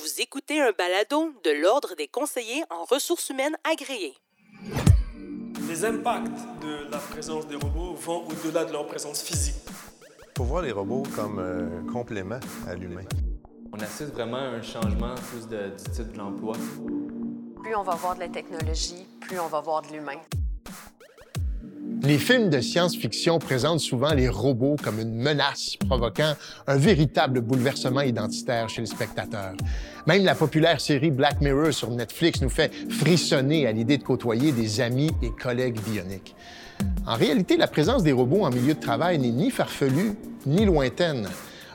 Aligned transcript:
Vous 0.00 0.20
écoutez 0.20 0.60
un 0.60 0.70
balado 0.70 1.32
de 1.42 1.50
l'Ordre 1.50 1.96
des 1.96 2.06
conseillers 2.06 2.62
en 2.70 2.84
ressources 2.84 3.30
humaines 3.30 3.56
agréés. 3.64 4.14
Les 5.68 5.84
impacts 5.84 6.30
de 6.62 6.88
la 6.88 6.98
présence 6.98 7.48
des 7.48 7.56
robots 7.56 7.94
vont 7.94 8.24
au-delà 8.28 8.64
de 8.64 8.72
leur 8.72 8.86
présence 8.86 9.20
physique. 9.20 9.56
Il 10.20 10.38
faut 10.38 10.44
voir 10.44 10.62
les 10.62 10.70
robots 10.70 11.02
comme 11.16 11.40
un 11.40 11.92
complément 11.92 12.38
à 12.68 12.76
l'humain. 12.76 13.06
On 13.72 13.80
assiste 13.80 14.12
vraiment 14.12 14.36
à 14.36 14.58
un 14.58 14.62
changement 14.62 15.16
plus 15.16 15.48
de, 15.48 15.70
du 15.70 15.90
type 15.90 16.12
de 16.12 16.18
l'emploi. 16.18 16.54
Plus 17.60 17.74
on 17.74 17.82
va 17.82 17.96
voir 17.96 18.14
de 18.14 18.20
la 18.20 18.28
technologie, 18.28 19.04
plus 19.20 19.40
on 19.40 19.48
va 19.48 19.60
voir 19.60 19.82
de 19.82 19.88
l'humain. 19.88 20.20
Les 22.02 22.16
films 22.16 22.48
de 22.48 22.60
science-fiction 22.60 23.40
présentent 23.40 23.80
souvent 23.80 24.14
les 24.14 24.28
robots 24.28 24.76
comme 24.82 25.00
une 25.00 25.14
menace, 25.14 25.76
provoquant 25.88 26.34
un 26.66 26.76
véritable 26.76 27.40
bouleversement 27.40 28.02
identitaire 28.02 28.68
chez 28.68 28.82
le 28.82 28.86
spectateur. 28.86 29.54
Même 30.06 30.24
la 30.24 30.36
populaire 30.36 30.80
série 30.80 31.10
Black 31.10 31.40
Mirror 31.40 31.72
sur 31.72 31.90
Netflix 31.90 32.40
nous 32.40 32.50
fait 32.50 32.72
frissonner 32.88 33.66
à 33.66 33.72
l'idée 33.72 33.98
de 33.98 34.04
côtoyer 34.04 34.52
des 34.52 34.80
amis 34.80 35.10
et 35.22 35.30
collègues 35.30 35.80
bioniques. 35.80 36.36
En 37.04 37.14
réalité, 37.14 37.56
la 37.56 37.66
présence 37.66 38.04
des 38.04 38.12
robots 38.12 38.44
en 38.44 38.50
milieu 38.50 38.74
de 38.74 38.80
travail 38.80 39.18
n'est 39.18 39.32
ni 39.32 39.50
farfelue 39.50 40.14
ni 40.46 40.64
lointaine. 40.64 41.28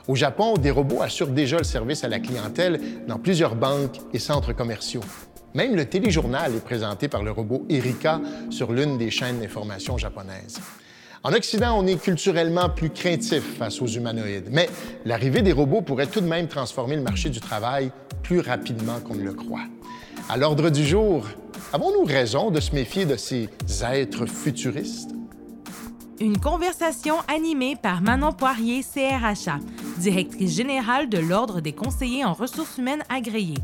Au 0.08 0.14
Japon, 0.14 0.54
des 0.54 0.70
robots 0.70 1.02
assurent 1.02 1.28
déjà 1.28 1.58
le 1.58 1.64
service 1.64 2.02
à 2.02 2.08
la 2.08 2.18
clientèle 2.18 2.80
dans 3.06 3.18
plusieurs 3.18 3.56
banques 3.56 4.00
et 4.12 4.18
centres 4.18 4.54
commerciaux. 4.54 5.02
Même 5.54 5.76
le 5.76 5.86
téléjournal 5.86 6.52
est 6.56 6.64
présenté 6.64 7.06
par 7.06 7.22
le 7.22 7.30
robot 7.30 7.64
Erika 7.68 8.20
sur 8.50 8.72
l'une 8.72 8.98
des 8.98 9.12
chaînes 9.12 9.38
d'information 9.38 9.96
japonaises. 9.96 10.60
En 11.22 11.32
Occident, 11.32 11.78
on 11.78 11.86
est 11.86 12.02
culturellement 12.02 12.68
plus 12.68 12.90
craintif 12.90 13.56
face 13.56 13.80
aux 13.80 13.86
humanoïdes, 13.86 14.48
mais 14.50 14.68
l'arrivée 15.04 15.42
des 15.42 15.52
robots 15.52 15.80
pourrait 15.80 16.08
tout 16.08 16.20
de 16.20 16.26
même 16.26 16.48
transformer 16.48 16.96
le 16.96 17.02
marché 17.02 17.30
du 17.30 17.40
travail 17.40 17.92
plus 18.24 18.40
rapidement 18.40 18.98
qu'on 18.98 19.14
ne 19.14 19.22
le 19.22 19.32
croit. 19.32 19.64
À 20.28 20.36
l'ordre 20.36 20.70
du 20.70 20.84
jour, 20.84 21.24
avons-nous 21.72 22.04
raison 22.04 22.50
de 22.50 22.58
se 22.58 22.74
méfier 22.74 23.06
de 23.06 23.16
ces 23.16 23.48
êtres 23.84 24.26
futuristes? 24.26 25.12
Une 26.20 26.38
conversation 26.38 27.14
animée 27.32 27.76
par 27.80 28.02
Manon 28.02 28.32
Poirier, 28.32 28.82
CRHA, 28.82 29.60
directrice 29.98 30.56
générale 30.56 31.08
de 31.08 31.18
l'Ordre 31.18 31.60
des 31.60 31.72
conseillers 31.72 32.24
en 32.24 32.32
ressources 32.32 32.76
humaines 32.76 33.04
agréées 33.08 33.54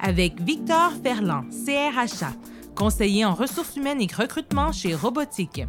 avec 0.00 0.40
Victor 0.40 0.92
Ferland, 1.02 1.44
CRHA, 1.50 2.32
conseiller 2.74 3.24
en 3.24 3.34
ressources 3.34 3.76
humaines 3.76 4.00
et 4.00 4.08
recrutement 4.12 4.72
chez 4.72 4.94
Robotique. 4.94 5.62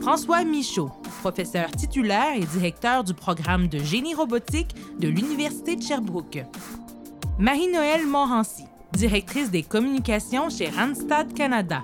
François 0.00 0.44
Michaud, 0.44 0.90
professeur 1.20 1.70
titulaire 1.70 2.34
et 2.36 2.44
directeur 2.44 3.04
du 3.04 3.14
programme 3.14 3.68
de 3.68 3.78
génie 3.78 4.14
robotique 4.14 4.74
de 4.98 5.08
l'Université 5.08 5.76
de 5.76 5.82
Sherbrooke. 5.82 6.44
Marie-Noëlle 7.38 8.06
Morancy, 8.06 8.64
directrice 8.92 9.50
des 9.50 9.62
communications 9.62 10.50
chez 10.50 10.68
Randstad 10.68 11.32
Canada. 11.34 11.82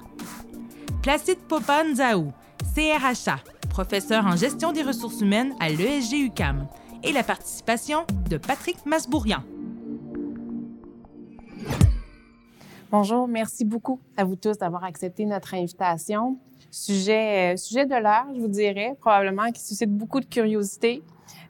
Placide 1.02 1.38
Popan-Zaou, 1.48 2.32
CRHA, 2.74 3.38
professeur 3.70 4.26
en 4.26 4.36
gestion 4.36 4.72
des 4.72 4.82
ressources 4.82 5.20
humaines 5.20 5.54
à 5.60 5.70
l'ESG 5.70 6.26
UCAM. 6.26 6.66
Et 7.02 7.12
la 7.12 7.22
participation 7.22 8.04
de 8.28 8.36
Patrick 8.36 8.84
Masbourian. 8.84 9.42
Bonjour, 12.92 13.28
merci 13.28 13.64
beaucoup 13.64 14.00
à 14.16 14.24
vous 14.24 14.34
tous 14.34 14.58
d'avoir 14.58 14.82
accepté 14.82 15.24
notre 15.24 15.54
invitation. 15.54 16.36
Sujet, 16.72 17.54
euh, 17.54 17.56
sujet 17.56 17.86
de 17.86 17.94
l'heure, 17.94 18.26
je 18.34 18.40
vous 18.40 18.48
dirais, 18.48 18.96
probablement 18.98 19.52
qui 19.52 19.60
suscite 19.60 19.96
beaucoup 19.96 20.18
de 20.18 20.24
curiosité, 20.24 21.00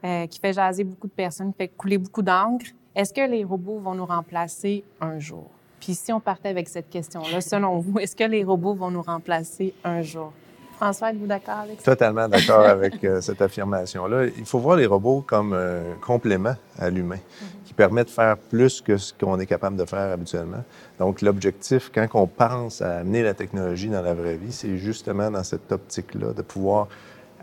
euh, 0.04 0.26
qui 0.26 0.38
fait 0.38 0.52
jaser 0.52 0.84
beaucoup 0.84 1.06
de 1.06 1.12
personnes, 1.12 1.52
qui 1.52 1.56
fait 1.56 1.68
couler 1.68 1.96
beaucoup 1.96 2.20
d'encre. 2.20 2.66
Est-ce 2.94 3.14
que 3.14 3.22
les 3.22 3.42
robots 3.42 3.78
vont 3.78 3.94
nous 3.94 4.04
remplacer 4.04 4.84
un 5.00 5.18
jour? 5.18 5.46
Puis 5.80 5.94
si 5.94 6.12
on 6.12 6.20
partait 6.20 6.50
avec 6.50 6.68
cette 6.68 6.90
question-là, 6.90 7.40
selon 7.40 7.78
vous, 7.78 7.98
est-ce 7.98 8.14
que 8.14 8.24
les 8.24 8.44
robots 8.44 8.74
vont 8.74 8.90
nous 8.90 9.00
remplacer 9.00 9.72
un 9.82 10.02
jour? 10.02 10.34
François, 10.80 11.10
êtes-vous 11.10 11.26
d'accord 11.26 11.58
avec 11.58 11.78
ça? 11.78 11.92
Totalement 11.92 12.26
d'accord 12.26 12.64
avec 12.64 13.04
euh, 13.04 13.20
cette 13.20 13.42
affirmation-là. 13.42 14.28
Il 14.38 14.46
faut 14.46 14.60
voir 14.60 14.78
les 14.78 14.86
robots 14.86 15.22
comme 15.26 15.52
un 15.52 15.94
complément 16.00 16.54
à 16.78 16.88
l'humain, 16.88 17.16
mm-hmm. 17.16 17.66
qui 17.66 17.74
permet 17.74 18.02
de 18.02 18.08
faire 18.08 18.38
plus 18.38 18.80
que 18.80 18.96
ce 18.96 19.12
qu'on 19.12 19.38
est 19.38 19.44
capable 19.44 19.76
de 19.76 19.84
faire 19.84 20.10
habituellement. 20.10 20.64
Donc, 20.98 21.20
l'objectif, 21.20 21.90
quand 21.94 22.06
on 22.14 22.26
pense 22.26 22.80
à 22.80 23.00
amener 23.00 23.22
la 23.22 23.34
technologie 23.34 23.90
dans 23.90 24.00
la 24.00 24.14
vraie 24.14 24.36
vie, 24.36 24.52
c'est 24.52 24.78
justement 24.78 25.30
dans 25.30 25.44
cette 25.44 25.70
optique-là, 25.70 26.32
de 26.32 26.40
pouvoir 26.40 26.88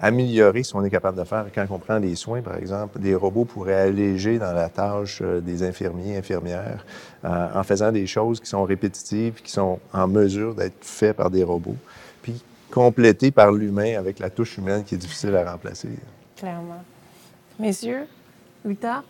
améliorer 0.01 0.63
ce 0.63 0.73
qu'on 0.73 0.83
est 0.83 0.89
capable 0.89 1.19
de 1.19 1.23
faire. 1.23 1.45
Quand 1.53 1.65
on 1.69 1.77
prend 1.77 1.99
des 1.99 2.15
soins, 2.15 2.41
par 2.41 2.55
exemple, 2.55 2.97
des 2.97 3.13
robots 3.13 3.45
pourraient 3.45 3.81
alléger 3.81 4.39
dans 4.39 4.51
la 4.51 4.69
tâche 4.69 5.19
euh, 5.21 5.41
des 5.41 5.61
infirmiers, 5.61 6.17
infirmières, 6.17 6.83
euh, 7.23 7.47
en 7.53 7.61
faisant 7.61 7.91
des 7.91 8.07
choses 8.07 8.39
qui 8.39 8.47
sont 8.47 8.63
répétitives, 8.63 9.43
qui 9.43 9.51
sont 9.51 9.77
en 9.93 10.07
mesure 10.07 10.55
d'être 10.55 10.81
faites 10.81 11.17
par 11.17 11.29
des 11.29 11.43
robots 11.43 11.77
complété 12.71 13.31
par 13.31 13.51
l'humain 13.51 13.97
avec 13.97 14.19
la 14.19 14.29
touche 14.29 14.57
humaine 14.57 14.83
qui 14.83 14.95
est 14.95 14.97
difficile 14.97 15.35
à 15.35 15.51
remplacer. 15.51 15.89
Clairement. 16.35 16.83
Messieurs, 17.59 18.05
Victor? 18.63 19.03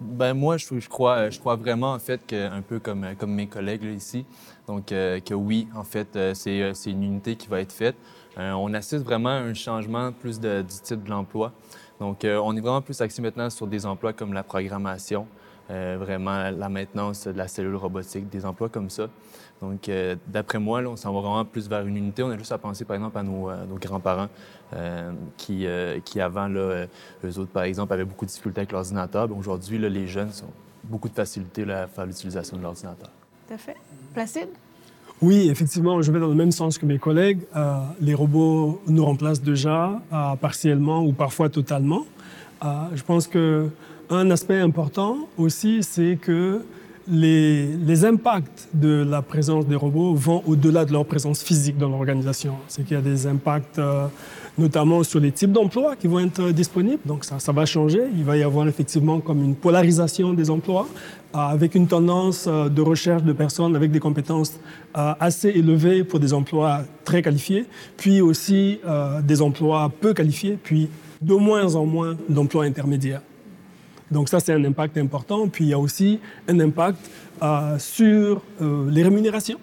Ben 0.00 0.34
moi, 0.34 0.56
je, 0.58 0.78
je, 0.78 0.88
crois, 0.88 1.30
je 1.30 1.38
crois 1.38 1.56
vraiment, 1.56 1.92
en 1.92 1.98
fait, 1.98 2.20
que, 2.26 2.50
un 2.50 2.60
peu 2.60 2.78
comme, 2.78 3.06
comme 3.18 3.32
mes 3.32 3.46
collègues 3.46 3.84
ici, 3.84 4.26
donc 4.66 4.92
euh, 4.92 5.20
que 5.20 5.32
oui, 5.32 5.68
en 5.74 5.84
fait, 5.84 6.16
euh, 6.16 6.34
euh, 6.46 6.74
c'est 6.74 6.90
une 6.90 7.02
unité 7.02 7.36
qui 7.36 7.46
va 7.46 7.60
être 7.60 7.72
faite. 7.72 7.96
on 8.36 8.74
assiste 8.74 9.04
vraiment 9.04 9.30
à 9.30 9.40
un 9.40 9.54
changement 9.54 10.12
plus 10.12 10.38
de, 10.38 10.62
du 10.62 10.74
type 10.82 11.04
de 11.04 11.10
l'emploi. 11.10 11.52
Donc, 11.98 12.18
on 12.24 12.54
est 12.54 12.60
vraiment 12.60 12.82
plus 12.82 13.00
axé 13.00 13.22
maintenant 13.22 13.48
sur 13.48 13.66
des 13.66 13.86
emplois 13.86 14.12
comme 14.12 14.34
la 14.34 14.42
programmation, 14.42 15.26
vraiment 15.68 16.50
la 16.50 16.68
maintenance 16.68 17.26
de 17.26 17.36
la 17.36 17.48
cellule 17.48 17.76
robotique, 17.76 18.28
des 18.28 18.44
emplois 18.44 18.68
comme 18.68 18.90
ça. 18.90 19.08
Donc, 19.62 19.88
euh, 19.88 20.16
d'après 20.26 20.58
moi, 20.58 20.82
là, 20.82 20.90
on 20.90 20.96
s'en 20.96 21.12
va 21.12 21.20
vraiment 21.20 21.44
plus 21.44 21.68
vers 21.68 21.86
une 21.86 21.96
unité. 21.96 22.22
On 22.22 22.30
a 22.30 22.36
juste 22.36 22.52
à 22.52 22.58
penser, 22.58 22.84
par 22.84 22.96
exemple, 22.96 23.16
à 23.16 23.22
nos, 23.22 23.48
euh, 23.48 23.64
grands-parents 23.80 24.28
euh, 24.74 25.12
qui, 25.36 25.66
qui, 26.04 26.20
avant, 26.20 26.48
là, 26.48 26.86
eux 27.24 27.38
autres, 27.38 27.50
par 27.50 27.62
exemple, 27.62 27.92
avaient 27.92 28.04
beaucoup 28.04 28.24
de 28.24 28.30
difficultés 28.30 28.60
avec 28.60 28.72
l'ordinateur. 28.72 29.28
Aujourd'hui, 29.36 29.78
les 29.78 30.06
jeunes 30.06 30.28
ont 30.28 30.52
beaucoup 30.84 31.08
de 31.08 31.14
facilité 31.14 31.70
à 31.70 31.86
faire 31.86 32.06
l'utilisation 32.06 32.56
de 32.56 32.62
l'ordinateur. 32.62 33.10
Tout 33.48 33.54
à 33.54 33.58
fait. 33.58 33.76
Placide? 34.12 34.48
Oui, 35.22 35.48
effectivement, 35.48 36.02
je 36.02 36.12
vais 36.12 36.20
dans 36.20 36.28
le 36.28 36.34
même 36.34 36.52
sens 36.52 36.76
que 36.76 36.84
mes 36.84 36.98
collègues. 36.98 37.40
les 38.00 38.12
robots 38.12 38.82
nous 38.86 39.04
remplacent 39.04 39.40
déjà 39.40 40.02
partiellement 40.40 41.02
ou 41.02 41.12
parfois 41.12 41.48
totalement. 41.48 42.04
je 42.62 43.02
pense 43.02 43.26
que 43.26 43.70
un 44.10 44.30
aspect 44.30 44.58
important 44.58 45.28
aussi, 45.36 45.82
c'est 45.82 46.18
que 46.20 46.62
les, 47.08 48.04
impacts 48.04 48.68
de 48.74 49.04
la 49.08 49.22
présence 49.22 49.66
des 49.66 49.76
robots 49.76 50.14
vont 50.14 50.42
au-delà 50.46 50.84
de 50.84 50.92
leur 50.92 51.04
présence 51.04 51.42
physique 51.42 51.78
dans 51.78 51.88
l'organisation. 51.88 52.54
C'est 52.68 52.84
qu'il 52.84 52.96
y 52.96 52.98
a 52.98 53.02
des 53.02 53.26
impacts 53.26 53.78
euh, 53.78 54.06
notamment 54.58 55.02
sur 55.02 55.20
les 55.20 55.30
types 55.32 55.52
d'emplois 55.52 55.96
qui 55.96 56.08
vont 56.08 56.20
être 56.20 56.50
disponibles. 56.50 57.02
Donc 57.04 57.24
ça, 57.24 57.38
ça, 57.38 57.52
va 57.52 57.64
changer. 57.64 58.02
Il 58.16 58.24
va 58.24 58.36
y 58.36 58.42
avoir 58.42 58.66
effectivement 58.66 59.20
comme 59.20 59.42
une 59.42 59.54
polarisation 59.54 60.32
des 60.32 60.50
emplois 60.50 60.88
euh, 61.34 61.38
avec 61.38 61.74
une 61.74 61.86
tendance 61.86 62.46
euh, 62.48 62.68
de 62.68 62.82
recherche 62.82 63.22
de 63.22 63.32
personnes 63.32 63.76
avec 63.76 63.90
des 63.90 64.00
compétences 64.00 64.58
assez 64.94 65.50
élevées 65.50 66.04
pour 66.04 66.20
des 66.20 66.32
emplois 66.32 66.80
très 67.04 67.20
qualifiés, 67.20 67.66
puis 67.98 68.22
aussi 68.22 68.80
des 69.24 69.42
emplois 69.42 69.92
peu 70.00 70.14
qualifiés, 70.14 70.58
puis 70.62 70.88
de 71.20 71.34
moins 71.34 71.74
en 71.74 71.84
moins 71.84 72.16
d'emplois 72.30 72.64
intermédiaires. 72.64 73.20
Donc 74.10 74.28
ça, 74.28 74.40
c'est 74.40 74.52
un 74.52 74.64
impact 74.64 74.96
important. 74.98 75.48
Puis 75.48 75.64
il 75.64 75.68
y 75.68 75.74
a 75.74 75.78
aussi 75.78 76.20
un 76.48 76.60
impact 76.60 76.98
euh, 77.42 77.78
sur 77.78 78.42
euh, 78.62 78.90
les 78.90 79.02
rémunérations. 79.02 79.58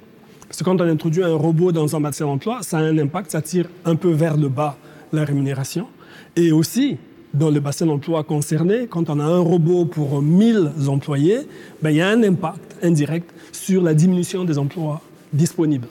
Parce 0.47 0.59
que 0.59 0.63
quand 0.63 0.79
on 0.79 0.87
introduit 0.87 1.23
un 1.23 1.33
robot 1.33 1.71
dans 1.71 1.95
un 1.95 2.01
bassin 2.01 2.25
d'emploi, 2.25 2.59
ça 2.61 2.77
a 2.77 2.81
un 2.81 2.97
impact, 2.97 3.31
ça 3.31 3.41
tire 3.41 3.67
un 3.85 3.95
peu 3.95 4.11
vers 4.11 4.37
le 4.37 4.49
bas 4.49 4.77
la 5.11 5.23
rémunération. 5.23 5.87
Et 6.35 6.51
aussi, 6.51 6.97
dans 7.33 7.49
le 7.49 7.59
bassin 7.59 7.85
d'emploi 7.85 8.23
concerné, 8.23 8.87
quand 8.87 9.09
on 9.09 9.19
a 9.19 9.23
un 9.23 9.39
robot 9.39 9.85
pour 9.85 10.21
1000 10.21 10.71
employés, 10.87 11.39
ben, 11.81 11.89
il 11.91 11.97
y 11.97 12.01
a 12.01 12.09
un 12.09 12.21
impact 12.23 12.77
indirect 12.83 13.29
sur 13.51 13.81
la 13.81 13.93
diminution 13.93 14.43
des 14.43 14.57
emplois 14.57 15.01
disponibles. 15.31 15.87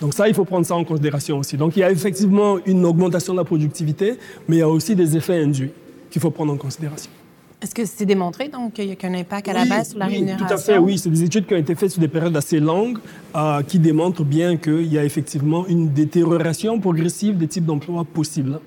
Donc 0.00 0.14
ça, 0.14 0.28
il 0.28 0.34
faut 0.34 0.44
prendre 0.44 0.66
ça 0.66 0.74
en 0.74 0.84
considération 0.84 1.38
aussi. 1.38 1.56
Donc 1.56 1.76
il 1.76 1.80
y 1.80 1.82
a 1.82 1.90
effectivement 1.90 2.58
une 2.66 2.84
augmentation 2.84 3.32
de 3.32 3.38
la 3.38 3.44
productivité, 3.44 4.14
mais 4.48 4.56
il 4.56 4.58
y 4.60 4.62
a 4.62 4.68
aussi 4.68 4.96
des 4.96 5.16
effets 5.16 5.40
induits 5.40 5.70
qu'il 6.10 6.20
faut 6.20 6.30
prendre 6.30 6.52
en 6.52 6.56
considération. 6.56 7.10
Est-ce 7.62 7.74
que 7.74 7.84
c'est 7.84 8.04
démontré, 8.04 8.48
donc, 8.48 8.74
qu'il 8.74 8.86
y 8.86 8.92
a 8.92 8.96
qu'un 8.96 9.14
impact 9.14 9.48
à 9.48 9.52
la 9.52 9.64
base 9.64 9.90
sur 9.90 9.98
la 9.98 10.06
oui, 10.06 10.14
rémunération? 10.14 10.46
Tout 10.46 10.52
à 10.52 10.56
fait, 10.58 10.78
oui. 10.78 10.98
C'est 10.98 11.10
des 11.10 11.22
études 11.22 11.46
qui 11.46 11.54
ont 11.54 11.58
été 11.58 11.74
faites 11.74 11.90
sur 11.90 12.00
des 12.00 12.08
périodes 12.08 12.36
assez 12.36 12.60
longues 12.60 12.98
euh, 13.34 13.62
qui 13.62 13.78
démontrent 13.78 14.24
bien 14.24 14.56
qu'il 14.56 14.92
y 14.92 14.98
a 14.98 15.04
effectivement 15.04 15.66
une 15.66 15.88
détérioration 15.88 16.78
progressive 16.78 17.38
des 17.38 17.48
types 17.48 17.64
d'emplois 17.64 18.04
possibles 18.04 18.60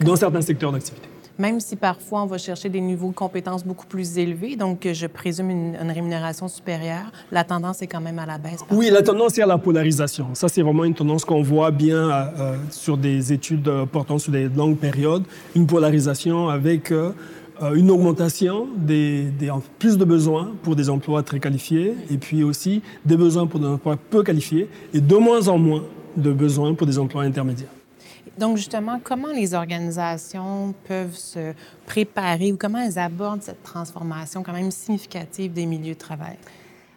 dans 0.00 0.16
certains 0.16 0.42
secteurs 0.42 0.72
d'activité. 0.72 1.08
Même 1.36 1.58
si 1.58 1.74
parfois 1.74 2.22
on 2.22 2.26
va 2.26 2.38
chercher 2.38 2.68
des 2.68 2.80
niveaux 2.80 3.08
de 3.08 3.14
compétences 3.14 3.64
beaucoup 3.64 3.86
plus 3.86 4.18
élevés, 4.18 4.54
donc 4.54 4.86
je 4.92 5.06
présume 5.08 5.50
une, 5.50 5.90
rémunération 5.90 6.46
supérieure, 6.46 7.10
la 7.32 7.42
tendance 7.42 7.82
est 7.82 7.88
quand 7.88 8.00
même 8.00 8.20
à 8.20 8.26
la 8.26 8.38
baisse. 8.38 8.60
Oui, 8.70 8.88
la 8.88 9.02
tendance 9.02 9.36
est 9.36 9.42
à 9.42 9.46
la 9.46 9.58
polarisation. 9.58 10.28
Ça, 10.34 10.48
c'est 10.48 10.62
vraiment 10.62 10.84
une 10.84 10.94
tendance 10.94 11.24
qu'on 11.24 11.42
voit 11.42 11.72
bien 11.72 12.08
euh, 12.08 12.24
euh, 12.38 12.56
sur 12.70 12.96
des 12.96 13.32
études 13.32 13.68
portant 13.90 14.18
sur 14.18 14.30
des 14.30 14.48
longues 14.48 14.76
périodes, 14.76 15.24
une 15.56 15.66
polarisation 15.66 16.48
avec 16.48 16.92
euh, 16.92 17.10
une 17.60 17.90
augmentation 17.90 18.66
des, 18.76 19.24
des, 19.24 19.50
plus 19.78 19.96
de 19.96 20.04
besoins 20.04 20.52
pour 20.62 20.76
des 20.76 20.90
emplois 20.90 21.22
très 21.22 21.40
qualifiés 21.40 21.94
et 22.10 22.18
puis 22.18 22.42
aussi 22.42 22.82
des 23.04 23.16
besoins 23.16 23.46
pour 23.46 23.60
des 23.60 23.66
emplois 23.66 23.96
peu 23.96 24.22
qualifiés 24.22 24.68
et 24.92 25.00
de 25.00 25.16
moins 25.16 25.48
en 25.48 25.58
moins 25.58 25.84
de 26.16 26.32
besoins 26.32 26.74
pour 26.74 26.86
des 26.86 26.98
emplois 26.98 27.22
intermédiaires. 27.22 27.70
Donc, 28.38 28.56
justement, 28.56 29.00
comment 29.02 29.32
les 29.32 29.54
organisations 29.54 30.74
peuvent 30.88 31.16
se 31.16 31.52
préparer 31.86 32.52
ou 32.52 32.56
comment 32.56 32.80
elles 32.80 32.98
abordent 32.98 33.42
cette 33.42 33.62
transformation 33.62 34.42
quand 34.42 34.52
même 34.52 34.72
significative 34.72 35.52
des 35.52 35.66
milieux 35.66 35.94
de 35.94 35.98
travail? 35.98 36.36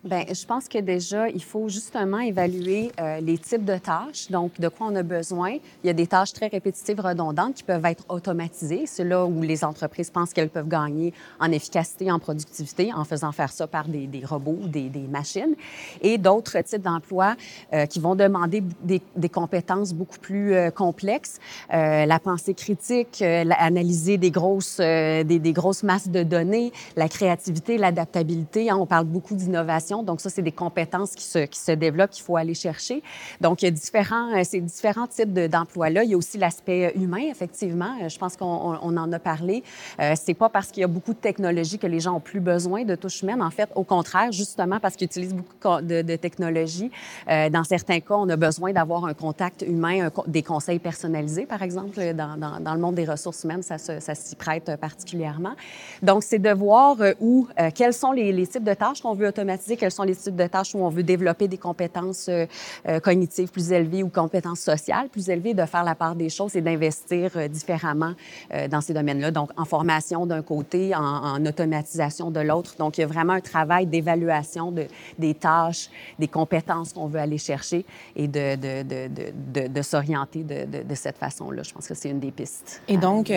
Bien, 0.08 0.24
je 0.32 0.46
pense 0.46 0.70
que 0.70 0.78
déjà, 0.78 1.28
il 1.28 1.44
faut 1.44 1.68
justement 1.68 2.20
évaluer 2.20 2.94
euh, 3.02 3.20
les 3.20 3.38
types 3.38 3.66
de 3.66 3.78
tâches, 3.78 4.32
donc 4.32 4.58
de 4.58 4.70
quoi 4.70 4.88
on 4.90 4.96
a 4.96 5.04
besoin. 5.04 5.58
Il 5.84 5.88
y 5.88 5.90
a 5.90 5.94
des 5.94 6.08
tâches 6.08 6.32
très 6.32 6.48
répétitives, 6.48 7.02
redondantes, 7.02 7.56
qui 7.56 7.64
peuvent 7.64 7.84
être 7.84 8.06
automatisées. 8.08 8.86
C'est 8.86 9.04
là 9.04 9.26
où 9.26 9.42
les 9.42 9.66
entreprises 9.66 10.10
pensent 10.10 10.32
qu'elles 10.32 10.50
peuvent 10.50 10.70
gagner 10.70 11.14
en 11.42 11.52
efficacité, 11.52 12.10
en 12.10 12.20
productivité, 12.20 12.94
en 12.94 13.04
faisant 13.04 13.34
faire 13.34 13.52
ça 13.52 13.68
par 13.68 13.90
des, 13.90 14.10
robots 14.24 14.58
ou 14.62 14.68
des, 14.70 14.90
machines. 15.10 15.56
Et 16.00 16.18
d'autres 16.18 16.62
types 16.62 16.84
d'emplois 16.84 17.36
euh, 17.74 17.86
qui 17.86 18.00
vont 18.00 18.16
demander 18.16 18.64
des, 18.84 19.30
compétences 19.30 19.94
beaucoup 19.94 20.20
plus 20.20 20.54
euh, 20.54 20.72
complexes. 20.72 21.40
La 21.70 22.20
pensée 22.20 22.54
critique, 22.54 23.22
analyser 23.22 24.18
des 24.18 24.32
grosses, 24.32 24.78
des 24.78 25.54
grosses 25.54 25.84
masses 25.84 26.08
de 26.08 26.24
données, 26.24 26.72
la 26.96 27.10
créativité, 27.10 27.78
l'adaptabilité. 27.78 28.70
Hein, 28.70 28.78
on 28.80 28.86
parle 28.86 29.06
beaucoup 29.06 29.36
d'innovation 29.36 29.97
donc, 30.04 30.22
ça, 30.22 30.30
c'est 30.30 30.42
des 30.42 30.52
compétences 30.52 31.12
qui 31.12 31.24
se, 31.24 31.40
qui 31.40 31.60
se 31.60 31.72
développent, 31.72 32.12
qu'il 32.12 32.24
faut 32.24 32.38
aller 32.38 32.54
chercher. 32.54 33.04
Donc, 33.42 33.62
il 33.62 33.66
y 33.66 33.68
a 33.68 33.72
différents, 33.72 34.34
euh, 34.34 34.60
différents 34.62 35.08
types 35.08 35.34
d'emplois-là. 35.34 36.04
il 36.04 36.12
y 36.12 36.14
a 36.14 36.18
aussi 36.18 36.38
l'aspect 36.38 36.94
humain, 36.96 37.24
effectivement. 37.30 37.96
Euh, 38.02 38.10
je 38.10 38.18
pense 38.18 38.38
qu'on 38.38 38.78
on 38.82 38.98
en 38.98 39.12
a 39.12 39.20
parlé. 39.20 39.64
Euh, 40.00 40.14
c'est 40.22 40.34
pas 40.34 40.50
parce 40.50 40.68
qu'il 40.68 40.82
y 40.82 40.84
a 40.84 40.88
beaucoup 40.88 41.14
de 41.14 41.20
technologies 41.20 41.80
que 41.80 41.88
les 41.88 42.00
gens 42.00 42.16
ont 42.16 42.20
plus 42.20 42.40
besoin 42.40 42.84
de 42.84 42.96
touche 42.96 43.22
humaine. 43.22 43.42
En 43.42 43.52
fait, 43.52 43.70
au 43.76 43.84
contraire, 43.84 44.32
justement 44.32 44.80
parce 44.80 44.96
qu'ils 44.96 45.06
utilisent 45.06 45.36
beaucoup 45.36 45.82
de, 45.82 46.02
de 46.02 46.16
technologies, 46.16 46.92
euh, 47.30 47.50
dans 47.50 47.64
certains 47.64 48.00
cas, 48.00 48.16
on 48.16 48.30
a 48.30 48.36
besoin 48.36 48.72
d'avoir 48.74 49.06
un 49.06 49.14
contact 49.14 49.64
humain, 49.68 50.10
des 50.28 50.44
conseils 50.44 50.80
personnalisés, 50.80 51.46
par 51.46 51.62
exemple. 51.62 52.14
Dans, 52.14 52.38
dans, 52.60 52.74
le 52.74 52.80
monde 52.80 52.96
des 52.96 53.06
ressources 53.06 53.44
humaines, 53.44 53.64
ça, 53.64 53.78
s'y 53.78 54.36
prête 54.36 54.76
particulièrement. 54.80 55.54
Donc, 56.02 56.24
c'est 56.24 56.40
de 56.40 56.52
voir 56.52 56.98
où, 57.20 57.48
euh, 57.60 57.70
quels 57.74 57.94
sont 57.94 58.12
les 58.12 58.48
types 58.48 58.64
de 58.64 58.74
tâches 58.74 59.02
qu'on 59.02 59.14
veut 59.14 59.28
automatiser, 59.28 59.78
quels 59.88 59.94
sont 59.94 60.04
les 60.04 60.18
types 60.18 60.36
de 60.36 60.48
tâches 60.48 60.76
où 60.76 60.80
on 60.80 60.90
veut 60.90 61.04
développer 61.04 61.48
des 61.48 61.58
compétences 61.58 62.28
euh, 62.28 62.46
euh, 62.90 63.00
cognitives 63.00 63.50
plus 63.50 63.72
élevées 63.72 64.04
ou 64.04 64.10
compétences 64.10 64.60
sociales 64.60 65.08
plus 65.08 65.30
élevées, 65.30 65.54
de 65.54 65.66
faire 65.66 65.86
la 65.86 65.96
part 65.96 66.14
des 66.14 66.28
choses 66.28 66.58
et 66.58 66.62
d'investir 66.62 67.32
euh, 67.38 67.48
différemment 67.48 68.12
euh, 68.54 68.68
dans 68.68 68.82
ces 68.82 68.94
domaines-là. 68.94 69.32
Donc, 69.32 69.52
en 69.56 69.64
formation 69.64 70.26
d'un 70.26 70.42
côté, 70.42 70.94
en, 70.94 71.02
en, 71.02 71.46
automatisation 71.46 72.32
de 72.32 72.42
l'autre. 72.42 72.76
Donc, 72.78 72.98
il 72.98 73.02
y 73.02 73.04
a 73.06 73.08
vraiment 73.08 73.32
un 73.32 73.40
travail 73.40 73.86
d'évaluation 73.86 74.74
de, 74.74 74.88
des 75.18 75.36
tâches, 75.36 75.90
des 76.20 76.28
compétences 76.28 76.92
qu'on 76.92 77.08
veut 77.08 77.22
aller 77.22 77.38
chercher 77.38 77.86
et 78.18 78.28
de, 78.28 79.82
s'orienter 79.82 80.44
de, 80.44 80.96
cette 80.96 81.18
façon-là. 81.18 81.64
Je 81.64 81.74
pense 81.74 81.88
que 81.88 81.94
c'est 81.94 82.10
une 82.10 82.20
des 82.20 82.32
pistes. 82.32 82.82
Et 82.90 82.98
donc, 82.98 83.32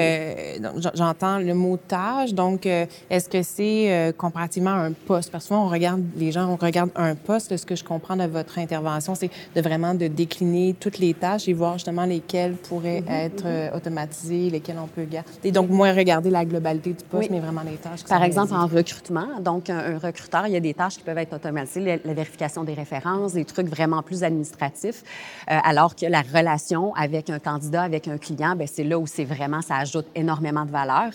j'entends 0.94 1.38
le 1.38 1.54
mot 1.54 1.76
tâche. 1.76 2.32
Donc, 2.32 2.66
est-ce 2.66 3.28
que 3.28 3.42
c'est 3.42 4.12
comparativement 4.18 4.70
à 4.70 4.86
un 4.86 4.92
poste? 4.92 5.30
Parce 5.30 5.44
que 5.44 5.48
souvent, 5.48 5.66
on 5.66 5.68
regarde 5.68 6.02
les 6.16 6.29
les 6.30 6.34
gens, 6.34 6.48
on 6.48 6.56
regarde 6.56 6.90
un 6.94 7.16
poste. 7.16 7.56
Ce 7.56 7.66
que 7.66 7.74
je 7.74 7.82
comprends 7.82 8.16
de 8.16 8.24
votre 8.24 8.58
intervention, 8.58 9.14
c'est 9.16 9.30
de 9.56 9.60
vraiment 9.60 9.94
de 9.94 10.06
décliner 10.06 10.76
toutes 10.78 10.98
les 10.98 11.12
tâches 11.12 11.48
et 11.48 11.52
voir 11.52 11.72
justement 11.74 12.04
lesquelles 12.04 12.54
pourraient 12.68 13.00
mm 13.00 13.08
-hmm, 13.08 13.26
être 13.26 13.46
mm 13.46 13.50
-hmm. 13.50 13.76
automatisées, 13.78 14.46
lesquelles 14.56 14.80
on 14.86 14.90
peut 14.96 15.06
garder. 15.16 15.30
Et 15.48 15.52
donc, 15.58 15.68
moins 15.80 15.92
regarder 16.02 16.30
la 16.38 16.44
globalité 16.52 16.90
du 17.00 17.04
poste, 17.10 17.22
oui. 17.24 17.34
mais 17.34 17.40
vraiment 17.46 17.64
les 17.70 17.78
tâches. 17.86 18.02
Par 18.16 18.24
exemple, 18.28 18.52
en 18.62 18.66
recrutement, 18.78 19.30
donc 19.48 19.62
un, 19.76 19.82
un, 19.92 19.98
recruteur, 20.08 20.42
il 20.48 20.52
y 20.56 20.60
a 20.62 20.64
des 20.70 20.76
tâches 20.80 20.96
qui 20.98 21.04
peuvent 21.08 21.22
être 21.26 21.34
automatisées, 21.40 21.82
la, 21.90 21.96
la 22.10 22.14
vérification 22.20 22.62
des 22.70 22.76
références, 22.82 23.30
des 23.40 23.46
trucs 23.52 23.68
vraiment 23.76 24.02
plus 24.08 24.20
administratifs, 24.30 25.00
euh, 25.06 25.70
alors 25.70 25.92
que 25.98 26.06
la 26.16 26.22
relation 26.36 26.82
avec 27.06 27.24
un 27.36 27.40
candidat, 27.48 27.82
avec 27.92 28.04
un 28.14 28.18
client, 28.26 28.52
c'est 28.74 28.86
là 28.92 28.96
où 29.02 29.06
c'est 29.16 29.28
vraiment, 29.34 29.62
ça 29.70 29.76
ajoute 29.84 30.08
énormément 30.22 30.64
de 30.68 30.72
valeur, 30.80 31.10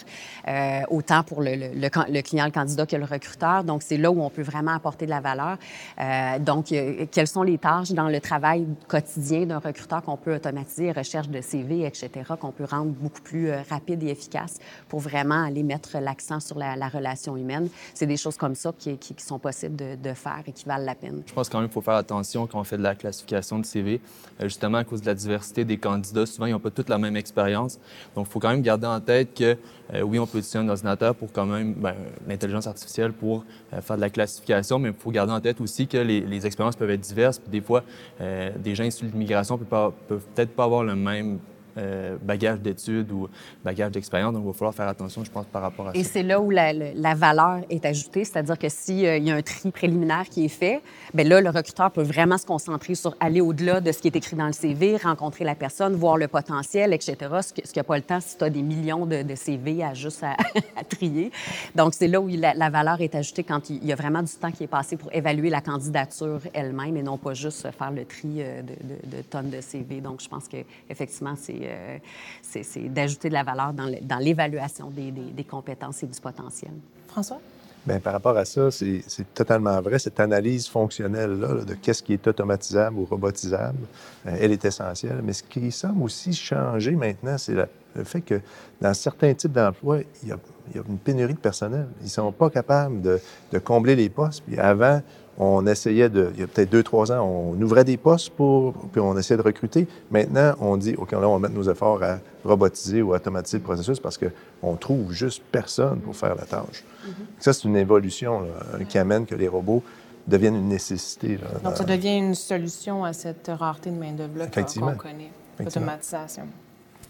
euh, 0.48 0.98
autant 0.98 1.22
pour 1.30 1.40
le, 1.46 1.54
le, 1.62 1.68
le, 1.84 1.90
le 2.18 2.22
client, 2.28 2.46
le 2.52 2.56
candidat 2.60 2.86
que 2.92 2.98
le 3.04 3.08
recruteur. 3.16 3.60
Donc, 3.72 3.80
c'est 3.88 4.00
là 4.04 4.10
où 4.16 4.20
on 4.30 4.32
peut 4.38 4.48
vraiment 4.54 4.76
apporter 4.80 5.05
de 5.06 5.12
la 5.12 5.22
valeur. 5.22 5.58
Euh, 6.00 6.40
donc, 6.40 6.72
euh, 6.72 7.06
quelles 7.12 7.28
sont 7.28 7.44
les 7.44 7.58
tâches 7.58 7.92
dans 7.92 8.10
le 8.10 8.20
travail 8.20 8.68
quotidien 8.88 9.46
d'un 9.46 9.60
recruteur 9.60 10.02
qu'on 10.04 10.18
peut 10.18 10.36
automatiser, 10.36 10.92
recherche 10.92 11.30
de 11.30 11.42
CV, 11.42 11.86
etc., 11.86 12.10
qu'on 12.40 12.52
peut 12.52 12.66
rendre 12.66 12.92
beaucoup 12.92 13.22
plus 13.22 13.50
euh, 13.50 13.62
rapide 13.70 14.04
et 14.04 14.10
efficace 14.10 14.60
pour 14.90 15.00
vraiment 15.00 15.44
aller 15.44 15.64
mettre 15.64 15.98
l'accent 16.00 16.40
sur 16.40 16.58
la, 16.58 16.76
la, 16.76 16.90
relation 16.90 17.38
humaine? 17.38 17.70
C'est 17.94 18.06
des 18.06 18.18
choses 18.18 18.38
comme 18.38 18.56
ça 18.56 18.74
qui, 18.78 18.98
sont 19.18 19.40
possibles 19.40 19.76
de, 19.76 20.14
faire 20.14 20.44
et 20.46 20.52
qui 20.52 20.66
valent 20.66 20.86
la 20.86 20.96
peine. 20.96 21.24
Je 21.26 21.34
pense 21.34 21.50
quand 21.50 21.60
même 21.60 21.68
qu'il 21.68 21.74
faut 21.74 21.82
faire 21.82 21.96
attention 21.96 22.48
quand 22.48 22.60
on 22.60 22.64
fait 22.64 22.78
de 22.78 22.84
la 22.84 22.96
classification 22.96 23.60
de 23.60 23.66
CV, 23.66 24.00
justement 24.42 24.78
à 24.80 24.84
cause 24.84 25.02
de 25.02 25.08
la 25.08 25.14
diversité 25.14 25.66
des 25.66 25.78
candidats. 25.78 26.26
Souvent, 26.26 26.46
ils 26.46 26.52
n'ont 26.52 26.60
pas 26.60 26.70
toute 26.70 26.90
la 26.90 26.98
même 26.98 27.16
expérience. 27.16 27.80
Donc, 28.16 28.28
il 28.28 28.32
faut 28.32 28.40
quand 28.40 28.50
même 28.50 28.62
garder 28.62 28.88
en 28.88 29.00
tête 29.00 29.34
que 29.34 29.58
oui, 30.04 30.20
on 30.20 30.26
peut 30.26 30.40
utiliser 30.40 30.60
un 30.60 30.70
ordinateur 30.70 31.14
pour 31.16 31.32
quand 31.32 31.46
même 31.46 31.74
ben, 31.74 31.94
l'intelligence 32.28 32.68
artificielle 32.68 33.14
pour 33.14 33.44
faire 33.82 33.96
de 33.96 34.02
la 34.02 34.10
classification, 34.10 34.80
mais 34.80 34.92
faut 35.00 35.12
garder 35.12 35.34
en 35.34 35.40
tête 35.40 35.62
aussi 35.62 35.88
que 35.88 35.98
les, 35.98 36.46
expériences 36.46 36.76
peuvent 36.76 36.90
être 36.90 37.02
diverses. 37.02 37.42
Des 37.48 37.62
fois, 37.62 37.84
euh, 38.22 38.52
des 38.58 38.76
gens 38.76 38.84
issus 38.84 39.06
de 39.06 39.12
l'immigration 39.12 39.58
peuvent 39.58 39.94
peut-être 40.08 40.56
pas 40.56 40.66
avoir 40.66 40.84
le 40.84 40.96
même 40.96 41.40
euh, 41.78 42.16
bagage 42.22 42.60
d'études 42.60 43.12
ou 43.12 43.28
bagage 43.64 43.92
d'expérience. 43.92 44.34
Donc, 44.34 44.44
il 44.44 44.48
va 44.48 44.54
falloir 44.54 44.74
faire 44.74 44.88
attention, 44.88 45.26
je 45.26 45.32
pense, 45.32 45.46
par 45.46 45.62
rapport 45.62 45.90
à 45.90 45.92
Et 45.92 45.96
ça. 45.96 46.00
Et 46.00 46.04
c'est 46.04 46.24
là 46.24 46.40
où 46.40 46.50
la, 46.50 46.72
la, 46.72 47.16
valeur 47.16 47.60
est 47.70 47.86
ajoutée, 47.86 48.24
c'est-à-dire 48.24 48.58
que 48.58 48.70
s'il 48.70 49.06
euh, 49.06 49.18
y 49.18 49.30
a 49.30 49.36
un 49.36 49.42
tri 49.42 49.72
préliminaire 49.72 50.24
qui 50.30 50.46
est 50.46 50.50
fait, 50.50 50.82
bien 51.14 51.26
là, 51.26 51.42
le 51.42 51.50
recruteur 51.50 51.92
peut 51.92 52.02
vraiment 52.02 52.38
se 52.38 52.46
concentrer 52.46 52.96
sur 52.96 53.14
aller 53.20 53.42
au-delà 53.42 53.82
de 53.82 53.92
ce 53.92 54.00
qui 54.00 54.08
est 54.08 54.16
écrit 54.16 54.38
dans 54.38 54.48
le 54.48 54.54
CV, 54.54 54.96
rencontrer 54.96 55.44
la 55.44 55.56
personne, 55.56 55.96
voir 55.96 56.16
le 56.16 56.30
potentiel, 56.30 56.94
etc., 56.94 57.18
ce 57.42 57.54
qu'il 57.54 57.64
n'y 57.76 57.80
a 57.80 57.84
pas 57.84 57.98
le 57.98 58.04
temps 58.04 58.22
si 58.22 58.38
tu 58.38 58.44
as 58.46 58.50
des 58.50 58.62
millions 58.62 59.06
de, 59.06 59.24
de, 59.24 59.36
CV 59.36 59.84
à 59.84 59.94
juste 59.94 60.24
à, 60.24 60.38
à 60.78 60.84
trier. 60.86 61.30
Donc, 61.76 61.94
c'est 61.94 62.08
là 62.08 62.22
où 62.22 62.28
la, 62.30 62.54
la, 62.54 62.70
valeur 62.70 63.02
est 63.02 63.16
ajoutée 63.16 63.44
quand 63.44 63.70
il 63.70 63.86
y 63.86 63.92
a 63.92 63.96
vraiment 63.96 64.24
du 64.24 64.32
temps 64.32 64.52
qui 64.52 64.64
est 64.64 64.68
passé 64.68 64.96
pour 64.96 65.14
évaluer 65.14 65.50
la 65.50 65.60
candidature 65.60 66.40
elle-même 66.54 66.96
et 66.96 67.04
non 67.04 67.18
pas 67.18 67.34
juste 67.34 67.70
faire 67.72 67.92
le 67.92 68.06
tri 68.06 68.36
euh, 68.38 68.62
de, 68.62 68.74
de, 68.74 69.18
de 69.18 69.22
tonnes 69.24 69.50
de 69.50 69.60
CV. 69.60 70.00
Donc, 70.00 70.22
je 70.22 70.30
pense 70.30 70.48
qu'effectivement, 70.48 71.36
c'est 71.36 71.65
euh, 71.66 71.98
c'est 72.42 72.94
d'ajouter 72.94 73.30
de 73.30 73.34
la 73.34 73.44
valeur 73.44 73.74
dans 73.74 74.18
l'évaluation 74.20 74.90
des, 74.90 75.12
des, 75.12 75.32
des, 75.32 75.44
compétences 75.44 76.04
et 76.04 76.08
du 76.08 76.20
potentiel. 76.20 76.72
François? 77.08 77.40
Bien, 77.86 78.00
par 78.00 78.14
rapport 78.14 78.36
à 78.36 78.46
ça, 78.46 78.72
c'est 78.72 79.04
totalement 79.36 79.80
vrai. 79.80 80.00
Cette 80.00 80.20
analyse 80.20 80.68
fonctionnelle-là 80.68 81.54
là, 81.54 81.66
de 81.66 81.76
qu'est-ce 81.76 82.02
qui 82.02 82.14
est 82.14 82.28
automatisable 82.28 82.98
ou 82.98 83.06
robotisable, 83.06 83.86
euh, 84.26 84.36
elle 84.40 84.52
est 84.52 84.66
essentielle. 84.66 85.22
Mais 85.24 85.34
ce 85.34 85.44
qui 85.44 85.72
semble 85.72 86.02
aussi 86.02 86.34
changer 86.34 86.92
maintenant, 86.92 87.38
c'est 87.38 87.54
le 87.54 88.04
fait 88.04 88.22
que 88.22 88.42
dans 88.82 88.94
certains 88.96 89.36
types 89.36 89.52
d'emplois, 89.52 90.00
il, 90.00 90.08
il, 90.24 90.76
y 90.76 90.80
a 90.80 90.84
une 90.90 90.98
pénurie 90.98 91.36
de 91.36 91.40
personnel. 91.40 91.88
Ils 92.02 92.06
ne 92.06 92.10
sont 92.10 92.32
pas 92.32 92.50
capables 92.50 93.02
de, 93.02 93.20
de 93.52 93.60
combler 93.60 93.96
les 93.96 94.10
postes. 94.10 94.42
Puis 94.48 94.58
avant, 94.58 95.04
on 95.38 95.66
essayait 95.68 96.10
de, 96.10 96.32
il 96.34 96.40
y 96.40 96.44
a 96.44 96.48
peut-être 96.48 96.70
deux, 96.70 96.84
trois 96.84 97.12
ans, 97.12 97.24
on 97.24 97.62
ouvrait 97.62 97.84
des 97.84 97.98
postes 97.98 98.30
pour, 98.32 98.74
puis 98.92 99.02
on 99.02 99.18
essayait 99.18 99.38
de 99.38 99.42
recruter. 99.42 99.88
Maintenant, 100.10 100.54
on 100.60 100.78
dit, 100.78 100.96
OK, 100.98 101.12
là, 101.12 101.28
on 101.28 101.34
va 101.34 101.40
mettre 101.40 101.54
nos 101.54 101.70
efforts 101.70 102.02
à 102.04 102.20
robotiser 102.44 103.02
ou 103.02 103.14
automatiser 103.14 103.58
le 103.58 103.64
processus 103.64 104.00
parce 104.00 104.18
qu'on 104.18 104.76
trouve 104.76 105.12
juste 105.12 105.44
personne 105.52 106.00
pour 106.00 106.16
faire 106.16 106.36
la 106.36 106.46
tâche. 106.46 106.84
Mm 106.84 107.10
-hmm. 107.10 107.14
Ça, 107.40 107.54
c'est 107.54 107.66
une 107.68 107.78
évolution 107.78 108.42
là, 108.42 108.86
qui 108.86 108.98
amène 108.98 109.26
que 109.26 109.36
les 109.36 109.50
robots 109.50 109.84
deviennent 110.28 110.56
une 110.56 110.70
nécessité. 110.70 111.38
Là, 111.38 111.60
Donc, 111.64 111.78
ça 111.78 111.84
devient 111.84 112.18
une 112.18 112.36
solution 112.36 113.04
à 113.04 113.14
cette 113.14 113.50
rareté 113.60 113.92
de 113.92 113.98
main-d'œuvre 113.98 114.50
qu'on 114.52 114.64
qu 114.64 114.98
connaît, 114.98 115.32
l'automatisation. 115.60 116.48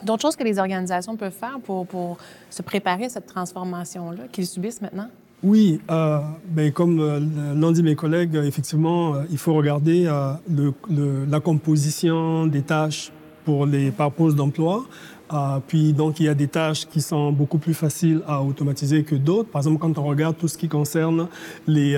D'autres 0.04 0.22
choses 0.22 0.36
que 0.36 0.44
les 0.44 0.60
organisations 0.60 1.16
peuvent 1.16 1.32
faire 1.32 1.60
pour, 1.64 1.88
pour 1.88 2.18
se 2.50 2.62
préparer 2.62 3.06
à 3.06 3.10
cette 3.10 3.28
transformation-là 3.28 4.24
qu'ils 4.32 4.48
subissent 4.48 4.82
maintenant? 4.82 5.10
Oui, 5.46 5.80
euh, 5.92 6.22
ben 6.50 6.72
comme 6.72 7.00
euh, 7.00 7.20
l'ont 7.54 7.72
dit 7.72 7.84
mes 7.84 7.94
collègues, 7.94 8.34
effectivement, 8.34 9.14
euh, 9.14 9.24
il 9.30 9.38
faut 9.38 9.54
regarder 9.54 10.06
la 10.06 11.40
composition 11.40 12.48
des 12.48 12.64
tâches 12.64 13.12
pour 13.46 13.68
les 13.68 13.92
par 13.92 14.12
poste 14.12 14.36
d'emploi. 14.36 14.86
Puis 15.68 15.94
donc 15.94 16.20
il 16.20 16.26
y 16.26 16.30
a 16.30 16.34
des 16.34 16.48
tâches 16.48 16.88
qui 16.88 17.00
sont 17.00 17.32
beaucoup 17.32 17.60
plus 17.60 17.76
faciles 17.76 18.22
à 18.28 18.42
automatiser 18.42 19.04
que 19.04 19.14
d'autres. 19.14 19.50
Par 19.50 19.60
exemple, 19.60 19.78
quand 19.78 20.00
on 20.00 20.04
regarde 20.04 20.36
tout 20.36 20.48
ce 20.48 20.58
qui 20.58 20.68
concerne 20.68 21.28
les 21.68 21.96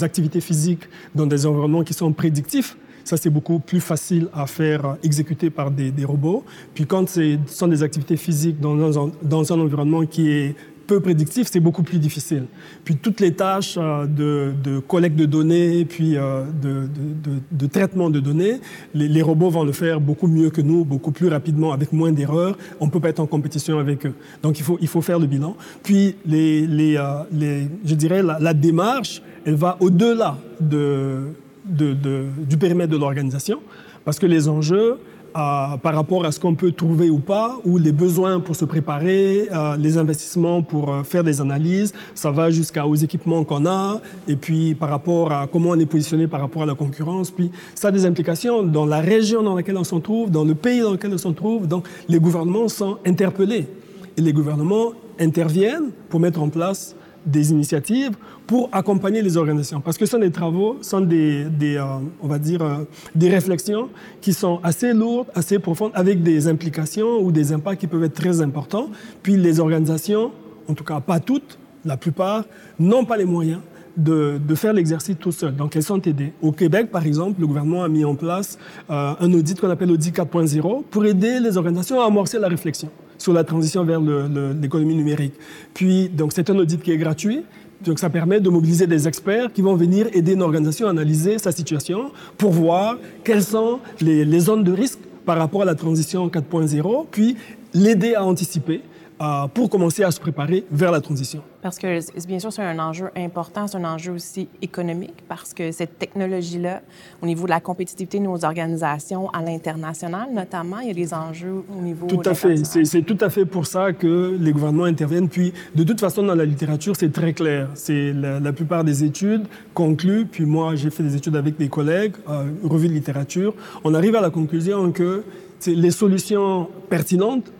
activités 0.00 0.40
physiques 0.40 0.84
dans 1.14 1.26
des 1.26 1.44
environnements 1.44 1.84
qui 1.84 1.92
sont 1.92 2.12
prédictifs, 2.12 2.78
ça, 3.04 3.16
c'est 3.16 3.30
beaucoup 3.30 3.60
plus 3.60 3.80
facile 3.80 4.28
à 4.34 4.46
faire 4.46 4.96
exécuter 5.02 5.48
par 5.48 5.70
des, 5.70 5.92
robots. 6.04 6.44
Puis 6.74 6.86
quand 6.86 7.08
ce 7.08 7.38
sont 7.46 7.68
des 7.68 7.82
activités 7.82 8.16
physiques 8.16 8.58
dans 8.58 9.52
un 9.52 9.60
environnement 9.60 10.04
qui 10.06 10.30
est 10.30 10.56
peu 10.86 11.00
prédictif, 11.00 11.48
c'est 11.50 11.60
beaucoup 11.60 11.82
plus 11.82 11.98
difficile. 11.98 12.44
Puis 12.84 12.96
toutes 12.96 13.20
les 13.20 13.32
tâches 13.32 13.76
euh, 13.78 14.06
de, 14.06 14.78
collecte 14.80 15.16
de 15.16 15.26
données, 15.26 15.84
puis 15.84 16.16
euh, 16.16 16.44
de, 16.62 17.66
traitement 17.66 18.10
de 18.10 18.20
données, 18.20 18.60
les, 18.94 19.22
robots 19.22 19.50
vont 19.50 19.64
le 19.64 19.72
faire 19.72 20.00
beaucoup 20.00 20.28
mieux 20.28 20.50
que 20.50 20.60
nous, 20.60 20.84
beaucoup 20.84 21.10
plus 21.10 21.28
rapidement, 21.28 21.72
avec 21.72 21.92
moins 21.92 22.12
d'erreurs. 22.12 22.56
On 22.80 22.86
ne 22.86 22.90
peut 22.90 23.00
pas 23.00 23.08
être 23.08 23.20
en 23.20 23.26
compétition 23.26 23.78
avec 23.78 24.06
eux. 24.06 24.14
Donc 24.42 24.58
il 24.58 24.62
faut, 24.62 24.78
il 24.80 24.88
faut 24.88 25.02
faire 25.02 25.18
le 25.18 25.26
bilan. 25.26 25.56
Puis 25.82 26.16
les, 26.26 26.66
les, 26.66 26.96
euh, 26.96 27.64
je 27.84 27.94
dirais 27.94 28.22
la, 28.22 28.38
la, 28.38 28.54
démarche, 28.54 29.22
elle 29.44 29.56
va 29.56 29.76
au-delà 29.80 30.38
de, 30.60 31.28
du 31.64 32.56
périmètre 32.56 32.92
de 32.92 32.96
l'organisation, 32.96 33.60
parce 34.04 34.18
que 34.18 34.26
les 34.26 34.48
enjeux, 34.48 34.98
par 35.36 35.94
rapport 35.94 36.24
à 36.24 36.32
ce 36.32 36.40
qu'on 36.40 36.54
peut 36.54 36.72
trouver 36.72 37.10
ou 37.10 37.18
pas, 37.18 37.58
ou 37.64 37.76
les 37.76 37.92
besoins 37.92 38.40
pour 38.40 38.56
se 38.56 38.64
préparer, 38.64 39.48
euh, 39.52 39.76
les 39.76 39.98
investissements 39.98 40.62
pour 40.62 40.90
euh, 40.90 41.02
faire 41.02 41.22
des 41.24 41.42
analyses, 41.42 41.92
ça 42.14 42.30
va 42.30 42.50
jusqu'aux 42.50 42.94
équipements 42.94 43.44
qu'on 43.44 43.66
a, 43.66 44.00
et 44.28 44.36
puis 44.36 44.74
par 44.74 44.88
rapport 44.88 45.32
à 45.32 45.46
comment 45.46 45.70
on 45.70 45.78
est 45.78 45.86
positionné 45.86 46.26
par 46.26 46.40
rapport 46.40 46.62
à 46.62 46.66
la 46.66 46.74
concurrence, 46.74 47.30
puis 47.30 47.50
ça 47.74 47.88
a 47.88 47.90
des 47.90 48.06
implications 48.06 48.62
dans 48.62 48.86
la 48.86 49.00
région 49.00 49.42
dans 49.42 49.54
laquelle 49.54 49.76
on 49.76 49.84
se 49.84 49.96
trouve, 49.96 50.30
dans 50.30 50.44
le 50.44 50.54
pays 50.54 50.80
dans 50.80 50.92
lequel 50.92 51.12
on 51.12 51.18
se 51.18 51.28
trouve, 51.28 51.68
donc 51.68 51.86
les 52.08 52.18
gouvernements 52.18 52.68
sont 52.68 52.96
interpellés, 53.04 53.68
et 54.16 54.20
les 54.22 54.32
gouvernements 54.32 54.92
interviennent 55.20 55.90
pour 56.08 56.18
mettre 56.18 56.40
en 56.40 56.48
place 56.48 56.96
des 57.26 57.50
initiatives 57.50 58.16
pour 58.46 58.68
accompagner 58.72 59.20
les 59.20 59.36
organisations. 59.36 59.80
Parce 59.80 59.98
que 59.98 60.06
ce 60.06 60.12
sont 60.12 60.18
des 60.18 60.30
travaux, 60.30 60.78
ce 60.80 60.90
sont 60.90 61.00
des, 61.00 61.46
euh, 61.62 61.84
on 62.22 62.28
va 62.28 62.38
dire, 62.38 62.62
euh, 62.62 62.84
des 63.14 63.28
réflexions 63.28 63.88
qui 64.20 64.32
sont 64.32 64.60
assez 64.62 64.94
lourdes, 64.94 65.26
assez 65.34 65.58
profondes, 65.58 65.90
avec 65.94 66.22
des 66.22 66.48
implications 66.48 67.18
ou 67.20 67.32
des 67.32 67.52
impacts 67.52 67.80
qui 67.80 67.86
peuvent 67.86 68.04
être 68.04 68.14
très 68.14 68.40
importants. 68.40 68.88
Puis 69.22 69.36
les 69.36 69.60
organisations, 69.60 70.30
en 70.68 70.74
tout 70.74 70.84
cas 70.84 71.00
pas 71.00 71.20
toutes, 71.20 71.58
la 71.84 71.96
plupart, 71.96 72.44
n'ont 72.78 73.04
pas 73.04 73.16
les 73.16 73.24
moyens 73.24 73.60
de, 73.96 74.38
faire 74.54 74.72
l'exercice 74.72 75.16
tout 75.18 75.32
seul. 75.32 75.54
Donc, 75.54 75.76
elles 75.76 75.82
sont 75.82 76.00
aidées. 76.02 76.32
Au 76.42 76.52
Québec, 76.52 76.90
par 76.90 77.06
exemple, 77.06 77.40
le 77.40 77.46
gouvernement 77.46 77.84
a 77.84 77.88
mis 77.88 78.04
en 78.04 78.14
place 78.14 78.58
euh, 78.90 79.14
un 79.18 79.32
audit 79.32 79.58
qu'on 79.60 79.70
appelle 79.70 79.90
audit 79.90 80.14
4.0 80.14 80.84
pour 80.90 81.06
aider 81.06 81.40
les 81.40 81.56
organisations 81.56 82.00
à 82.00 82.06
amorcer 82.06 82.38
la 82.38 82.48
réflexion 82.48 82.88
sur 83.18 83.32
la 83.32 83.44
transition 83.44 83.82
vers 83.84 84.00
l'économie 84.00 84.94
numérique. 84.94 85.34
Puis, 85.72 86.08
donc, 86.08 86.32
c'est 86.34 86.50
un 86.50 86.58
audit 86.58 86.82
qui 86.82 86.92
est 86.92 86.98
gratuit. 86.98 87.42
Donc, 87.84 87.98
ça 87.98 88.10
permet 88.10 88.40
de 88.40 88.48
mobiliser 88.50 88.86
des 88.86 89.08
experts 89.08 89.52
qui 89.52 89.62
vont 89.62 89.74
venir 89.74 90.06
aider 90.12 90.32
une 90.32 90.42
organisation 90.42 90.86
à 90.86 90.90
analyser 90.90 91.38
sa 91.38 91.52
situation 91.52 92.10
pour 92.36 92.52
voir 92.52 92.96
quelles 93.24 93.42
sont 93.42 93.80
les, 94.00 94.24
les 94.24 94.40
zones 94.40 94.64
de 94.64 94.72
risque 94.72 94.98
par 95.24 95.38
rapport 95.38 95.62
à 95.62 95.64
la 95.64 95.74
transition 95.74 96.28
4.0, 96.28 97.06
puis 97.10 97.36
l'aider 97.74 98.14
à 98.14 98.24
anticiper 98.24 98.82
euh, 99.20 99.46
pour 99.48 99.70
commencer 99.70 100.02
à 100.02 100.10
se 100.10 100.20
préparer 100.20 100.64
vers 100.70 100.92
la 100.92 101.00
transition. 101.00 101.42
Parce 101.62 101.78
que, 101.78 102.26
bien 102.26 102.38
sûr, 102.38 102.52
c'est 102.52 102.62
un 102.62 102.78
enjeu 102.78 103.08
important, 103.16 103.66
c'est 103.66 103.78
un 103.78 103.84
enjeu 103.84 104.12
aussi 104.12 104.46
économique, 104.60 105.24
parce 105.26 105.54
que 105.54 105.72
cette 105.72 105.98
technologie-là, 105.98 106.82
au 107.22 107.26
niveau 107.26 107.46
de 107.46 107.50
la 107.50 107.60
compétitivité 107.60 108.18
de 108.18 108.24
nos 108.24 108.44
organisations 108.44 109.30
à 109.30 109.40
l'international, 109.40 110.28
notamment, 110.34 110.80
il 110.80 110.88
y 110.88 110.90
a 110.90 110.94
des 110.94 111.14
enjeux 111.14 111.64
au 111.74 111.80
niveau... 111.80 112.06
Tout 112.06 112.20
à 112.26 112.34
fait. 112.34 112.56
C'est 112.64 113.02
tout 113.02 113.16
à 113.22 113.30
fait 113.30 113.46
pour 113.46 113.66
ça 113.66 113.94
que 113.94 114.36
les 114.38 114.52
gouvernements 114.52 114.84
interviennent. 114.84 115.30
Puis, 115.30 115.54
de 115.74 115.82
toute 115.82 115.98
façon, 115.98 116.22
dans 116.22 116.34
la 116.34 116.44
littérature, 116.44 116.94
c'est 116.94 117.12
très 117.12 117.32
clair. 117.32 117.70
C'est 117.74 118.12
la, 118.12 118.52
plupart 118.52 118.84
des 118.84 119.02
études 119.02 119.46
concluent, 119.72 120.26
puis 120.26 120.44
moi, 120.44 120.74
j'ai 120.76 120.90
fait 120.90 121.02
des 121.02 121.16
études 121.16 121.36
avec 121.36 121.56
des 121.56 121.68
collègues, 121.68 122.12
euh, 122.28 122.50
revue 122.62 122.88
de 122.88 122.92
littérature, 122.92 123.54
on 123.82 123.94
arrive 123.94 124.14
à 124.14 124.20
la 124.20 124.30
conclusion 124.30 124.92
que 124.92 125.24
les 125.66 125.90
solutions 125.90 126.68
pertinentes 126.90 127.50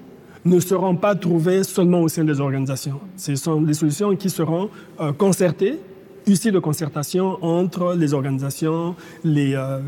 ne 0.47 0.61
seront 0.61 0.97
pas 0.97 1.15
trouvées 1.15 1.65
seulement 1.65 2.01
au 2.01 2.09
sein 2.09 2.25
des 2.25 2.41
organisations. 2.41 3.01
Ce 3.17 3.35
sont 3.35 3.61
des 3.61 3.75
solutions 3.75 4.15
qui 4.17 4.31
seront 4.31 4.71
euh, 5.01 5.13
concertées, 5.13 5.79
issues 6.27 6.53
de 6.53 6.61
concertation 6.61 7.39
entre 7.43 7.95
les 7.95 8.15
organisations, 8.15 8.95
les, 9.25 9.55
euh, 9.55 9.81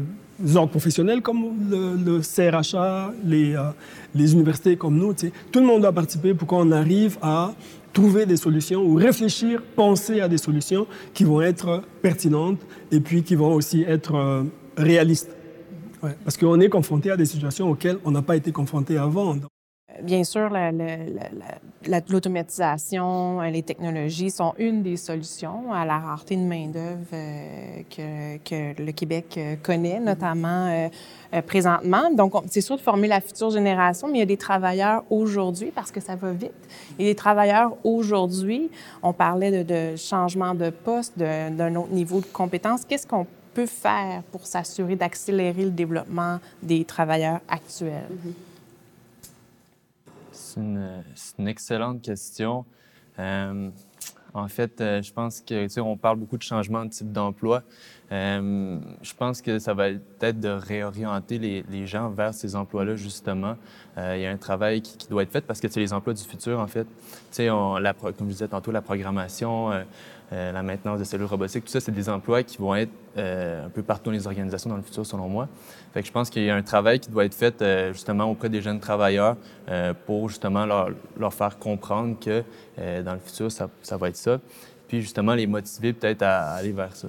ordres 0.56 0.70
professionnels 0.70 1.22
comme 1.22 1.46
le, 1.70 2.20
CRHA, 2.20 3.12
les, 3.24 3.54
euh, 3.54 3.70
les, 4.14 4.32
universités 4.32 4.76
comme 4.76 4.96
nous. 4.96 5.14
Tout 5.14 5.60
le 5.60 5.66
monde 5.66 5.82
doit 5.82 5.92
participer 5.92 6.34
pour 6.34 6.48
qu'on 6.48 6.72
arrive 6.72 7.18
à 7.22 7.54
trouver 7.92 8.26
des 8.26 8.36
solutions 8.36 8.82
ou 8.82 8.94
réfléchir, 8.96 9.62
penser 9.76 10.20
à 10.20 10.28
des 10.28 10.38
solutions 10.38 10.86
qui 11.14 11.24
vont 11.24 11.40
être 11.40 11.82
pertinentes 12.02 12.60
et 12.90 13.00
puis 13.00 13.22
qui 13.22 13.34
vont 13.34 13.54
aussi 13.54 13.82
être 13.82 14.44
réalistes. 14.76 15.30
parce 16.00 16.36
qu'on 16.36 16.60
est 16.60 16.68
confronté 16.68 17.10
à 17.10 17.16
des 17.16 17.24
situations 17.24 17.70
auxquelles 17.70 17.98
on 18.04 18.12
n'a 18.12 18.22
pas 18.22 18.36
été 18.36 18.52
confronté 18.52 18.98
avant 18.98 19.36
bien 20.02 20.24
sûr, 20.24 20.50
l'automatisation, 22.08 23.40
euh, 23.40 23.50
les 23.50 23.62
technologies 23.62 24.30
sont 24.30 24.54
une 24.58 24.82
des 24.82 24.96
solutions 24.96 25.72
à 25.72 25.84
la 25.84 25.98
rareté 25.98 26.36
de 26.36 26.42
main-d'œuvre 26.42 27.06
euh, 27.12 28.36
que, 28.44 28.82
le 28.82 28.92
Québec 28.92 29.34
euh, 29.36 29.56
connaît, 29.62 30.00
notamment 30.00 30.88
présentement. 31.46 32.10
Donc, 32.10 32.32
c'est 32.48 32.60
sûr 32.60 32.76
de 32.76 32.80
former 32.80 33.08
la 33.08 33.20
future 33.20 33.50
génération, 33.50 34.08
mais 34.08 34.14
il 34.14 34.20
y 34.20 34.22
a 34.22 34.26
des 34.26 34.36
travailleurs 34.36 35.04
aujourd'hui, 35.10 35.70
parce 35.74 35.90
que 35.90 36.00
ça 36.00 36.16
va 36.16 36.32
vite. 36.32 36.52
A 36.98 37.02
des 37.02 37.14
travailleurs 37.14 37.76
aujourd'hui, 37.84 38.70
on 39.02 39.12
parlait 39.12 39.64
de, 39.64 39.96
changement 39.96 40.54
de 40.54 40.70
poste, 40.70 41.18
d'un 41.18 41.74
autre 41.74 41.92
niveau 41.92 42.20
de 42.20 42.26
compétence. 42.26 42.84
Qu'est-ce 42.86 43.06
qu'on 43.06 43.26
peut 43.52 43.66
faire 43.66 44.22
pour 44.32 44.46
s'assurer 44.46 44.96
d'accélérer 44.96 45.64
le 45.64 45.70
développement 45.70 46.38
des 46.62 46.84
travailleurs 46.84 47.40
actuels? 47.48 48.08
Mm-hmm. 48.10 48.47
Une, 50.58 51.46
excellente 51.46 52.02
question. 52.02 52.64
Euh, 53.18 53.70
en 54.34 54.48
fait, 54.48 54.80
euh, 54.80 55.02
je 55.02 55.12
pense 55.12 55.40
que, 55.40 55.80
on 55.80 55.96
parle 55.96 56.18
beaucoup 56.18 56.36
de 56.36 56.42
changement 56.42 56.84
de 56.84 56.90
type 56.90 57.10
d'emploi. 57.12 57.62
Euh, 58.12 58.78
je 59.02 59.14
pense 59.14 59.42
que 59.42 59.58
ça 59.58 59.74
va 59.74 59.88
être 59.88 60.40
de 60.40 60.48
réorienter 60.48 61.38
les, 61.38 61.86
gens 61.86 62.10
vers 62.10 62.34
ces 62.34 62.54
emplois-là, 62.54 62.96
justement. 62.96 63.56
il 63.96 64.20
y 64.20 64.26
a 64.26 64.30
un 64.30 64.36
travail 64.36 64.82
qui, 64.82 65.08
doit 65.08 65.22
être 65.22 65.32
fait 65.32 65.40
parce 65.40 65.60
que 65.60 65.68
c'est 65.68 65.80
les 65.80 65.92
emplois 65.92 66.14
du 66.14 66.22
futur, 66.22 66.60
en 66.60 66.66
fait. 66.66 66.84
Tu 66.84 66.88
sais, 67.30 67.46
la, 67.46 67.94
comme 67.94 68.14
je 68.28 68.32
disais 68.32 68.48
tantôt, 68.48 68.70
la 68.70 68.82
programmation, 68.82 69.70
euh, 70.32 70.52
la 70.52 70.62
maintenance 70.62 70.98
de 70.98 71.04
cellules 71.04 71.26
robotiques, 71.26 71.64
tout 71.64 71.70
ça, 71.70 71.80
c'est 71.80 71.92
des 71.92 72.08
emplois 72.08 72.42
qui 72.42 72.58
vont 72.58 72.74
être 72.74 72.90
euh, 73.16 73.64
un 73.64 73.70
peu 73.70 73.82
partout 73.82 74.10
dans 74.10 74.16
les 74.16 74.26
organisations 74.26 74.68
dans 74.68 74.76
le 74.76 74.82
futur, 74.82 75.06
selon 75.06 75.26
moi. 75.28 75.48
Fait 75.94 76.02
que 76.02 76.06
je 76.06 76.12
pense 76.12 76.28
qu'il 76.28 76.44
y 76.44 76.50
a 76.50 76.54
un 76.54 76.62
travail 76.62 77.00
qui 77.00 77.10
doit 77.10 77.24
être 77.24 77.34
fait 77.34 77.62
euh, 77.62 77.94
justement 77.94 78.24
auprès 78.30 78.50
des 78.50 78.60
jeunes 78.60 78.80
travailleurs 78.80 79.36
pour 80.06 80.28
justement 80.28 80.66
leur, 80.66 81.34
faire 81.34 81.58
comprendre 81.58 82.16
que 82.18 82.42
dans 83.02 83.12
le 83.12 83.20
futur, 83.20 83.50
ça, 83.50 83.96
va 83.96 84.08
être 84.08 84.16
ça. 84.16 84.38
Puis 84.86 85.02
justement 85.02 85.34
les 85.34 85.46
motiver 85.46 85.92
peut-être 85.92 86.22
à 86.22 86.52
aller 86.52 86.72
vers 86.72 86.94
ça. 86.96 87.08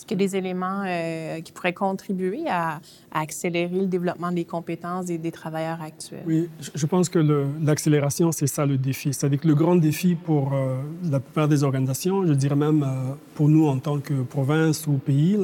Est-ce 0.00 0.06
qu'il 0.06 0.18
y 0.18 0.24
a 0.24 0.26
des 0.26 0.36
éléments 0.36 0.82
euh, 0.86 1.42
qui 1.42 1.52
pourraient 1.52 1.74
contribuer 1.74 2.44
à, 2.48 2.80
accélérer 3.12 3.80
le 3.80 3.86
développement 3.86 4.32
des 4.32 4.46
compétences 4.46 5.04
des, 5.04 5.30
travailleurs 5.30 5.82
actuels? 5.82 6.22
Oui, 6.26 6.48
je 6.74 6.86
pense 6.86 7.10
que 7.10 7.18
l'accélération, 7.62 8.32
c'est 8.32 8.46
ça 8.46 8.64
le 8.64 8.78
défi. 8.78 9.12
C'est-à-dire 9.12 9.40
que 9.40 9.46
le 9.46 9.54
grand 9.54 9.76
défi 9.76 10.14
pour 10.14 10.54
euh, 10.54 10.80
la 11.10 11.20
plupart 11.20 11.48
des 11.48 11.64
organisations, 11.64 12.26
je 12.26 12.32
dirais 12.32 12.56
même 12.56 12.82
euh, 12.82 13.12
pour 13.34 13.50
nous 13.50 13.66
en 13.66 13.76
tant 13.76 13.98
que 13.98 14.22
province 14.22 14.86
ou 14.86 14.92
pays, 14.92 15.36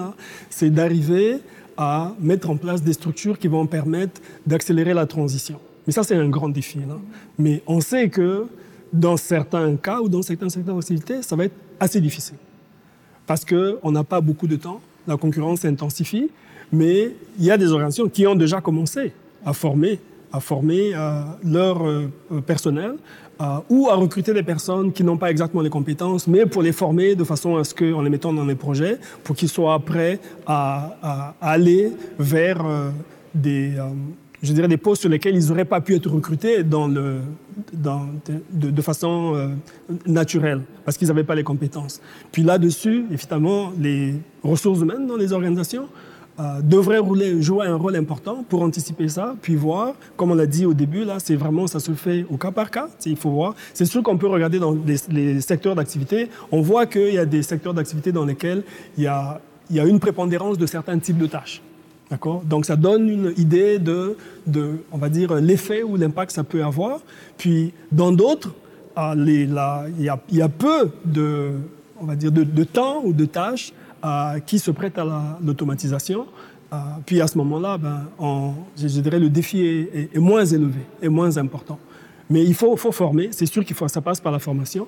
c'est 0.49 0.71
d'arriver 0.71 1.37
à 1.77 2.15
mettre 2.19 2.49
en 2.49 2.57
place 2.57 2.83
des 2.83 2.95
structures 2.95 3.39
qui 3.39 3.49
vont 3.49 3.67
permettre 3.67 4.23
d'accélérer 4.47 4.95
la 4.95 5.05
transition. 5.05 5.61
Mais 5.87 5.93
ça, 5.93 6.03
c'est 6.03 6.17
un 6.17 6.31
grand 6.31 6.49
défi. 6.49 6.79
Mais 7.39 7.63
on 7.67 7.83
sait 7.83 8.09
que 8.09 8.47
dans 8.91 9.19
certains 9.19 9.77
cas 9.77 10.01
ou 10.01 10.09
dans 10.09 10.23
certaines 10.23 10.49
secteurs 10.49 10.77
d'activité, 10.77 11.21
ça 11.21 11.37
va 11.37 11.45
être 11.45 11.57
assez 11.79 12.01
difficile 12.01 12.37
parce 13.27 13.45
qu'on 13.45 13.91
n'a 13.91 14.05
pas 14.05 14.21
beaucoup 14.21 14.47
de 14.47 14.57
temps, 14.57 14.81
la 15.07 15.17
concurrence 15.17 15.61
s'intensifie, 15.61 16.31
mais 16.73 17.13
il 17.39 17.45
y 17.45 17.51
a 17.51 17.57
des 17.57 17.71
organisations 17.73 18.09
qui 18.09 18.27
ont 18.27 18.35
déjà 18.35 18.61
commencé 18.61 19.13
à 19.45 19.53
former, 19.53 20.01
à 20.33 20.41
former 20.41 20.93
euh, 20.95 21.23
leur 21.45 21.87
euh, 21.87 22.11
personnel 22.45 22.95
euh, 23.41 23.59
ou 23.69 23.89
à 23.89 23.95
recruter 23.95 24.33
des 24.33 24.43
personnes 24.43 24.93
qui 24.93 25.05
n'ont 25.05 25.17
pas 25.17 25.31
exactement 25.31 25.63
les 25.63 25.71
compétences, 25.71 26.27
mais 26.27 26.47
pour 26.47 26.63
les 26.63 26.73
former 26.73 27.15
de 27.15 27.25
façon 27.25 27.57
à 27.57 27.65
ce 27.65 27.75
qu'en 27.75 28.03
les 28.03 28.11
mettant 28.11 28.33
dans 28.33 28.45
les 28.45 28.55
projets, 28.55 28.99
pour 29.23 29.37
qu'ils 29.37 29.49
soient 29.49 29.79
prêts 29.81 30.19
à 30.47 31.35
aller 31.41 31.93
vers 32.19 32.65
des 33.35 33.75
je 34.43 34.53
dirais, 34.53 34.69
des 34.69 34.77
postes 34.77 35.03
sur 35.03 35.11
lesquels 35.11 35.35
ils 35.35 35.49
n'auraient 35.49 35.65
pas 35.65 35.81
pu 35.81 35.95
être 35.95 36.11
recrutés 36.11 36.63
dans 36.63 36.89
le, 36.89 37.21
dans, 37.73 38.07
de, 38.53 38.83
façon 38.83 39.35
euh, 39.35 39.49
naturelle, 40.07 40.63
parce 40.85 40.97
qu'ils 40.97 41.09
n'avaient 41.09 41.25
pas 41.25 41.35
les 41.35 41.45
compétences. 41.45 42.01
Puis 42.33 42.43
là-dessus, 42.43 43.07
évidemment, 43.11 43.73
les 43.79 44.15
ressources 44.43 44.81
humaines 44.81 45.07
dans 45.07 45.17
les 45.17 45.33
organisations 45.33 45.89
euh, 46.39 46.61
devraient 46.61 47.01
jouer 47.41 47.67
un 47.67 47.77
rôle 47.77 47.97
important 47.97 48.45
pour 48.47 48.63
anticiper 48.63 49.09
ça, 49.09 49.35
puis 49.41 49.57
voir, 49.57 49.95
comme 50.17 50.31
on 50.31 50.35
l'a 50.35 50.47
dit 50.47 50.67
au 50.67 50.75
début, 50.75 51.05
là, 51.05 51.17
c'est 51.19 51.37
vraiment, 51.37 51.67
ça 51.67 51.81
se 51.81 51.93
fait 51.93 52.27
au 52.31 52.37
cas 52.37 52.51
par 52.51 52.71
cas, 52.71 52.89
il 53.07 53.17
faut 53.17 53.31
voir. 53.31 53.55
C'est 53.73 53.87
sûr 53.87 54.03
qu'on 54.03 54.19
peut 54.19 54.27
regarder 54.27 54.59
dans 54.59 54.77
les, 54.87 54.97
les 55.09 55.41
secteurs 55.41 55.75
d'activité, 55.75 56.29
on 56.53 56.61
voit 56.61 56.87
qu'il 56.87 57.15
y 57.15 57.19
a 57.19 57.25
des 57.25 57.43
secteurs 57.43 57.73
d'activité 57.73 58.13
dans 58.13 58.27
lesquels 58.27 58.65
il 58.99 59.05
y 59.05 59.07
a, 59.07 59.41
il 59.71 59.77
y 59.77 59.81
a 59.81 59.85
une 59.87 59.99
prépondérance 59.99 60.59
de 60.59 60.67
certains 60.67 60.99
types 60.99 61.19
de 61.19 61.27
tâches. 61.27 61.63
D'accord 62.11 62.43
Donc 62.45 62.67
ça 62.67 62.77
donne 62.77 63.09
une 63.09 63.35
idée 63.37 63.79
de, 63.79 64.17
on 64.93 64.99
va 64.99 65.09
dire, 65.09 65.35
l'effet 65.35 65.83
ou 65.83 65.97
l'impact 65.97 66.31
que 66.31 66.35
ça 66.35 66.45
peut 66.45 66.63
avoir. 66.63 67.01
Puis 67.37 67.73
dans 67.91 68.13
d'autres, 68.13 68.55
il 68.97 69.51
y, 69.99 70.41
a 70.41 70.49
peu 70.49 70.91
de, 71.05 71.53
on 72.01 72.05
va 72.05 72.17
dire, 72.17 72.33
de, 72.33 72.65
temps 72.65 73.03
ou 73.05 73.13
de 73.13 73.25
tâches 73.25 73.73
qui 74.47 74.59
se 74.59 74.71
prêtent 74.71 74.99
à 74.99 75.39
l'automatisation. 75.45 76.27
puis 77.05 77.21
à 77.21 77.27
ce 77.27 77.37
moment-là, 77.39 77.77
ben, 77.77 78.05
je, 78.77 78.87
dirais 79.01 79.19
le 79.19 79.29
défi 79.29 79.67
est, 79.67 80.19
moins 80.19 80.45
élevé, 80.45 80.81
est 81.03 81.09
moins 81.09 81.37
important. 81.39 81.79
Mais 82.31 82.45
il 82.45 82.55
faut, 82.55 82.77
faut 82.77 82.93
former, 82.93 83.29
c'est 83.33 83.47
sûr 83.47 83.65
qu'il 83.65 83.77
faut, 83.77 83.87
ça 83.89 84.01
passe 84.01 84.21
par 84.21 84.33
la 84.33 84.39
formation. 84.39 84.87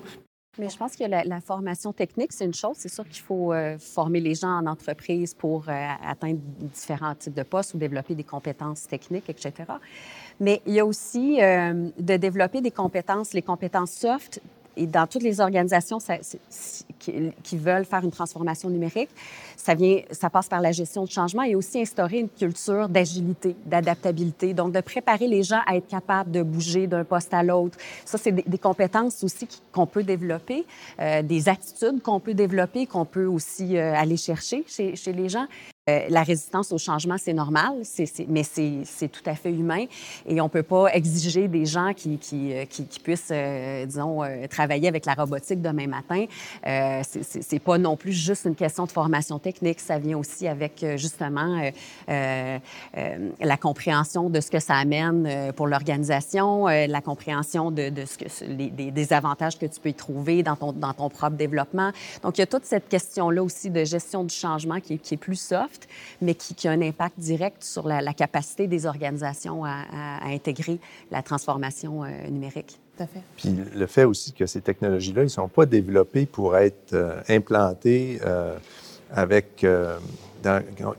Mais 0.57 0.69
je 0.69 0.77
pense 0.77 0.95
que 0.95 1.03
la, 1.05 1.41
formation 1.41 1.93
technique, 1.93 2.33
c'est 2.33 2.45
une 2.45 2.53
chose. 2.53 2.75
C'est 2.77 2.89
sûr 2.89 3.07
qu'il 3.07 3.21
faut 3.21 3.53
euh, 3.53 3.77
former 3.77 4.19
les 4.19 4.35
gens 4.35 4.57
en 4.57 4.65
entreprise 4.65 5.33
pour 5.33 5.69
euh, 5.69 5.87
atteindre 6.03 6.39
différents 6.59 7.15
types 7.15 7.33
de 7.33 7.43
postes 7.43 7.75
ou 7.75 7.77
développer 7.77 8.15
des 8.15 8.23
compétences 8.23 8.87
techniques, 8.87 9.29
etc. 9.29 9.53
Mais 10.39 10.61
il 10.65 10.73
y 10.73 10.79
a 10.79 10.85
aussi 10.85 11.41
euh, 11.41 11.89
de 11.97 12.17
développer 12.17 12.61
des 12.61 12.71
compétences, 12.71 13.33
les 13.33 13.41
compétences 13.41 13.91
soft, 13.91 14.41
et 14.79 14.87
dans 14.87 15.05
toutes 15.05 15.23
les 15.23 15.41
organisations 15.41 15.97
qui, 16.99 17.57
veulent 17.57 17.85
faire 17.85 18.03
une 18.03 18.11
transformation 18.11 18.69
numérique, 18.69 19.09
ça, 19.57 19.75
vient, 19.75 19.99
ça 20.11 20.29
passe 20.29 20.47
par 20.47 20.61
la 20.61 20.71
gestion 20.71 21.03
de 21.03 21.09
changement 21.09 21.43
et 21.43 21.53
aussi 21.53 21.81
instaurer 21.81 22.19
une 22.19 22.29
culture 22.29 22.87
d'agilité, 22.87 23.55
d'adaptabilité. 23.65 24.53
Donc, 24.53 24.71
de 24.71 24.79
préparer 24.79 25.27
les 25.27 25.43
gens 25.43 25.59
à 25.67 25.75
être 25.75 25.87
capables 25.87 26.31
de 26.31 26.41
bouger 26.41 26.87
d'un 26.87 27.03
poste 27.03 27.33
à 27.33 27.43
l'autre. 27.43 27.77
Ça, 28.05 28.17
c'est 28.17 28.31
des, 28.31 28.57
compétences 28.57 29.23
aussi 29.23 29.47
qu'on 29.73 29.85
peut 29.85 30.03
développer, 30.03 30.65
euh, 30.99 31.21
des 31.21 31.49
attitudes 31.49 32.01
qu'on 32.01 32.21
peut 32.21 32.33
développer, 32.33 32.85
qu'on 32.85 33.05
peut 33.05 33.25
aussi 33.25 33.77
euh, 33.77 33.93
aller 33.95 34.17
chercher 34.17 34.63
chez, 34.65 34.95
chez 34.95 35.11
les 35.11 35.27
gens. 35.27 35.45
Euh, 35.89 36.05
la 36.09 36.23
résistance 36.23 36.71
au 36.71 36.77
changement, 36.77 37.15
c'est 37.17 37.33
normal, 37.33 37.73
mais 38.27 38.43
c'est 38.43 39.07
tout 39.07 39.23
à 39.25 39.35
fait 39.35 39.51
humain. 39.51 39.85
Et 40.25 40.41
on 40.41 40.45
ne 40.45 40.49
peut 40.49 40.63
pas 40.63 40.87
exiger 40.93 41.47
des 41.47 41.65
gens 41.65 41.93
qui, 41.93 42.17
qui, 42.17 42.53
euh, 42.53 42.65
qui, 42.65 42.83
puissent, 42.99 43.29
euh, 43.31 43.85
disons, 43.85 44.21
travailler 44.49 44.87
avec 44.87 45.05
la 45.05 45.13
robotique 45.13 45.61
demain 45.61 45.87
matin. 45.87 46.25
Euh, 46.65 47.01
c'est 47.03 47.59
pas 47.59 47.77
non 47.77 47.95
plus 47.95 48.13
juste 48.13 48.45
une 48.45 48.55
question 48.55 48.85
de 48.85 48.91
formation 48.91 49.39
technique. 49.39 49.79
Ça 49.79 49.97
vient 49.97 50.17
aussi 50.17 50.47
avec, 50.47 50.85
justement, 50.95 51.71
la 52.07 53.57
compréhension 53.57 54.29
de 54.29 54.39
ce 54.41 54.51
que 54.51 54.59
ça 54.59 54.75
amène 54.75 55.53
pour 55.55 55.67
l'organisation, 55.67 56.65
la 56.65 57.01
compréhension 57.01 57.71
de, 57.71 57.89
de 57.89 58.05
ce 58.05 58.17
que, 58.17 58.45
les, 58.45 58.69
des, 58.69 59.13
avantages 59.13 59.57
que 59.57 59.65
tu 59.65 59.79
peux 59.79 59.89
y 59.89 59.93
trouver 59.93 60.43
dans 60.43 60.55
ton, 60.55 60.71
dans 60.71 60.93
ton 60.93 61.09
propre 61.09 61.35
développement. 61.35 61.91
Donc, 62.21 62.37
il 62.37 62.41
y 62.41 62.43
a 62.43 62.47
toute 62.47 62.65
cette 62.65 62.87
question-là 62.87 63.41
aussi 63.41 63.69
de 63.69 63.83
gestion 63.83 64.23
du 64.23 64.33
changement 64.33 64.79
qui, 64.79 64.99
qui 64.99 65.15
est 65.15 65.17
plus 65.17 65.39
soft 65.39 65.78
mais 66.21 66.35
qui, 66.35 66.67
a 66.67 66.71
un 66.71 66.81
impact 66.81 67.19
direct 67.19 67.63
sur 67.63 67.87
la, 67.87 68.13
capacité 68.13 68.67
des 68.67 68.85
organisations 68.85 69.63
à, 69.65 69.85
intégrer 70.25 70.79
la 71.11 71.21
transformation 71.21 72.03
euh, 72.03 72.07
numérique. 72.29 72.79
Tout 72.97 73.03
à 73.03 73.07
fait. 73.07 73.21
Puis 73.37 73.55
le 73.75 73.87
fait 73.87 74.03
aussi 74.03 74.33
que 74.33 74.45
ces 74.45 74.61
technologies-là, 74.61 75.21
ils 75.21 75.25
ne 75.25 75.29
sont 75.29 75.47
pas 75.47 75.65
développés 75.65 76.25
pour 76.25 76.57
être 76.57 76.93
euh, 76.93 77.21
implantés 77.29 78.19
euh, 78.25 78.57
avec, 79.11 79.65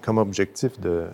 comme 0.02 0.18
objectif 0.18 0.80
de, 0.80 1.06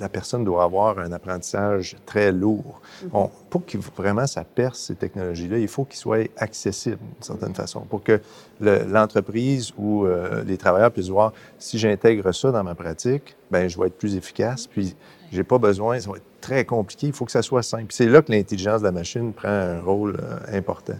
la 0.00 0.08
personne 0.08 0.44
doit 0.44 0.64
avoir 0.64 0.98
un 0.98 1.12
apprentissage 1.12 1.96
très 2.06 2.32
lourd. 2.32 2.80
Mm-hmm. 3.04 3.30
pour 3.50 3.66
que 3.66 3.78
vraiment 3.96 4.26
ça 4.26 4.44
perce 4.44 4.80
ces 4.80 4.94
technologies-là, 4.94 5.58
il 5.58 5.68
faut 5.68 5.84
qu'ils 5.84 5.98
soient 5.98 6.18
accessibles 6.36 6.98
d'une 6.98 7.22
certaine 7.22 7.54
façon, 7.54 7.80
pour 7.80 8.02
que 8.02 8.20
l'entreprise 8.60 9.72
ou 9.76 10.06
euh, 10.06 10.42
les 10.44 10.56
travailleurs 10.56 10.92
puissent 10.92 11.08
voir 11.08 11.32
si 11.58 11.78
j'intègre 11.78 12.32
ça 12.32 12.50
dans 12.50 12.64
ma 12.64 12.74
pratique, 12.74 13.36
ben 13.50 13.68
je 13.68 13.78
vais 13.78 13.88
être 13.88 13.98
plus 13.98 14.16
efficace. 14.16 14.66
Puis 14.66 14.94
j'ai 15.32 15.44
pas 15.44 15.58
besoin, 15.58 15.98
ça 15.98 16.10
va 16.10 16.16
être 16.16 16.24
très 16.40 16.64
compliqué. 16.64 17.08
Il 17.08 17.12
faut 17.12 17.24
que 17.24 17.32
ça 17.32 17.42
soit 17.42 17.62
simple. 17.62 17.86
C'est 17.90 18.06
là 18.06 18.22
que 18.22 18.30
l'intelligence 18.30 18.80
de 18.80 18.86
la 18.86 18.92
machine 18.92 19.32
prend 19.32 19.48
un 19.48 19.80
rôle 19.80 20.16
euh, 20.20 20.58
important. 20.58 20.94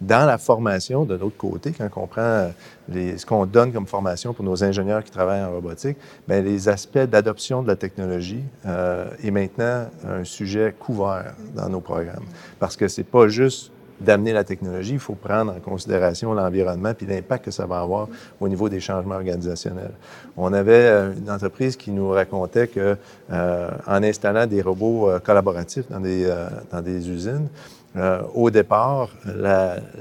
Dans 0.00 0.26
la 0.26 0.38
formation, 0.38 1.04
de 1.04 1.14
l'autre 1.14 1.36
côté, 1.36 1.72
quand 1.72 1.88
on 1.96 2.06
prend 2.06 2.50
les, 2.88 3.18
ce 3.18 3.26
qu'on 3.26 3.46
donne 3.46 3.72
comme 3.72 3.86
formation 3.86 4.32
pour 4.32 4.44
nos 4.44 4.62
ingénieurs 4.62 5.02
qui 5.02 5.10
travaillent 5.10 5.42
en 5.42 5.50
robotique, 5.50 5.96
bien, 6.28 6.40
les 6.40 6.68
aspects 6.68 6.98
d'adoption 6.98 7.62
de 7.62 7.68
la 7.68 7.76
technologie 7.76 8.44
euh, 8.66 9.10
est 9.24 9.32
maintenant 9.32 9.86
un 10.06 10.22
sujet 10.22 10.72
couvert 10.78 11.34
dans 11.54 11.68
nos 11.68 11.80
programmes. 11.80 12.26
Parce 12.60 12.76
que 12.76 12.86
c'est 12.86 13.02
pas 13.02 13.26
juste 13.26 13.72
d'amener 14.00 14.32
la 14.32 14.44
technologie, 14.44 14.92
il 14.92 14.98
faut 14.98 15.14
prendre 15.14 15.52
en 15.52 15.60
considération 15.60 16.32
l'environnement 16.32 16.94
puis 16.94 17.06
l'impact 17.06 17.46
que 17.46 17.50
ça 17.50 17.66
va 17.66 17.80
avoir 17.80 18.08
au 18.40 18.48
niveau 18.48 18.68
des 18.68 18.80
changements 18.80 19.16
organisationnels. 19.16 19.92
On 20.36 20.52
avait 20.52 20.72
euh, 20.72 21.12
une 21.16 21.30
entreprise 21.30 21.76
qui 21.76 21.90
nous 21.90 22.10
racontait 22.10 22.68
que 22.68 22.96
euh, 23.32 23.70
en 23.86 24.02
installant 24.02 24.46
des 24.46 24.62
robots 24.62 25.10
euh, 25.10 25.18
collaboratifs 25.18 25.88
dans 25.88 26.00
des, 26.00 26.26
euh, 26.26 26.48
dans 26.70 26.80
des 26.80 27.10
usines, 27.10 27.48
euh, 27.96 28.20
au 28.34 28.50
départ, 28.50 29.10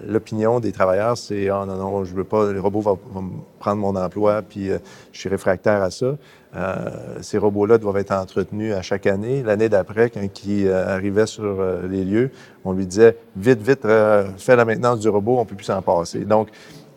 l'opinion 0.06 0.60
des 0.60 0.71
travailleurs, 0.71 1.17
c'est 1.17 1.50
Ah 1.50 1.65
non, 1.65 1.78
non, 1.78 2.04
je 2.04 2.13
veux 2.13 2.26
pas, 2.26 2.52
les 2.52 2.60
robots 2.60 2.82
vont, 2.82 3.00
prendre 3.60 3.82
mon 3.82 3.95
emploi, 3.95 4.41
puis 4.41 4.69
euh, 4.69 4.78
je 5.13 5.19
suis 5.19 5.30
réfractaire 5.30 5.82
à 5.82 5.89
ça. 5.89 6.15
Euh, 6.56 6.89
ces 7.21 7.38
robots-là 7.38 7.78
doivent 7.78 7.97
être 7.97 8.12
entretenus 8.12 8.73
à 8.73 8.82
chaque 8.82 9.08
année. 9.08 9.41
L'année 9.41 9.69
d'après, 9.69 10.10
quand 10.10 10.21
il 10.45 10.71
arrivait 10.71 11.26
sur 11.26 11.63
les 11.89 12.04
lieux, 12.04 12.32
on 12.65 12.73
lui 12.73 12.86
disait 12.86 13.17
Vite, 13.36 13.62
vite, 13.62 13.84
fais 13.84 14.56
la 14.56 14.65
maintenance 14.65 15.00
du 15.00 15.10
robot, 15.10 15.38
on 15.38 15.41
ne 15.41 15.45
peut 15.45 15.56
plus 15.56 15.65
s'en 15.65 15.82
passer. 15.82 16.19
Donc, 16.19 16.50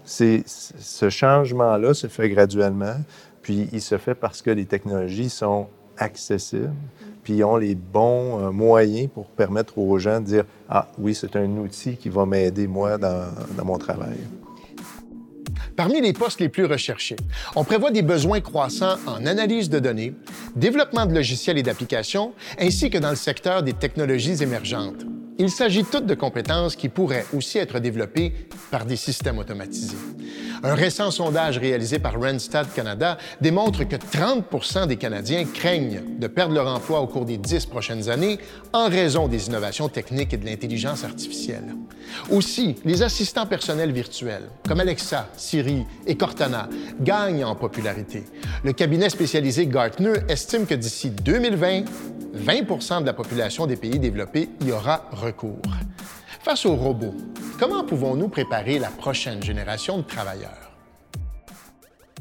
ce 0.04 1.08
changement-là 1.08 1.94
se 1.94 2.08
fait 2.08 2.28
graduellement, 2.28 2.96
puis 3.42 3.68
il 3.72 3.80
se 3.80 3.96
fait 3.96 4.14
parce 4.14 4.42
que 4.42 4.50
les 4.50 4.66
technologies 4.66 5.30
sont 5.30 5.68
accessibles 5.96 6.72
puis 7.22 7.42
ont 7.44 7.56
les 7.56 7.74
bons 7.74 8.40
euh, 8.40 8.50
moyens 8.50 9.08
pour 9.12 9.26
permettre 9.26 9.78
aux 9.78 9.98
gens 9.98 10.20
de 10.20 10.26
dire 10.26 10.44
Ah 10.68 10.88
oui, 10.98 11.14
c'est 11.14 11.36
un 11.36 11.50
outil 11.56 11.96
qui 11.96 12.08
va 12.08 12.26
m'aider, 12.26 12.66
moi, 12.66 12.98
dans, 12.98 13.26
dans 13.56 13.64
mon 13.64 13.78
travail. 13.78 14.18
Parmi 15.76 16.00
les 16.00 16.12
postes 16.12 16.40
les 16.40 16.48
plus 16.48 16.66
recherchés, 16.66 17.16
on 17.56 17.64
prévoit 17.64 17.90
des 17.90 18.02
besoins 18.02 18.40
croissants 18.40 18.96
en 19.06 19.24
analyse 19.24 19.70
de 19.70 19.78
données, 19.78 20.14
développement 20.56 21.06
de 21.06 21.14
logiciels 21.14 21.58
et 21.58 21.62
d'applications, 21.62 22.32
ainsi 22.58 22.90
que 22.90 22.98
dans 22.98 23.10
le 23.10 23.16
secteur 23.16 23.62
des 23.62 23.72
technologies 23.72 24.42
émergentes. 24.42 25.06
Il 25.38 25.48
s'agit 25.48 25.84
toutes 25.84 26.04
de 26.04 26.14
compétences 26.14 26.76
qui 26.76 26.90
pourraient 26.90 27.24
aussi 27.34 27.56
être 27.56 27.78
développées 27.78 28.34
par 28.70 28.84
des 28.84 28.96
systèmes 28.96 29.38
automatisés. 29.38 29.96
Un 30.62 30.74
récent 30.74 31.10
sondage 31.10 31.56
réalisé 31.56 31.98
par 31.98 32.20
Randstad 32.20 32.66
Canada 32.74 33.16
démontre 33.40 33.84
que 33.84 33.96
30 33.96 34.88
des 34.88 34.96
Canadiens 34.96 35.44
craignent 35.44 36.02
de 36.18 36.26
perdre 36.26 36.54
leur 36.54 36.66
emploi 36.66 37.00
au 37.00 37.06
cours 37.06 37.24
des 37.24 37.38
dix 37.38 37.64
prochaines 37.64 38.10
années 38.10 38.38
en 38.74 38.88
raison 38.88 39.26
des 39.26 39.46
innovations 39.46 39.88
techniques 39.88 40.34
et 40.34 40.36
de 40.36 40.44
l'intelligence 40.44 41.02
artificielle. 41.02 41.74
Aussi, 42.30 42.76
les 42.84 43.02
assistants 43.02 43.46
personnels 43.46 43.92
virtuels, 43.92 44.50
comme 44.68 44.80
Alexa, 44.80 45.28
Siri 45.34 45.84
et 46.06 46.16
Cortana, 46.16 46.68
gagnent 47.00 47.44
en 47.44 47.54
popularité. 47.54 48.24
Le 48.62 48.74
cabinet 48.74 49.08
spécialisé 49.08 49.66
Gartner 49.66 50.12
estime 50.28 50.66
que 50.66 50.74
d'ici 50.74 51.10
2020, 51.10 51.84
20% 52.36 53.00
de 53.00 53.06
la 53.06 53.14
population 53.14 53.66
des 53.66 53.76
pays 53.76 53.98
développés 53.98 54.50
y 54.60 54.72
aura 54.72 55.08
recours. 55.12 55.62
Face 56.42 56.66
aux 56.66 56.74
robots, 56.74 57.14
comment 57.60 57.84
pouvons-nous 57.84 58.28
préparer 58.28 58.78
la 58.78 58.88
prochaine 58.88 59.42
génération 59.42 59.98
de 59.98 60.02
travailleurs? 60.02 60.72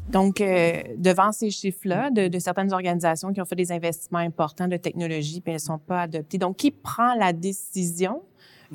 Donc, 0.10 0.42
euh, 0.42 0.84
devant 0.98 1.32
ces 1.32 1.50
chiffres-là, 1.50 2.10
de, 2.10 2.40
certaines 2.40 2.74
organisations 2.74 3.32
qui 3.32 3.40
ont 3.42 3.46
fait 3.46 3.56
des 3.56 3.72
investissements 3.72 4.20
importants 4.20 4.68
de 4.68 4.76
technologie, 4.76 5.40
puis 5.40 5.52
elles 5.52 5.58
ne 5.58 5.60
sont 5.60 5.78
pas 5.78 6.02
adoptées. 6.02 6.38
Donc, 6.38 6.58
qui 6.58 6.72
prend 6.72 7.16
la 7.16 7.32
décision 7.32 8.22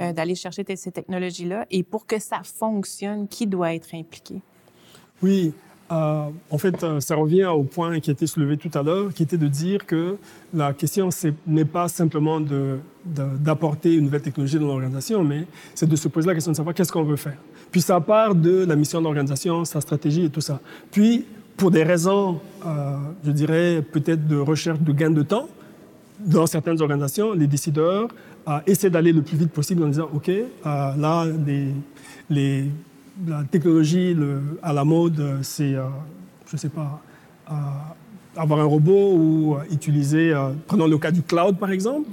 euh, 0.00 0.12
d'aller 0.12 0.36
chercher 0.36 0.64
ces 0.74 0.90
technologies-là 0.90 1.66
et 1.70 1.82
pour 1.82 2.06
que 2.06 2.18
ça 2.18 2.40
fonctionne, 2.44 3.28
qui 3.28 3.46
doit 3.46 3.74
être 3.74 3.94
impliqué? 3.94 4.40
Oui, 5.22 5.52
euh, 5.92 6.28
en 6.50 6.58
fait, 6.58 6.82
euh, 6.82 7.00
ça 7.00 7.14
revient 7.14 7.44
au 7.44 7.62
point 7.62 8.00
qui 8.00 8.10
a 8.10 8.14
été 8.14 8.26
soulevé 8.26 8.56
tout 8.56 8.70
à 8.72 8.82
l'heure, 8.82 9.12
qui 9.12 9.22
était 9.22 9.36
de 9.36 9.48
dire 9.48 9.84
que 9.84 10.16
la 10.54 10.72
question 10.72 11.10
n'est 11.46 11.66
pas 11.66 11.88
simplement 11.88 12.40
d'apporter 13.04 13.94
une 13.94 14.04
nouvelle 14.04 14.22
technologie 14.22 14.58
dans 14.58 14.66
l'organisation, 14.66 15.22
mais 15.22 15.46
c'est 15.74 15.88
de 15.88 15.96
se 15.96 16.08
poser 16.08 16.28
la 16.28 16.34
question 16.34 16.52
de 16.52 16.56
savoir 16.56 16.74
qu'est-ce 16.74 16.90
qu'on 16.90 17.04
veut 17.04 17.16
faire. 17.16 17.36
Puis 17.70 17.82
ça 17.82 18.00
part 18.00 18.34
de 18.34 18.64
la 18.64 18.76
mission 18.76 19.00
de 19.00 19.04
l'organisation, 19.04 19.64
sa 19.64 19.80
stratégie 19.80 20.24
et 20.24 20.30
tout 20.30 20.40
ça. 20.40 20.60
Puis, 20.90 21.26
pour 21.56 21.70
des 21.70 21.84
raisons, 21.84 22.40
euh, 22.66 22.96
je 23.24 23.30
dirais, 23.30 23.82
peut-être 23.82 24.26
de 24.26 24.36
recherche 24.36 24.80
de 24.80 24.92
gain 24.92 25.10
de 25.10 25.22
temps, 25.22 25.48
dans 26.18 26.46
certaines 26.46 26.80
organisations, 26.80 27.34
les 27.34 27.46
décideurs 27.46 28.08
essaient 28.66 28.90
d'aller 28.90 29.12
le 29.12 29.22
plus 29.22 29.36
vite 29.36 29.50
possible 29.50 29.82
en 29.82 29.88
disant, 29.88 30.08
OK, 30.14 30.30
là, 30.64 31.26
les 32.30 32.70
la 33.26 33.44
technologie 33.44 34.16
à 34.62 34.72
la 34.72 34.84
mode, 34.84 35.38
c'est, 35.42 35.74
euh, 35.74 35.84
je 36.46 36.56
ne 36.56 36.58
sais 36.58 36.68
pas, 36.68 37.00
euh, 37.50 37.54
avoir 38.36 38.60
un 38.60 38.64
robot 38.64 39.12
ou 39.14 39.56
utiliser, 39.70 40.32
euh, 40.32 40.50
prenons 40.66 40.86
le 40.86 40.98
cas 40.98 41.10
du 41.10 41.22
cloud 41.22 41.56
par 41.56 41.70
exemple, 41.70 42.08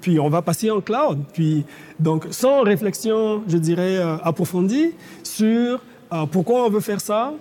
puis 0.00 0.20
on 0.20 0.28
va 0.28 0.42
passer 0.42 0.70
en 0.70 0.80
cloud. 0.80 1.18
Puis, 1.32 1.64
donc, 1.98 2.26
sans 2.30 2.62
réflexion, 2.62 3.42
je 3.48 3.58
dirais, 3.58 3.98
approfondie 4.22 4.92
sur 5.22 5.82
pourquoi 6.30 6.66
on 6.66 6.70
veut 6.70 6.80
faire 6.80 7.00
ça, 7.00 7.32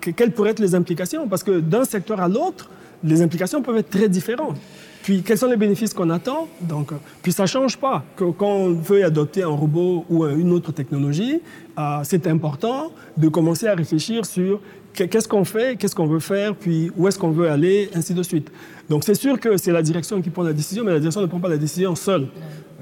quelles 0.00 0.30
pourraient 0.32 0.50
être 0.50 0.60
les 0.60 0.76
implications, 0.76 1.26
parce 1.26 1.42
que 1.42 1.58
d'un 1.58 1.84
secteur 1.84 2.20
à 2.20 2.28
l'autre, 2.28 2.70
les 3.02 3.22
implications 3.22 3.60
peuvent 3.60 3.78
être 3.78 3.90
très 3.90 4.08
différentes. 4.08 4.56
Puis 5.04 5.22
quels 5.22 5.36
sont 5.36 5.48
les 5.48 5.58
bénéfices 5.58 5.92
qu'on 5.92 6.08
attend? 6.08 6.48
Euh, 6.62 6.74
puis 7.22 7.30
ça 7.30 7.44
change 7.44 7.76
pas. 7.76 8.02
Que, 8.16 8.24
quand 8.30 8.48
on 8.48 8.72
veut 8.72 9.04
adopter 9.04 9.42
un 9.42 9.48
robot 9.48 10.06
ou 10.08 10.24
une 10.24 10.50
autre 10.50 10.72
technologie, 10.72 11.42
euh, 11.78 11.98
c'est 12.04 12.26
important 12.26 12.90
de 13.14 13.28
commencer 13.28 13.66
à 13.68 13.74
réfléchir 13.74 14.24
sur 14.24 14.60
qu'est-ce 14.94 15.28
qu'on 15.28 15.44
fait, 15.44 15.76
qu'est-ce 15.76 15.94
qu'on 15.94 16.06
veut 16.06 16.20
faire, 16.20 16.54
puis 16.54 16.90
où 16.96 17.08
est-ce 17.08 17.18
qu'on 17.18 17.30
veut 17.30 17.50
aller, 17.50 17.90
ainsi 17.94 18.14
de 18.14 18.22
suite. 18.22 18.50
Donc 18.88 19.04
c'est 19.04 19.14
sûr 19.14 19.38
que 19.40 19.56
c'est 19.56 19.72
la 19.72 19.82
direction 19.82 20.22
qui 20.22 20.30
prend 20.30 20.42
la 20.42 20.52
décision, 20.52 20.84
mais 20.84 20.92
la 20.92 21.00
direction 21.00 21.20
ne 21.20 21.26
prend 21.26 21.40
pas 21.40 21.48
la 21.48 21.58
décision 21.58 21.94
seule 21.94 22.28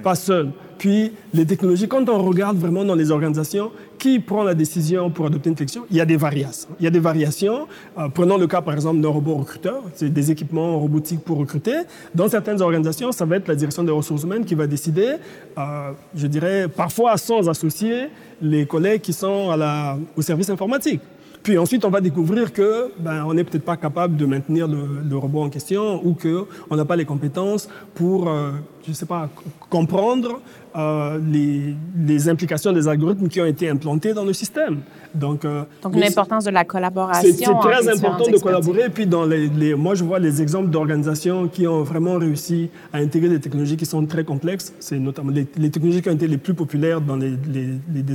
pas 0.03 0.14
seul. 0.14 0.51
Puis 0.79 1.12
les 1.33 1.46
technologies, 1.46 1.87
quand 1.87 2.09
on 2.09 2.22
regarde 2.22 2.57
vraiment 2.57 2.85
dans 2.85 2.96
les 2.96 3.11
organisations, 3.11 3.70
qui 3.98 4.18
prend 4.18 4.42
la 4.42 4.55
décision 4.55 5.11
pour 5.11 5.27
adopter 5.27 5.48
une 5.48 5.55
technologie? 5.55 5.87
Il 5.90 5.96
y 5.96 6.01
a 6.01 6.05
des 6.05 6.16
variations. 6.16 6.70
Il 6.81 6.85
y 6.85 6.87
a 6.88 6.90
des 6.90 6.98
variations. 6.98 7.68
Euh, 7.96 8.09
prenons 8.09 8.37
le 8.37 8.48
cas 8.48 8.61
par 8.61 8.75
exemple 8.75 9.01
d'un 9.01 9.09
robot 9.09 9.37
recruteur, 9.37 9.83
c'est 9.94 10.12
des 10.12 10.31
équipements 10.33 10.79
robotiques 10.79 11.20
pour 11.20 11.38
recruter. 11.38 11.75
Dans 12.14 12.29
certaines 12.29 12.61
organisations, 12.61 13.12
ça 13.12 13.25
va 13.25 13.37
être 13.37 13.46
la 13.46 13.55
direction 13.55 13.85
des 13.85 13.92
ressources 13.92 14.25
humaines 14.25 14.44
qui 14.44 14.57
va 14.57 14.66
décider, 14.66 15.14
euh, 15.57 15.92
je 16.16 16.27
dirais 16.27 16.66
parfois 16.68 17.16
sans 17.16 17.48
associer 17.48 18.09
les 18.40 18.66
collègues 18.66 19.03
qui 19.03 19.12
sont 19.12 19.57
au 20.16 20.22
service 20.22 20.51
informatique. 20.51 21.01
Puis 21.42 21.59
ensuite, 21.59 21.85
on 21.85 21.90
va 21.90 22.00
découvrir 22.00 22.52
que 22.52 22.92
ben, 22.98 23.24
on 23.26 23.35
n'est 23.35 23.42
peut-être 23.42 23.64
pas 23.64 23.76
capable 23.76 24.16
de 24.16 24.26
maintenir 24.26 24.68
le, 24.68 25.16
robot 25.16 25.42
en 25.42 25.50
question 25.50 26.00
ou 26.05 26.14
qu'on 26.14 26.76
n'a 26.76 26.85
pas 26.85 26.96
les 26.96 27.05
compétences 27.05 27.68
pour, 27.94 28.28
euh, 28.28 28.52
comprendre 29.68 30.40
euh, 30.76 31.18
les, 32.07 32.28
implications 32.28 32.72
des 32.72 32.87
algorithmes 32.87 33.28
qui 33.28 33.40
ont 33.40 33.46
été 33.46 33.68
implantés 33.68 34.14
dans 34.14 34.24
le 34.24 34.33
système. 34.33 34.83
Donc, 35.14 35.44
euh, 35.44 35.64
Donc 35.83 35.96
l'importance 35.96 36.44
de 36.44 36.51
la 36.51 36.64
collaboration. 36.64 37.31
C'est 37.37 37.68
très 37.68 37.88
important 37.88 38.31
de 38.31 38.38
collaborer. 38.38 38.88
Puis, 38.88 39.07
dans 39.07 39.25
les, 39.25 39.48
les, 39.48 39.75
moi, 39.75 39.94
je 39.94 40.05
vois 40.05 40.18
les 40.18 40.40
exemples 40.40 40.70
d'organisations 40.70 41.48
qui 41.48 41.66
ont 41.66 41.83
vraiment 41.83 42.18
réussi 42.18 42.70
à 42.92 42.98
intégrer 42.98 43.29
des 43.29 43.40
technologies 43.40 43.77
qui 43.77 43.87
sont 43.87 44.05
très 44.07 44.25
complexes. 44.25 44.72
C'est 44.81 44.98
notamment 44.98 45.31
les, 45.31 45.44
technologies 45.70 46.03
qui 46.03 46.09
ont 46.09 46.14
été 46.14 46.27
les 46.27 46.38
plus 46.38 46.55
populaires 46.55 47.01
dans 47.01 47.16
les, 47.16 47.35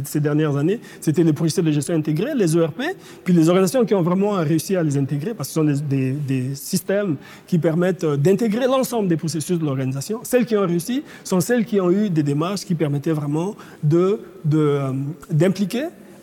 ces 0.06 0.20
dernières 0.20 0.58
années. 0.58 0.80
C'était 1.02 1.24
les 1.24 1.34
processus 1.34 1.64
de 1.64 1.72
gestion 1.72 1.96
intégrés, 1.96 2.34
les 2.36 2.58
ERP. 2.58 2.82
Puis 3.24 3.34
les 3.34 3.50
organisations 3.50 3.86
qui 3.86 3.96
ont 3.96 4.02
vraiment 4.02 4.32
réussi 4.32 4.76
à 4.76 4.84
les 4.84 4.98
intégrer, 4.98 5.34
parce 5.34 5.50
que 5.50 5.54
ce 5.54 5.60
sont 5.60 5.86
des, 5.88 6.12
des 6.12 6.56
systèmes 6.56 7.18
qui 7.46 7.60
permettent 7.60 8.04
euh, 8.04 8.18
d'intégrer 8.18 8.66
l'ensemble 8.66 9.08
des 9.08 9.18
processus 9.18 9.58
de 9.60 9.66
l'organisation. 9.66 10.20
Celles 10.24 10.46
qui 10.46 10.56
ont 10.58 10.66
réussi 10.66 11.04
sont 11.24 11.40
celles 11.40 11.66
qui 11.66 11.80
ont 11.80 11.92
eu 11.92 12.10
des 12.10 12.24
démarches 12.24 12.66
qui 12.66 12.76
permettait 12.76 13.12
vraiment 13.12 13.56
de, 13.84 14.20
euh, 14.54 14.92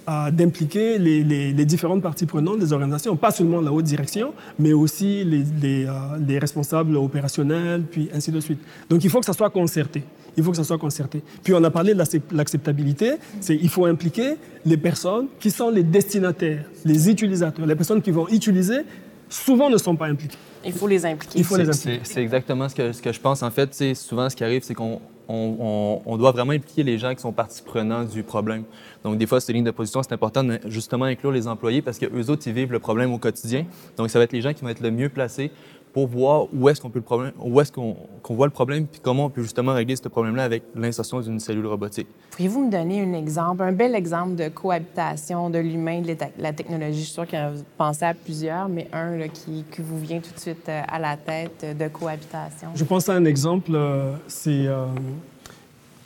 d'impliquer 0.06 0.98
les, 0.98 1.24
les, 1.24 1.64
différentes 1.64 2.02
parties 2.02 2.26
prenantes 2.26 2.58
des 2.58 2.72
organisations, 2.72 3.16
pas 3.16 3.30
seulement 3.30 3.60
la 3.60 3.72
haute 3.72 3.84
direction, 3.84 4.34
mais 4.58 4.72
aussi 4.72 5.24
les, 5.24 5.86
euh, 5.86 5.90
les, 6.26 6.38
responsables 6.38 6.96
opérationnels, 6.96 7.82
puis 7.90 8.10
ainsi 8.12 8.30
de 8.30 8.40
suite. 8.40 8.58
Donc 8.90 9.02
il 9.02 9.10
faut 9.10 9.20
que 9.20 9.26
ça 9.26 9.32
soit 9.32 9.50
concerté. 9.50 10.04
Il 10.36 10.42
faut 10.42 10.50
que 10.50 10.56
ça 10.56 10.64
soit 10.64 10.78
concerté. 10.78 11.22
Puis 11.42 11.54
on 11.54 11.62
a 11.64 11.70
parlé 11.70 11.94
de 11.94 12.02
l'acceptabilité, 12.32 13.12
c'est 13.40 13.54
il 13.54 13.68
faut 13.68 13.86
impliquer 13.86 14.34
les 14.66 14.76
personnes 14.76 15.28
qui 15.40 15.50
sont 15.50 15.70
les 15.70 15.84
destinataires, 15.84 16.64
les 16.84 17.08
utilisateurs, 17.08 17.66
les 17.66 17.76
personnes 17.76 18.02
qui 18.02 18.10
vont 18.10 18.28
utiliser 18.28 18.80
souvent 19.28 19.70
ne 19.70 19.78
sont 19.78 19.96
pas 19.96 20.06
impliquées. 20.06 20.36
Il 20.66 20.72
faut 20.72 20.86
les 20.86 21.04
impliquer. 21.06 21.38
Il 21.38 21.44
faut 21.44 21.56
les 21.56 21.68
impliquer. 21.68 22.00
C'est 22.02 22.22
exactement 22.22 22.68
ce 22.68 22.74
que, 22.74 22.92
ce 22.92 23.00
que 23.00 23.12
je 23.12 23.20
pense. 23.20 23.42
En 23.42 23.50
fait, 23.50 23.94
souvent 23.94 24.28
ce 24.28 24.36
qui 24.36 24.44
arrive, 24.44 24.62
c'est 24.64 24.74
qu'on 24.74 25.00
on, 25.28 26.16
doit 26.18 26.32
vraiment 26.32 26.52
impliquer 26.52 26.82
les 26.82 26.98
gens 26.98 27.14
qui 27.14 27.20
sont 27.20 27.32
partie 27.32 27.62
prenante 27.62 28.08
du 28.08 28.22
problème. 28.22 28.64
Donc, 29.02 29.18
des 29.18 29.26
fois, 29.26 29.40
ces 29.40 29.52
lignes 29.52 29.64
de 29.64 29.70
position, 29.70 30.02
c'est 30.02 30.12
important 30.12 30.44
de 30.44 30.58
justement 30.66 31.04
inclure 31.04 31.32
les 31.32 31.48
employés 31.48 31.82
parce 31.82 31.98
qu'eux 31.98 32.30
autres, 32.30 32.42
ils 32.46 32.52
vivent 32.52 32.72
le 32.72 32.78
problème 32.78 33.12
au 33.12 33.18
quotidien. 33.18 33.64
Donc, 33.96 34.10
ça 34.10 34.18
va 34.18 34.24
être 34.24 34.32
les 34.32 34.40
gens 34.40 34.52
qui 34.52 34.62
vont 34.62 34.68
être 34.68 34.80
le 34.80 34.90
mieux 34.90 35.08
placés 35.08 35.50
pour 35.94 36.08
voir 36.08 36.48
où 36.52 36.68
est-ce 36.68 36.80
qu'on 36.80 36.90
peut 36.90 36.98
le 36.98 37.04
problème, 37.04 37.32
où 37.40 37.60
est-ce 37.60 37.70
qu'on 37.70 37.96
voit 38.28 38.48
le 38.48 38.52
problème, 38.52 38.86
puis 38.86 39.00
comment 39.00 39.26
on 39.26 39.30
peut 39.30 39.42
justement 39.42 39.72
régler 39.72 39.94
ce 39.94 40.08
problème-là 40.08 40.42
avec 40.42 40.64
l'insertion 40.74 41.20
d'une 41.20 41.38
cellule 41.38 41.66
robotique. 41.66 42.08
Pourriez-vous 42.32 42.66
me 42.66 42.70
donner 42.70 43.00
un 43.00 43.12
exemple, 43.12 43.62
un 43.62 43.70
bel 43.70 43.94
exemple 43.94 44.34
de 44.34 44.48
cohabitation 44.48 45.50
de 45.50 45.60
l'humain 45.60 46.02
et 46.04 46.16
de 46.16 46.24
la 46.38 46.52
technologie? 46.52 46.98
Je 46.98 47.04
suis 47.04 47.12
sûre 47.12 47.28
que 47.28 47.54
vous 47.54 47.62
pensez 47.78 48.04
à 48.04 48.12
plusieurs, 48.12 48.68
mais 48.68 48.88
un 48.92 49.28
qui, 49.28 49.64
vous 49.78 50.00
vient 50.00 50.18
tout 50.18 50.34
de 50.34 50.40
suite 50.40 50.68
euh, 50.68 50.82
à 50.88 50.98
la 50.98 51.16
tête 51.16 51.62
euh, 51.62 51.74
de 51.74 51.86
cohabitation. 51.86 52.68
Je 52.74 52.82
pense 52.82 53.08
à 53.08 53.14
un 53.14 53.24
exemple, 53.24 53.70
euh, 53.74 54.16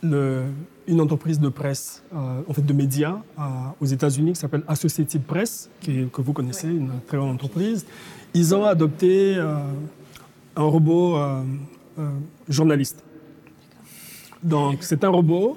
une 0.03 1.01
entreprise 1.01 1.41
de 1.41 1.49
presse, 1.49 2.03
en 2.15 2.53
fait 2.53 2.65
de 2.65 2.73
médias 2.73 3.19
aux 3.81 3.87
États-Unis 3.87 4.33
qui 4.33 4.41
s'appelle 4.41 4.63
Associated 4.69 5.23
Press, 5.23 5.69
que 5.85 6.23
vous 6.23 6.33
connaissez, 6.33 6.69
une 6.69 6.91
très 7.07 7.17
grande 7.17 7.35
entreprise 7.35 7.85
ils 8.35 8.55
ont 8.55 8.65
adopté 8.65 9.37
euh, 9.37 9.57
un 10.57 10.63
robot 10.63 11.17
euh, 11.17 11.43
euh, 11.99 12.11
journaliste. 12.49 13.03
Donc, 14.43 14.79
c'est 14.81 15.03
un 15.05 15.09
robot 15.09 15.57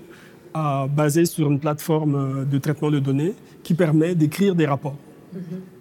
basé 0.54 1.26
sur 1.26 1.50
une 1.50 1.60
plateforme 1.60 2.46
de 2.46 2.58
traitement 2.58 2.92
de 2.92 3.00
données 3.00 3.34
qui 3.64 3.74
permet 3.74 4.16
d'écrire 4.16 4.54
des 4.54 4.66
rapports, 4.66 4.98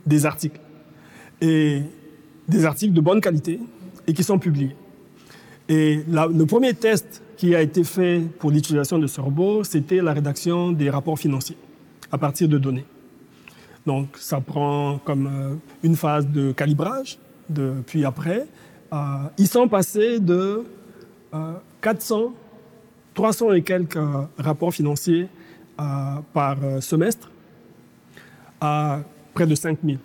des 0.07 0.27
articles. 0.27 0.61
Et 1.41 1.83
des 2.47 2.65
articles 2.65 2.93
de 2.93 3.01
bonne 3.01 3.21
qualité 3.21 3.59
et 4.07 4.13
qui 4.13 4.23
sont 4.23 4.39
publiés. 4.39 4.77
Et 5.69 6.05
le 6.07 6.45
premier 6.45 6.75
test 6.75 7.23
qui 7.41 7.55
a 7.55 7.63
été 7.63 7.85
fait 7.85 8.21
pour 8.39 8.51
l'utilisation 8.51 8.99
de 8.99 9.07
ce 9.07 9.19
robot, 9.19 9.65
c'était 9.65 10.03
la 10.03 10.13
rédaction 10.13 10.73
des 10.73 10.91
rapports 10.91 11.19
financiers 11.19 11.57
à 12.13 12.19
partir 12.19 12.47
de 12.51 12.59
données. 12.59 12.85
Donc, 13.87 14.09
ça 14.19 14.43
prend 14.43 14.99
comme 14.99 15.27
euh, 15.27 15.55
une 15.83 15.97
phase 15.97 16.27
de 16.29 16.53
calibrage. 16.53 17.19
Puis 17.87 18.05
après, 18.05 18.47
euh, 18.93 18.97
ils 19.39 19.47
sont 19.47 19.69
passés 19.69 20.21
de 20.21 20.65
400, 21.81 22.21
euh, 22.21 22.27
300 23.15 23.53
et 23.55 23.63
quelques 23.63 23.99
rapports 24.37 24.75
financiers 24.75 25.27
par 26.35 26.59
semestre 26.81 27.31
à 28.61 29.01
près 29.33 29.47
de 29.47 29.55
5000. 29.55 29.99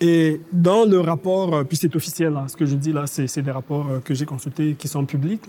Et 0.00 0.40
dans 0.52 0.84
le 0.84 1.00
rapport, 1.00 1.64
puis 1.64 1.76
c'est 1.76 1.94
officiel, 1.96 2.32
là, 2.34 2.44
ce 2.48 2.56
que 2.56 2.66
je 2.66 2.74
dis 2.74 2.92
là, 2.92 3.06
c'est 3.06 3.40
des 3.40 3.50
rapports 3.50 3.86
que 4.04 4.12
j'ai 4.12 4.26
consultés 4.26 4.74
qui 4.78 4.88
sont 4.88 5.06
publics. 5.06 5.42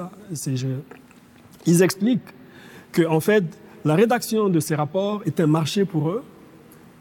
Ils 1.66 1.82
expliquent 1.82 2.34
qu'en 2.94 3.16
en 3.16 3.20
fait, 3.20 3.44
la 3.84 3.96
rédaction 3.96 4.50
de 4.50 4.60
ces 4.60 4.76
rapports 4.76 5.22
est 5.26 5.40
un 5.40 5.48
marché 5.48 5.86
pour 5.86 6.10
eux 6.10 6.24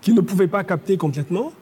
qu'ils 0.01 0.15
ne 0.15 0.21
pouvaient 0.21 0.49
pas 0.49 0.65
capter 0.65 0.97
complètement 0.97 1.53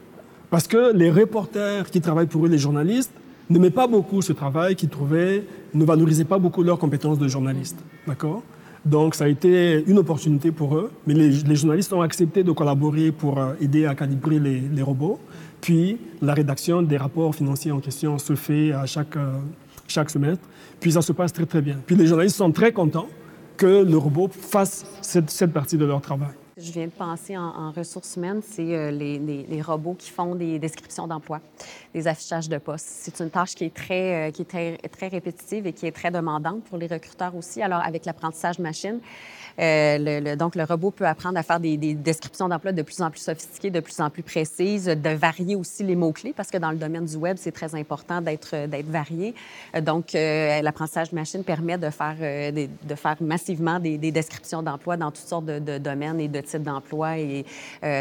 parce 0.49 0.67
que 0.67 0.93
les 0.93 1.11
reporters 1.11 1.89
qui 1.89 2.01
travaillent 2.01 2.27
pour 2.27 2.45
eux, 2.45 2.49
les 2.49 2.57
journalistes, 2.57 3.11
n'aimaient 3.49 3.69
pas 3.69 3.87
beaucoup 3.87 4.21
ce 4.21 4.33
travail, 4.33 4.75
qu'ils 4.75 4.89
trouvaient, 4.89 5.43
ne 5.73 5.85
valorisaient 5.85 6.25
pas 6.25 6.39
beaucoup 6.39 6.63
leurs 6.63 6.79
compétences 6.79 7.19
de 7.19 7.27
journalistes. 7.27 7.77
D'accord? 8.07 8.43
Donc, 8.85 9.15
ça 9.15 9.23
a 9.23 9.27
été 9.27 9.83
une 9.87 9.97
opportunité 9.97 10.51
pour 10.51 10.75
eux, 10.75 10.91
mais 11.07 11.15
les, 11.15 11.55
journalistes 11.55 11.91
ont 11.91 12.01
accepté 12.01 12.43
de 12.43 12.51
collaborer 12.51 13.11
pour 13.11 13.39
euh, 13.39 13.53
aider 13.59 13.87
à 13.87 13.95
calibrer 13.95 14.39
les, 14.39 14.81
robots. 14.83 15.19
Puis, 15.59 15.97
la 16.21 16.35
rédaction 16.35 16.83
des 16.83 16.97
rapports 16.97 17.33
financiers 17.33 17.71
en 17.71 17.79
question 17.79 18.19
se 18.19 18.35
fait 18.35 18.71
à 18.71 18.85
chaque, 18.85 19.17
euh, 19.17 19.39
chaque 19.87 20.11
semestre. 20.11 20.47
Puis, 20.79 20.91
ça 20.91 21.01
se 21.01 21.13
passe 21.13 21.33
très, 21.33 21.47
très 21.47 21.61
bien. 21.61 21.77
Puis, 21.83 21.95
les 21.95 22.05
journalistes 22.05 22.35
sont 22.35 22.51
très 22.51 22.71
contents 22.71 23.07
que 23.57 23.83
le 23.83 23.97
robot 23.97 24.29
fasse 24.31 24.85
cette, 25.01 25.51
partie 25.51 25.77
de 25.77 25.85
leur 25.85 26.01
travail. 26.01 26.35
Je 26.57 26.71
viens 26.71 26.85
de 26.85 26.91
penser 26.91 27.35
en, 27.35 27.71
ressources 27.71 28.15
humaines, 28.15 28.41
c'est 28.41 28.61
euh, 28.61 28.89
les, 28.89 29.61
robots 29.61 29.93
qui 29.93 30.09
font 30.09 30.35
des 30.35 30.57
descriptions 30.57 31.05
d'emploi, 31.05 31.41
des 31.93 32.07
affichages 32.07 32.47
de 32.47 32.57
postes. 32.57 32.87
C'est 32.87 33.19
une 33.19 33.29
tâche 33.29 33.55
qui 33.55 33.65
est, 33.65 33.75
très, 33.75 34.29
euh, 34.29 34.31
qui 34.31 34.43
est 34.43 34.45
très, 34.45 34.77
très 34.89 35.09
répétitive 35.09 35.67
et 35.67 35.73
qui 35.73 35.85
est 35.85 35.91
très 35.91 36.11
demandante 36.11 36.63
pour 36.63 36.77
les 36.77 36.87
recruteurs 36.87 37.35
aussi. 37.35 37.61
Alors, 37.61 37.81
avec 37.81 38.05
l'apprentissage 38.05 38.59
machine, 38.59 39.01
euh, 39.59 39.97
le, 40.21 40.35
donc, 40.35 40.55
le 40.55 40.63
robot 40.63 40.91
peut 40.91 41.07
apprendre 41.07 41.37
à 41.37 41.43
faire 41.43 41.59
des, 41.59 41.77
des 41.77 41.93
descriptions 41.93 42.49
d'emploi 42.49 42.71
de 42.71 42.81
plus 42.81 43.01
en 43.01 43.09
plus 43.09 43.21
sophistiquées, 43.21 43.69
de 43.69 43.79
plus 43.79 43.99
en 44.01 44.09
plus 44.09 44.23
précises, 44.23 44.85
de 44.85 45.09
varier 45.09 45.55
aussi 45.55 45.83
les 45.83 45.95
mots-clés, 45.95 46.33
parce 46.35 46.51
que 46.51 46.57
dans 46.57 46.71
le 46.71 46.77
domaine 46.77 47.05
du 47.05 47.15
web, 47.15 47.37
c'est 47.39 47.51
très 47.51 47.73
important 47.75 48.21
d'être, 48.21 48.67
d'être 48.67 48.89
varié. 48.89 49.33
Euh, 49.75 49.81
donc, 49.81 50.13
euh, 50.13 50.61
l'apprentissage 50.61 51.11
de 51.11 51.15
machine 51.15 51.43
permet 51.43 51.77
de 51.77 51.89
faire, 51.89 52.15
de 52.19 52.95
faire 52.95 53.15
massivement 53.21 53.79
des, 53.79 53.97
des 53.97 54.11
descriptions 54.11 54.61
d'emploi 54.61 54.97
dans 54.97 55.11
toutes 55.11 55.27
sortes 55.27 55.45
de, 55.45 55.59
de, 55.59 55.77
domaines 55.77 56.19
et 56.19 56.27
de 56.27 56.41
types 56.41 56.63
d'emploi. 56.63 57.17
Et 57.17 57.45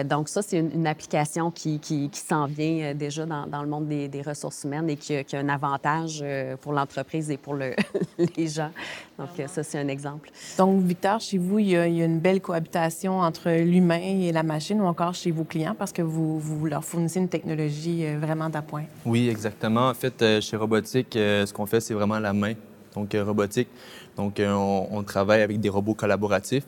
donc, 0.05 0.29
ça, 0.29 0.43
c'est 0.43 0.59
une, 0.59 0.87
application 0.87 1.51
qui, 1.51 1.79
qui, 1.79 2.11
qui, 2.11 2.21
s'en 2.21 2.47
vient 2.47 2.95
déjà 2.95 3.25
dans, 3.25 3.47
dans 3.47 3.62
le 3.62 3.69
monde 3.69 3.88
des, 3.88 4.09
des, 4.09 4.23
ressources 4.23 4.64
humaines 4.64 4.90
et 4.90 4.97
qui, 4.97 5.25
qui 5.25 5.37
a 5.37 5.38
un 5.40 5.49
avantage 5.49 6.25
pour 6.61 6.73
l'entreprise 6.73 7.31
et 7.31 7.37
pour 7.37 7.55
le, 7.55 7.75
les 8.37 8.49
gens. 8.49 8.71
Donc, 9.19 9.29
ça, 9.49 9.62
c'est 9.62 9.79
un 9.79 9.88
exemple. 9.88 10.31
Donc, 10.59 10.83
Victor, 10.83 11.21
chez 11.21 11.38
vous, 11.38 11.43
il 11.59 11.68
y, 11.68 11.76
a, 11.76 11.87
une 11.87 12.18
belle 12.18 12.40
cohabitation 12.40 13.20
entre 13.20 13.50
l'humain 13.50 14.00
et 14.00 14.33
la 14.33 14.42
machine 14.42 14.80
ou 14.80 14.85
encore 14.85 15.14
chez 15.14 15.30
vos 15.30 15.44
clients 15.44 15.74
parce 15.78 15.92
que 15.92 16.02
vous, 16.02 16.38
vous 16.38 16.66
leur 16.66 16.85
fournissez 16.85 17.20
une 17.20 17.28
technologie 17.28 18.04
euh, 18.04 18.18
vraiment 18.18 18.48
d'appoint? 18.48 18.85
Oui, 19.04 19.28
exactement. 19.28 19.88
En 19.88 19.94
fait, 19.94 20.20
euh, 20.22 20.40
chez 20.40 20.57
Robotique, 20.57 21.16
euh, 21.16 21.46
ce 21.46 21.52
qu'on 21.52 21.66
fait, 21.66 21.80
c'est 21.80 21.94
vraiment 21.94 22.18
la 22.18 22.33
main. 22.33 22.54
Donc, 22.94 23.16
robotique. 23.26 23.68
Donc, 24.16 24.40
on, 24.40 25.02
travaille 25.02 25.42
avec 25.42 25.59
des 25.59 25.68
robots 25.68 25.94
collaboratifs. 25.94 26.66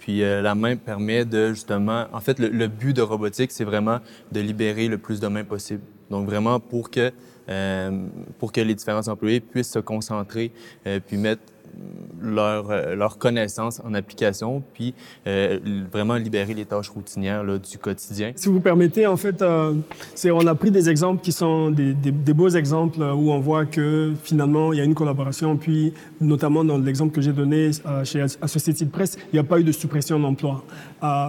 Puis 0.00 0.18
la 0.18 0.56
main 0.56 0.74
permet 0.74 1.24
de 1.24 1.50
justement, 1.50 2.06
en 2.12 2.20
fait, 2.20 2.40
le, 2.40 2.66
but 2.66 2.92
de 2.92 3.02
robotique, 3.02 3.52
c'est 3.52 3.62
vraiment 3.62 4.00
de 4.32 4.40
libérer 4.40 4.88
le 4.88 4.98
plus 4.98 5.20
de 5.20 5.28
mains 5.28 5.44
possible. 5.44 5.82
Donc 6.10 6.26
vraiment 6.26 6.58
pour 6.58 6.90
que 6.90 7.12
pour 8.40 8.50
que 8.50 8.60
les 8.60 8.74
différents 8.74 9.06
employés 9.06 9.38
puissent 9.38 9.70
se 9.70 9.78
concentrer 9.78 10.50
puis 11.06 11.16
mettre 11.16 11.42
leur, 12.22 12.70
euh, 12.70 12.94
leur 12.94 13.18
connaissance 13.18 13.80
en 13.84 13.94
application, 13.94 14.62
puis 14.74 14.94
euh, 15.26 15.58
vraiment 15.90 16.14
libérer 16.14 16.54
les 16.54 16.64
tâches 16.64 16.88
routinières 16.88 17.42
là, 17.42 17.58
du 17.58 17.78
quotidien. 17.78 18.32
Si 18.36 18.48
vous 18.48 18.60
permettez, 18.60 19.06
en 19.06 19.16
fait, 19.16 19.42
euh, 19.42 19.74
on 20.24 20.46
a 20.46 20.54
pris 20.54 20.70
des 20.70 20.88
exemples 20.88 21.22
qui 21.22 21.32
sont 21.32 21.70
des, 21.70 21.94
beaux 22.32 22.48
exemples 22.48 23.02
où 23.02 23.30
on 23.30 23.40
voit 23.40 23.66
que 23.66 24.12
finalement, 24.22 24.72
il 24.72 24.78
y 24.78 24.80
a 24.80 24.84
une 24.84 24.94
collaboration, 24.94 25.56
puis 25.56 25.92
notamment 26.20 26.64
dans 26.64 26.78
l'exemple 26.78 27.12
que 27.12 27.20
j'ai 27.20 27.32
donné 27.32 27.70
chez 28.04 28.24
Associated 28.40 28.90
Press, 28.90 29.18
il 29.32 29.36
n'y 29.36 29.38
a 29.38 29.44
pas 29.44 29.60
eu 29.60 29.64
de 29.64 29.72
suppression 29.72 30.18
d'emploi. 30.18 30.64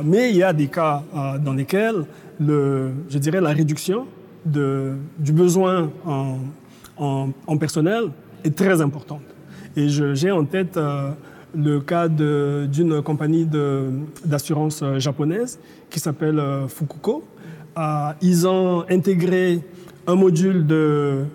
mais 0.06 0.30
il 0.30 0.38
y 0.38 0.44
a 0.44 0.54
des 0.54 0.68
cas 0.68 1.04
dans 1.44 1.54
lesquels, 1.54 2.06
le, 2.40 2.92
je 3.10 3.18
dirais, 3.18 3.42
la 3.42 3.52
réduction 3.52 4.06
de, 4.46 4.94
du 5.20 5.34
besoin 5.34 5.92
en, 6.06 6.38
en 7.48 7.58
personnel 7.58 8.06
est 8.46 8.56
très 8.56 8.82
importante. 8.82 9.33
Et 9.76 9.88
j'ai 9.90 10.32
en 10.32 10.46
tête 10.46 10.78
euh, 10.78 11.12
le 11.56 11.80
cas 11.80 12.08
d'une 12.08 13.02
compagnie 13.02 13.48
d'assurance 14.24 14.82
euh, 14.84 15.00
japonaise 15.00 15.60
qui 15.90 16.00
s'appelle 16.00 16.40
euh, 16.40 16.68
Fukuko. 16.68 17.24
ils 18.22 18.48
ont 18.48 18.86
intégré 18.90 19.60
un 20.06 20.16
module 20.16 20.68
de, 20.68 21.26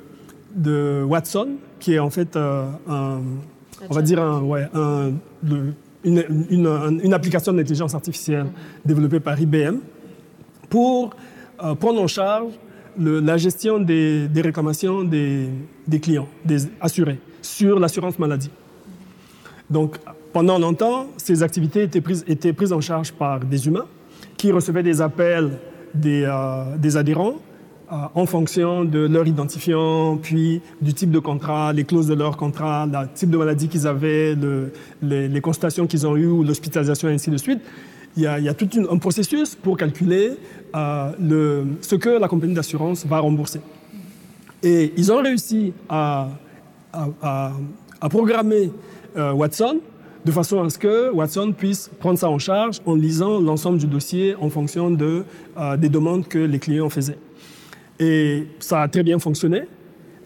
Watson, 1.05 1.57
qui 1.81 1.95
est 1.95 1.99
en 1.99 2.11
fait 2.11 2.37
on 2.37 3.95
va 3.95 4.03
dire 4.03 4.19
une, 6.05 7.13
application 7.13 7.53
d'intelligence 7.53 7.95
artificielle 7.95 8.47
développée 8.85 9.21
par 9.21 9.41
IBM 9.41 9.77
pour 10.69 11.11
prendre 11.81 12.03
en 12.03 12.07
charge 12.07 12.53
la 12.99 13.37
gestion 13.37 13.79
des, 13.81 14.29
réclamations 14.37 15.05
des, 15.05 15.49
clients, 16.01 16.29
des 16.45 16.69
assurés 16.81 17.21
sur 17.49 17.81
l'assurance 17.81 18.19
maladie. 18.19 18.51
Donc, 19.71 19.97
pendant 20.33 20.59
longtemps, 20.59 21.07
ces 21.17 21.43
activités 21.43 21.83
étaient 21.83 22.01
prises, 22.01 22.25
étaient 22.29 22.53
prises 22.53 22.73
en 22.73 22.81
charge 22.81 23.13
par 23.13 23.41
des 23.41 23.67
humains 23.67 23.87
qui 24.37 24.53
recevaient 24.53 24.83
des 24.83 25.01
appels 25.01 25.51
des, 25.95 26.23
euh, 26.25 26.99
adhérents 27.01 27.37
euh, 27.91 27.97
en 28.15 28.27
fonction 28.27 28.85
de 28.85 29.01
leur 29.07 29.27
identifiant, 29.27 30.19
puis 30.19 30.61
du 30.83 30.93
type 30.93 31.11
de 31.11 31.19
contrat, 31.19 31.73
les 31.73 31.85
clauses 31.85 32.07
de 32.07 32.15
leur 32.15 32.37
contrat, 32.37 32.87
le 32.87 33.09
type 33.15 33.31
de 33.31 33.39
maladie 33.39 33.69
qu'ils 33.69 33.87
avaient, 33.87 34.35
le, 34.35 34.73
les, 35.03 35.27
les, 35.29 35.41
consultations 35.41 35.87
qu'ils 35.87 36.07
ont 36.07 36.17
eues, 36.17 36.45
l'hospitalisation, 36.45 37.09
et 37.09 37.15
ainsi 37.15 37.31
de 37.31 37.39
suite. 37.39 37.61
Il 38.17 38.23
y 38.23 38.27
a, 38.27 38.35
a 38.35 38.55
tout 38.55 38.69
un 38.91 38.99
processus 38.99 39.55
pour 39.55 39.77
calculer 39.77 40.33
euh, 40.77 41.13
le, 41.19 41.67
ce 41.81 41.97
que 41.97 42.11
la 42.11 42.29
compagnie 42.29 42.55
d'assurance 42.55 43.07
va 43.07 43.21
rembourser. 43.21 43.61
Et 44.63 44.93
ils 44.97 45.11
ont 45.11 45.23
réussi 45.23 45.73
à 45.89 46.29
à, 46.93 47.53
programmer 48.09 48.71
euh, 49.17 49.33
Watson 49.33 49.81
de 50.25 50.33
façon 50.33 50.63
à 50.63 50.71
ce 50.71 50.79
que 50.79 51.11
Watson 51.11 51.53
puisse 51.57 51.91
prendre 52.01 52.19
ça 52.19 52.29
en 52.29 52.39
charge 52.39 52.81
en 52.87 52.95
lisant 52.95 53.41
l'ensemble 53.41 53.79
du 53.79 53.87
dossier 53.87 54.35
en 54.41 54.51
fonction 54.51 54.91
de, 54.91 55.25
euh, 55.57 55.77
des 55.77 55.89
demandes 55.89 56.27
que 56.27 56.39
les 56.39 56.59
clients 56.59 56.91
faisaient. 56.91 57.19
Et 57.99 58.47
ça 58.59 58.83
a 58.83 58.89
très 58.89 59.03
bien 59.03 59.19
fonctionné. 59.19 59.63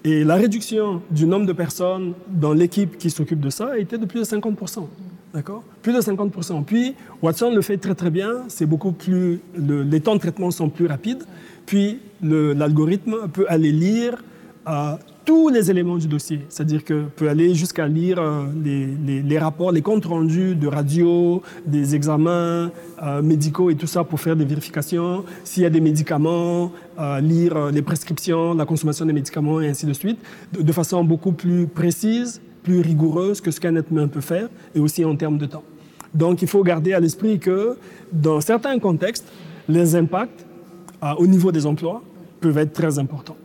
Et 0.05 0.25
la 0.25 0.35
réduction 0.35 1.01
du 1.11 1.27
nombre 1.27 1.47
de 1.47 1.53
personnes 1.53 2.15
dans 2.29 2.53
l'équipe 2.53 2.99
qui 2.99 3.11
s'occupe 3.11 3.41
de 3.41 3.51
ça 3.51 3.79
été 3.79 3.99
de 3.99 4.07
plus 4.07 4.21
de 4.21 4.25
50%. 4.25 4.89
D'accord? 5.33 5.63
Plus 5.81 5.93
de 5.93 6.01
50%. 6.01 6.65
Puis, 6.65 6.95
Watson 7.23 7.53
le 7.55 7.63
fait 7.63 7.79
très 7.79 7.95
très 7.95 8.11
bien. 8.11 8.45
C'est 8.49 8.67
beaucoup 8.67 8.93
plus. 8.93 9.41
Le, 9.55 9.83
les 9.83 10.01
temps 10.01 10.15
de 10.15 10.21
traitement 10.21 10.51
sont 10.51 10.69
plus 10.69 10.87
rapides. 10.87 11.23
Puis, 11.65 12.01
l'algorithme 12.21 13.29
peut 13.33 13.47
aller 13.49 13.73
lire 13.73 14.23
euh, 14.69 14.97
tous 15.25 15.49
les 15.49 15.71
éléments 15.71 15.97
du 15.97 16.09
dossier. 16.09 16.41
C'est-à-dire 16.49 16.85
que 16.85 17.05
peut 17.17 17.29
aller 17.29 17.55
jusqu'à 17.55 17.87
lire 17.87 18.19
euh, 18.19 18.47
les, 18.65 19.39
rapports, 19.39 19.73
les 19.73 19.83
comptes 19.83 20.07
rendus 20.07 20.55
de 20.55 20.67
radio, 20.67 21.43
des 21.67 21.95
examens 21.95 22.71
euh, 23.03 23.23
médicaux 23.23 23.71
et 23.71 23.77
tout 23.77 23.87
ça 23.87 24.05
pour 24.05 24.21
faire 24.21 24.37
des 24.37 24.45
vérifications. 24.45 25.25
S'il 25.45 25.63
y 25.63 25.67
a 25.67 25.71
des 25.71 25.81
médicaments, 25.81 26.73
euh, 26.99 27.21
lire 27.21 27.71
les 27.71 27.83
prescriptions, 27.83 28.55
la 28.55 28.65
consommation 28.65 29.07
des 29.07 29.13
médicaments 29.13 29.61
et 29.61 29.69
ainsi 29.69 29.87
de 29.87 29.93
suite, 29.93 30.19
de, 30.53 30.63
de 30.63 30.73
façon 30.73 31.05
beaucoup 31.05 31.33
plus 31.33 31.67
précise, 31.67 32.41
plus 32.63 32.81
rigoureuse 32.81 33.41
que 33.41 33.51
ce 33.51 33.61
qu'un 33.61 33.75
être 33.77 33.91
humain 33.91 34.09
peut 34.09 34.21
faire 34.21 34.49
et 34.75 34.81
aussi 34.81 35.05
en 35.05 35.17
termes 35.17 35.39
de 35.39 35.47
temps. 35.47 35.65
Donc 36.15 36.43
il 36.43 36.49
faut 36.49 36.63
garder 36.63 36.93
à 36.93 37.01
l'esprit 37.01 37.39
que 37.39 37.77
dans 38.13 38.41
certains 38.41 38.79
contextes, 38.79 39.27
les 39.69 39.97
impacts 39.97 40.45
au 41.19 41.27
niveau 41.27 41.51
des 41.51 41.67
emplois 41.67 42.03
peuvent 42.41 42.59
être 42.59 42.73
très 42.73 42.99
importants. 42.99 43.37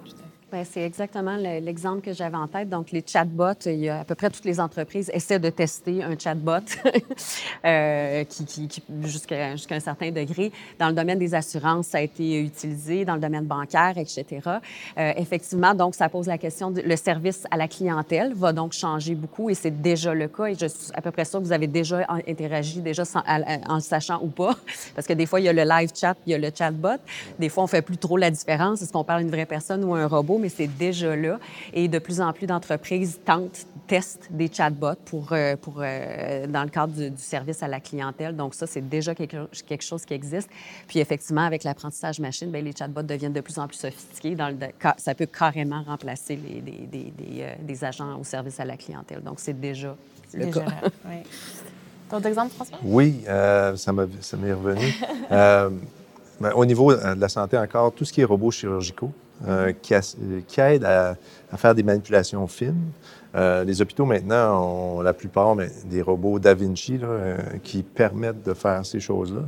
Ben, 0.49 0.63
c'est 0.63 0.83
exactement 0.83 1.35
l'exemple 1.35 1.99
que 1.99 2.13
j'avais 2.13 2.37
en 2.37 2.47
tête. 2.47 2.69
Donc, 2.69 2.91
les 2.91 3.03
chatbots, 3.05 3.65
il 3.65 3.79
y 3.79 3.89
a 3.89 3.99
à 3.99 4.03
peu 4.05 4.15
près 4.15 4.29
toutes 4.29 4.45
les 4.45 4.61
entreprises 4.61 5.11
essaient 5.13 5.39
de 5.39 5.49
tester 5.49 6.01
un 6.01 6.17
chatbot 6.17 6.63
euh, 7.65 8.23
jusqu'à 9.03 9.57
jusqu 9.57 9.73
un 9.73 9.79
certain 9.81 10.09
degré. 10.09 10.53
Dans 10.79 10.87
le 10.87 10.93
domaine 10.93 11.19
des 11.19 11.35
assurances, 11.35 11.87
ça 11.87 11.97
a 11.97 12.01
été 12.01 12.39
utilisé, 12.39 13.03
dans 13.03 13.15
le 13.15 13.19
domaine 13.19 13.43
bancaire, 13.43 13.97
etc. 13.97 14.25
Euh, 14.97 15.11
effectivement, 15.17 15.75
donc, 15.75 15.95
ça 15.95 16.07
pose 16.07 16.27
la 16.27 16.37
question, 16.37 16.73
le 16.73 16.95
service 16.95 17.43
à 17.51 17.57
la 17.57 17.67
clientèle 17.67 18.33
va 18.33 18.53
donc 18.53 18.71
changer 18.71 19.15
beaucoup 19.15 19.49
et 19.49 19.53
c'est 19.53 19.81
déjà 19.81 20.13
le 20.13 20.29
cas. 20.29 20.45
Et 20.45 20.55
je 20.55 20.67
suis 20.67 20.93
à 20.93 21.01
peu 21.01 21.11
près 21.11 21.25
sûre 21.25 21.41
que 21.41 21.45
vous 21.45 21.51
avez 21.51 21.67
déjà 21.67 22.07
interagi, 22.25 22.79
déjà 22.79 23.03
en 23.67 23.75
le 23.75 23.81
sachant 23.81 24.21
ou 24.23 24.27
pas. 24.27 24.55
Parce 24.95 25.07
que 25.07 25.13
des 25.13 25.25
fois, 25.25 25.41
il 25.41 25.43
y 25.43 25.49
a 25.49 25.53
le 25.53 25.63
live 25.63 25.89
chat, 25.93 26.15
il 26.25 26.31
y 26.31 26.35
a 26.35 26.37
le 26.37 26.51
chatbot. 26.57 27.01
Des 27.37 27.49
fois, 27.49 27.65
on 27.65 27.67
fait 27.67 27.81
plus 27.81 27.97
trop 27.97 28.15
la 28.15 28.31
différence. 28.31 28.81
Est-ce 28.81 28.93
qu'on 28.93 29.03
parle 29.03 29.23
d'une 29.23 29.31
vraie 29.31 29.45
personne 29.45 29.83
ou 29.83 29.93
un 29.93 30.07
robot? 30.07 30.36
Mais 30.37 30.49
c'est 30.49 30.67
déjà 30.67 31.15
là. 31.15 31.39
Et 31.73 31.87
de 31.87 31.99
plus 31.99 32.21
en 32.21 32.33
plus 32.33 32.47
d'entreprises 32.47 33.19
tentent, 33.25 33.65
testent 33.87 34.27
des 34.29 34.51
chatbots 34.51 34.95
pour, 35.05 35.29
euh, 35.31 35.55
pour, 35.55 35.79
euh, 35.79 36.47
dans 36.47 36.63
le 36.63 36.69
cadre 36.69 36.93
du, 36.93 37.09
du, 37.09 37.21
service 37.21 37.63
à 37.63 37.67
la 37.67 37.79
clientèle. 37.79 38.35
Donc 38.35 38.53
ça, 38.53 38.67
c'est 38.67 38.87
déjà 38.87 39.15
quelque, 39.15 39.47
quelque, 39.65 39.83
chose 39.83 40.05
qui 40.05 40.13
existe. 40.13 40.49
Puis 40.87 40.99
effectivement, 40.99 41.45
avec 41.45 41.63
l'apprentissage 41.63 42.19
machine, 42.19 42.51
bien, 42.51 42.61
les 42.61 42.73
chatbots 42.73 43.03
deviennent 43.03 43.33
de 43.33 43.41
plus 43.41 43.57
en 43.57 43.67
plus 43.67 43.77
sophistiqués. 43.77 44.35
Dans 44.35 44.49
le, 44.49 44.55
ça 44.97 45.15
peut 45.15 45.25
carrément 45.25 45.83
remplacer 45.83 46.35
les, 46.35 46.61
des, 46.61 46.85
des, 46.85 47.11
des, 47.11 47.41
euh, 47.41 47.53
des 47.61 47.83
agents 47.83 48.19
au 48.19 48.23
service 48.23 48.59
à 48.59 48.65
la 48.65 48.77
clientèle. 48.77 49.21
Donc 49.23 49.39
c'est 49.39 49.59
déjà 49.59 49.95
le 50.33 50.45
déjà 50.45 50.61
cas. 50.61 50.69
Là, 50.69 50.89
oui. 51.05 51.15
D'autres 52.09 52.27
exemples, 52.27 52.53
François? 52.53 52.77
Oui, 52.83 53.23
euh, 53.27 53.75
ça 53.75 53.91
m'est 53.91 54.53
revenu. 54.53 54.93
euh, 55.31 55.69
ben, 56.39 56.51
au 56.53 56.65
niveau 56.65 56.93
de 56.93 57.19
la 57.19 57.29
santé 57.29 57.57
encore, 57.57 57.91
tout 57.91 58.05
ce 58.05 58.13
qui 58.13 58.21
est 58.21 58.25
robots 58.25 58.51
chirurgicaux, 58.51 59.11
euh, 59.45 59.71
qui, 59.81 59.93
a, 59.93 60.73
aident 60.73 60.85
à, 60.85 61.15
faire 61.57 61.75
des 61.75 61.83
manipulations 61.83 62.47
fines. 62.47 62.91
Euh, 63.35 63.63
les 63.63 63.81
hôpitaux 63.81 64.05
maintenant 64.05 64.63
ont 64.63 65.01
la 65.01 65.13
plupart 65.13 65.55
des 65.85 66.01
robots 66.01 66.39
Da 66.39 66.55
Vinci 66.55 66.99
euh, 67.03 67.37
qui 67.61 67.83
permettent 67.83 68.43
de 68.43 68.53
faire 68.53 68.83
ces 68.83 68.99
choses-là. 68.99 69.43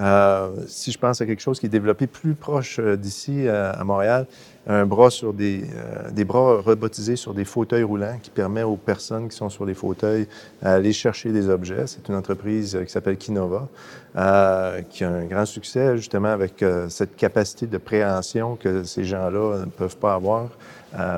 Euh, 0.00 0.50
si 0.66 0.92
je 0.92 0.98
pense 0.98 1.20
à 1.20 1.26
quelque 1.26 1.40
chose 1.40 1.58
qui 1.58 1.66
est 1.66 1.70
développé 1.70 2.06
plus 2.06 2.34
proche 2.34 2.78
euh, 2.78 2.96
d'ici 2.96 3.48
à 3.48 3.82
Montréal, 3.84 4.26
un 4.66 4.84
bras 4.84 5.10
sur 5.10 5.32
des, 5.32 5.62
euh, 5.62 6.10
des 6.10 6.24
bras 6.24 6.60
robotisés 6.60 7.16
sur 7.16 7.34
des 7.34 7.44
fauteuils 7.44 7.84
roulants 7.84 8.18
qui 8.20 8.30
permet 8.30 8.64
aux 8.64 8.76
personnes 8.76 9.28
qui 9.28 9.36
sont 9.36 9.48
sur 9.48 9.64
les 9.64 9.74
fauteuils 9.74 10.26
d'aller 10.60 10.92
chercher 10.92 11.30
des 11.30 11.48
objets. 11.48 11.86
C'est 11.86 12.08
une 12.08 12.16
entreprise 12.16 12.76
qui 12.84 12.90
s'appelle 12.90 13.16
Kinova, 13.16 13.68
euh, 14.16 14.82
qui 14.90 15.04
a 15.04 15.10
un 15.10 15.24
grand 15.24 15.46
succès 15.46 15.96
justement 15.96 16.30
avec 16.30 16.62
euh, 16.62 16.88
cette 16.88 17.14
capacité 17.16 17.66
de 17.66 17.78
préhension 17.78 18.56
que 18.56 18.82
ces 18.82 19.04
gens-là 19.04 19.60
ne 19.60 19.70
peuvent 19.70 19.96
pas 19.96 20.14
avoir 20.14 20.48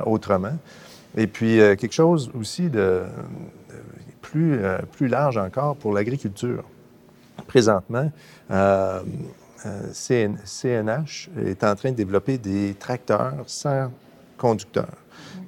autrement. 0.05 0.57
Et 1.15 1.25
puis 1.25 1.57
quelque 1.77 1.93
chose 1.93 2.29
aussi 2.37 2.63
de, 2.69 3.03
de 3.69 3.75
plus, 4.21 4.59
plus 4.91 5.07
large 5.07 5.37
encore 5.37 5.77
pour 5.77 5.93
l'agriculture 5.93 6.65
présentement, 7.47 8.11
euh, 8.51 9.01
CN, 9.93 10.37
CNH 10.45 11.29
est 11.45 11.63
en 11.63 11.75
train 11.75 11.91
de 11.91 11.95
développer 11.95 12.37
des 12.37 12.75
tracteurs 12.79 13.43
sans 13.45 13.91
conducteur, 14.37 14.89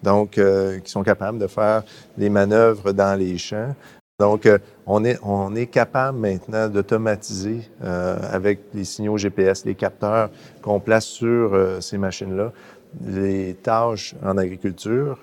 donc 0.04 0.38
euh, 0.38 0.80
qui 0.80 0.92
sont 0.92 1.04
capables 1.04 1.40
de 1.40 1.48
faire 1.48 1.84
des 2.18 2.30
manœuvres 2.30 2.92
dans 2.92 3.18
les 3.18 3.38
champs. 3.38 3.74
Donc, 4.22 4.46
euh, 4.46 4.60
on, 4.86 5.04
est, 5.04 5.18
on 5.24 5.56
est 5.56 5.66
capable 5.66 6.20
maintenant 6.20 6.70
d'automatiser 6.70 7.68
euh, 7.84 8.20
avec 8.32 8.60
les 8.72 8.84
signaux 8.84 9.18
GPS, 9.18 9.66
les 9.66 9.74
capteurs 9.74 10.30
qu'on 10.62 10.80
place 10.80 11.06
sur 11.06 11.56
euh, 11.56 11.82
ces 11.82 11.98
machines-là, 11.98 12.52
les 13.04 13.56
tâches 13.56 14.14
en 14.24 14.38
agriculture. 14.38 15.18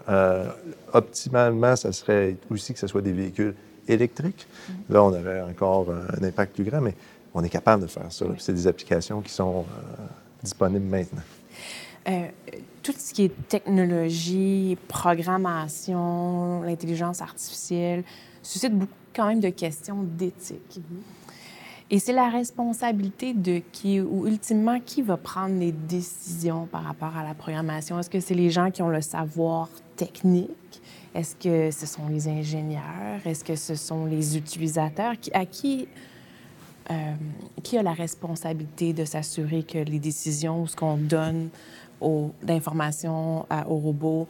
optimalement, 0.92 1.76
ça 1.76 1.92
serait 1.92 2.38
aussi 2.50 2.72
que 2.72 2.81
ce 2.81 2.88
soit 2.88 3.02
des 3.02 3.12
véhicules 3.12 3.54
électriques. 3.92 4.46
Là, 4.88 5.03
on 5.03 5.09
aurait 5.09 5.42
encore 5.42 5.88
un 5.90 6.22
impact 6.22 6.55
plus 6.55 6.64
grand, 6.64 6.81
mais 6.81 6.94
on 7.35 7.42
est 7.44 7.48
capable 7.48 7.83
de 7.83 7.88
faire 7.88 8.11
ça. 8.11 8.27
C'est 8.38 8.53
des 8.53 8.66
applications 8.66 9.20
qui 9.20 9.33
sont 9.33 9.61
euh, 9.61 10.05
disponibles 10.42 10.87
maintenant. 10.87 11.22
Euh, 12.09 12.29
tout 12.83 12.94
ce 12.96 13.12
qui 13.12 13.24
est 13.24 13.48
technologie, 13.48 14.79
programmation, 14.88 16.62
l'intelligence 16.62 17.20
artificielle 17.20 18.03
suscite 18.42 18.72
beaucoup 18.72 18.92
quand 19.14 19.27
même 19.27 19.40
de 19.40 19.51
questions 19.51 20.03
d'éthique. 20.03 20.81
Et 21.90 21.98
c'est 21.98 22.12
la 22.12 22.29
responsabilité 22.29 23.33
de 23.33 23.62
qui, 23.72 24.01
ou 24.01 24.27
ultimement, 24.27 24.79
qui 24.79 25.03
va 25.03 25.16
prendre 25.16 25.59
les 25.59 25.72
décisions 25.72 26.66
par 26.66 26.85
rapport 26.85 27.16
à 27.16 27.24
la 27.24 27.35
programmation? 27.35 27.98
Est-ce 27.98 28.11
que 28.11 28.20
c'est 28.20 28.35
les 28.35 28.51
gens 28.51 28.70
qui 28.70 28.83
ont 28.83 28.90
le 28.90 29.01
savoir 29.01 29.68
technique? 29.96 30.83
Est-ce 31.14 31.36
que 31.36 31.70
ce 31.70 31.86
sont 31.86 32.08
les 32.08 32.28
ingénieurs? 32.28 33.24
Est-ce 33.24 33.44
que 33.44 33.56
ce 33.56 33.74
sont 33.74 34.04
les 34.06 34.36
utilisateurs? 34.36 35.14
À 35.32 35.46
qui, 35.46 35.88
euh, 36.90 36.94
qui 37.62 37.78
a 37.78 37.82
la 37.82 37.92
responsabilité 37.92 38.92
de 38.92 39.04
s'assurer 39.04 39.62
que 39.62 39.78
les 39.78 39.98
décisions, 39.98 40.66
ce 40.66 40.76
qu'on 40.76 40.96
donne 40.96 41.48
d'informations 42.42 43.46
aux 43.68 43.76
robots, 43.76 44.28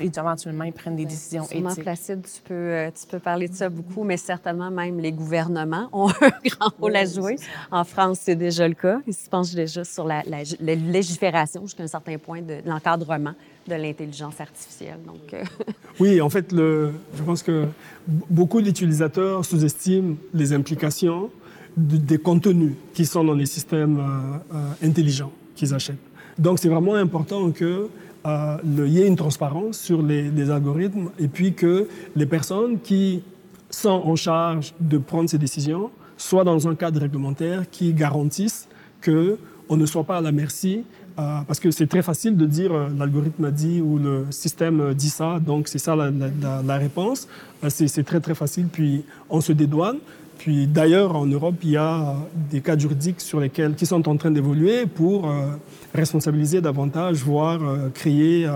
éventuellement, 0.00 0.64
ils 0.64 0.72
prennent 0.72 0.96
des 0.96 1.04
décisions 1.04 1.44
Sûrement, 1.44 1.70
éthiques? 1.70 1.84
Placide, 1.84 2.22
tu 2.22 2.40
peux, 2.42 2.54
euh, 2.54 2.90
tu 2.90 3.06
peux 3.06 3.18
parler 3.18 3.48
de 3.48 3.54
ça 3.54 3.68
beaucoup, 3.68 4.04
mais 4.04 4.16
certainement 4.16 4.70
même 4.70 4.98
les 4.98 5.12
gouvernements 5.12 5.88
ont 5.92 6.08
un 6.20 6.30
grand 6.44 6.72
rôle 6.80 6.96
à 6.96 7.04
jouer. 7.04 7.36
En 7.70 7.84
France, 7.84 8.20
c'est 8.22 8.36
déjà 8.36 8.66
le 8.68 8.74
cas. 8.74 9.00
Ils 9.06 9.14
se 9.14 9.28
penchent 9.28 9.54
déjà 9.54 9.84
sur 9.84 10.06
la, 10.06 10.22
la, 10.24 10.74
légifération 10.74 11.62
jusqu'à 11.62 11.82
un 11.82 11.88
certain 11.88 12.18
point 12.18 12.42
de, 12.42 12.58
l'encadrement 12.64 13.34
de 13.68 13.74
l'intelligence 13.74 14.40
artificielle. 14.40 14.98
Euh, 15.32 15.44
Oui, 16.00 16.20
en 16.20 16.28
fait, 16.28 16.46
je 16.52 17.22
pense 17.24 17.42
que 17.42 17.66
beaucoup 18.06 18.60
d'utilisateurs 18.60 19.44
sous-estiment 19.44 20.16
les 20.32 20.52
implications 20.52 21.30
des 21.76 22.18
contenus 22.18 22.74
qui 22.92 23.04
sont 23.04 23.24
dans 23.24 23.34
les 23.34 23.46
systèmes 23.46 23.98
euh, 23.98 24.86
intelligents 24.86 25.32
qu'ils 25.56 25.74
achètent. 25.74 25.96
Donc, 26.38 26.58
c'est 26.58 26.68
vraiment 26.68 26.94
important 26.94 27.50
que 27.50 27.88
euh, 28.26 28.56
y 28.88 29.00
ait 29.00 29.06
une 29.06 29.16
transparence 29.16 29.78
sur 29.78 30.02
les, 30.02 30.50
algorithmes 30.50 31.10
et 31.18 31.28
puis 31.28 31.54
que 31.54 31.88
les 32.16 32.26
personnes 32.26 32.80
qui 32.80 33.22
sont 33.70 33.90
en 33.90 34.16
charge 34.16 34.74
de 34.80 34.98
prendre 34.98 35.28
ces 35.28 35.38
décisions 35.38 35.90
soient 36.16 36.44
dans 36.44 36.68
un 36.68 36.74
cadre 36.74 37.00
réglementaire 37.00 37.68
qui 37.70 37.92
garantisse 37.92 38.68
qu'on 39.04 39.76
ne 39.76 39.86
soit 39.86 40.04
pas 40.04 40.18
à 40.18 40.20
la 40.20 40.32
merci 40.32 40.84
euh, 41.18 41.40
parce 41.46 41.60
que 41.60 41.70
c'est 41.70 41.86
très 41.86 42.02
facile 42.02 42.36
de 42.36 42.46
dire 42.46 42.72
euh, 42.72 42.88
l'algorithme 42.98 43.44
a 43.44 43.50
dit 43.50 43.80
ou 43.80 43.98
le 43.98 44.26
système 44.30 44.94
dit 44.94 45.10
ça, 45.10 45.38
donc 45.40 45.68
c'est 45.68 45.78
ça 45.78 45.94
la, 45.96 46.76
réponse. 46.76 47.28
c'est 47.68 48.04
très 48.04 48.20
très 48.20 48.34
facile, 48.34 48.66
puis 48.66 49.04
on 49.30 49.40
se 49.40 49.52
dédouane. 49.52 49.98
Puis 50.38 50.66
d'ailleurs, 50.66 51.16
en 51.16 51.26
Europe, 51.26 51.54
il 51.62 51.70
y 51.70 51.76
a 51.76 52.16
des 52.50 52.60
cas 52.60 52.76
juridiques 52.76 53.20
sur 53.20 53.40
lesquels, 53.40 53.74
qui 53.74 53.86
sont 53.86 54.06
en 54.08 54.16
train 54.16 54.30
d'évoluer 54.30 54.86
pour 54.86 55.28
euh, 55.28 55.46
responsabiliser 55.94 56.60
davantage, 56.60 57.22
voire 57.22 57.62
euh, 57.62 57.88
créer 57.88 58.46
euh, 58.46 58.52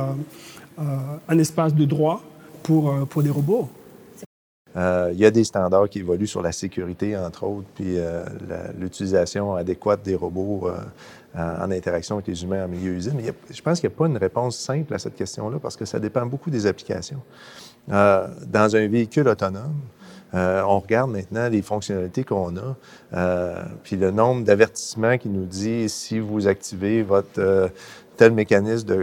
un 1.28 1.38
espace 1.38 1.74
de 1.74 1.84
droit 1.84 2.22
pour, 2.62 2.94
pour 3.08 3.22
les 3.22 3.30
robots. 3.30 3.68
il 4.76 5.16
y 5.18 5.24
a 5.24 5.30
des 5.30 5.44
standards 5.44 5.88
qui 5.88 6.00
évoluent 6.00 6.26
sur 6.26 6.42
la 6.42 6.52
sécurité, 6.52 7.16
entre 7.16 7.44
autres, 7.44 7.66
puis 7.74 7.96
l'utilisation 8.78 9.54
adéquate 9.54 10.02
des 10.04 10.14
robots 10.14 10.68
en 11.38 11.70
interaction 11.70 12.16
avec 12.16 12.26
les 12.26 12.42
humains 12.42 12.64
en 12.64 12.68
milieu 12.68 12.92
usine. 12.92 13.20
Je 13.50 13.62
pense 13.62 13.80
qu'il 13.80 13.88
n'y 13.88 13.94
a 13.94 13.98
pas 13.98 14.06
une 14.06 14.16
réponse 14.16 14.58
simple 14.58 14.92
à 14.94 14.98
cette 14.98 15.14
question-là 15.14 15.58
parce 15.60 15.76
que 15.76 15.84
ça 15.84 15.98
dépend 15.98 16.26
beaucoup 16.26 16.50
des 16.50 16.66
applications. 16.66 17.22
dans 17.88 18.76
un 18.76 18.88
véhicule 18.88 19.28
autonome, 19.28 19.74
euh, 20.34 20.62
on 20.66 20.78
regarde 20.78 21.10
maintenant 21.10 21.48
les 21.48 21.62
fonctionnalités 21.62 22.22
qu'on 22.22 22.56
a, 22.56 22.76
euh, 23.14 23.62
puis 23.82 23.96
le 23.96 24.10
nombre 24.10 24.44
d'avertissements 24.44 25.16
qui 25.16 25.30
nous 25.30 25.46
dit 25.46 25.88
si 25.88 26.18
vous 26.18 26.46
activez 26.46 27.02
votre 27.02 27.38
euh, 27.38 27.68
tel 28.18 28.32
mécanisme 28.32 28.94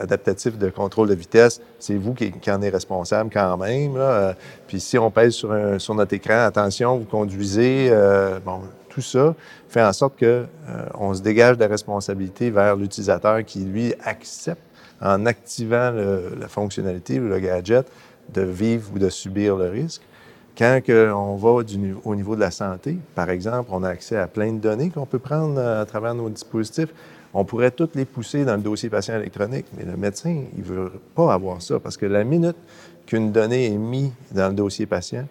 adaptatif 0.00 0.58
de 0.58 0.68
contrôle 0.68 1.08
de 1.08 1.14
vitesse, 1.14 1.62
c'est 1.78 1.94
vous 1.94 2.12
qui, 2.12 2.32
en 2.50 2.60
êtes 2.60 2.74
responsable 2.74 3.30
quand 3.32 3.56
même. 3.56 3.92
Puis 4.66 4.80
si 4.80 4.98
on 4.98 5.12
pèse 5.12 5.34
sur 5.34 5.94
notre 5.94 6.12
écran, 6.12 6.44
attention, 6.44 6.98
vous 6.98 7.04
conduisez, 7.04 7.88
bon, 8.44 8.62
tout 8.90 9.00
ça 9.00 9.34
fait 9.68 9.82
en 9.82 9.92
sorte 9.92 10.16
que 10.16 10.44
on 10.94 11.14
se 11.14 11.22
dégage 11.22 11.56
de 11.56 11.62
la 11.62 11.68
responsabilité 11.68 12.50
vers 12.50 12.76
l'utilisateur 12.76 13.44
qui, 13.44 13.60
lui, 13.60 13.94
accepte 14.04 14.60
en 15.00 15.24
activant 15.26 15.92
la 16.38 16.48
fonctionnalité 16.48 17.18
ou 17.18 17.28
le 17.28 17.38
gadget 17.38 17.86
de 18.34 18.42
vivre 18.42 18.90
ou 18.94 18.98
de 18.98 19.08
subir 19.08 19.56
le 19.56 19.68
risque. 19.68 20.02
Quand 20.56 20.80
on 20.88 21.36
va 21.36 21.64
au 22.04 22.14
niveau 22.14 22.34
de 22.34 22.40
la 22.40 22.50
santé, 22.50 22.98
par 23.14 23.30
exemple, 23.30 23.70
on 23.72 23.82
a 23.82 23.88
accès 23.88 24.16
à 24.16 24.26
plein 24.26 24.52
de 24.52 24.58
données 24.58 24.90
qu'on 24.90 25.06
peut 25.06 25.18
prendre 25.18 25.58
euh, 25.58 25.80
à 25.80 25.86
travers 25.86 26.14
nos 26.14 26.28
dispositifs. 26.28 26.90
On 27.32 27.44
pourrait 27.44 27.70
toutes 27.70 27.94
les 27.94 28.04
pousser 28.04 28.44
dans 28.44 28.56
le 28.56 28.60
dossier 28.60 28.90
patient 28.90 29.14
électronique, 29.14 29.66
mais 29.76 29.84
le 29.84 29.96
médecin, 29.96 30.42
il 30.56 30.60
ne 30.60 30.64
veut 30.64 30.92
pas 31.14 31.32
avoir 31.32 31.62
ça 31.62 31.78
parce 31.78 31.96
que 31.96 32.04
la 32.04 32.24
minute 32.24 32.56
qu'une 33.06 33.32
donnée 33.32 33.72
est 33.72 33.78
mise 33.78 34.10
dans 34.32 34.48
le 34.48 34.54
dossier 34.54 34.84
patient, 34.84 35.26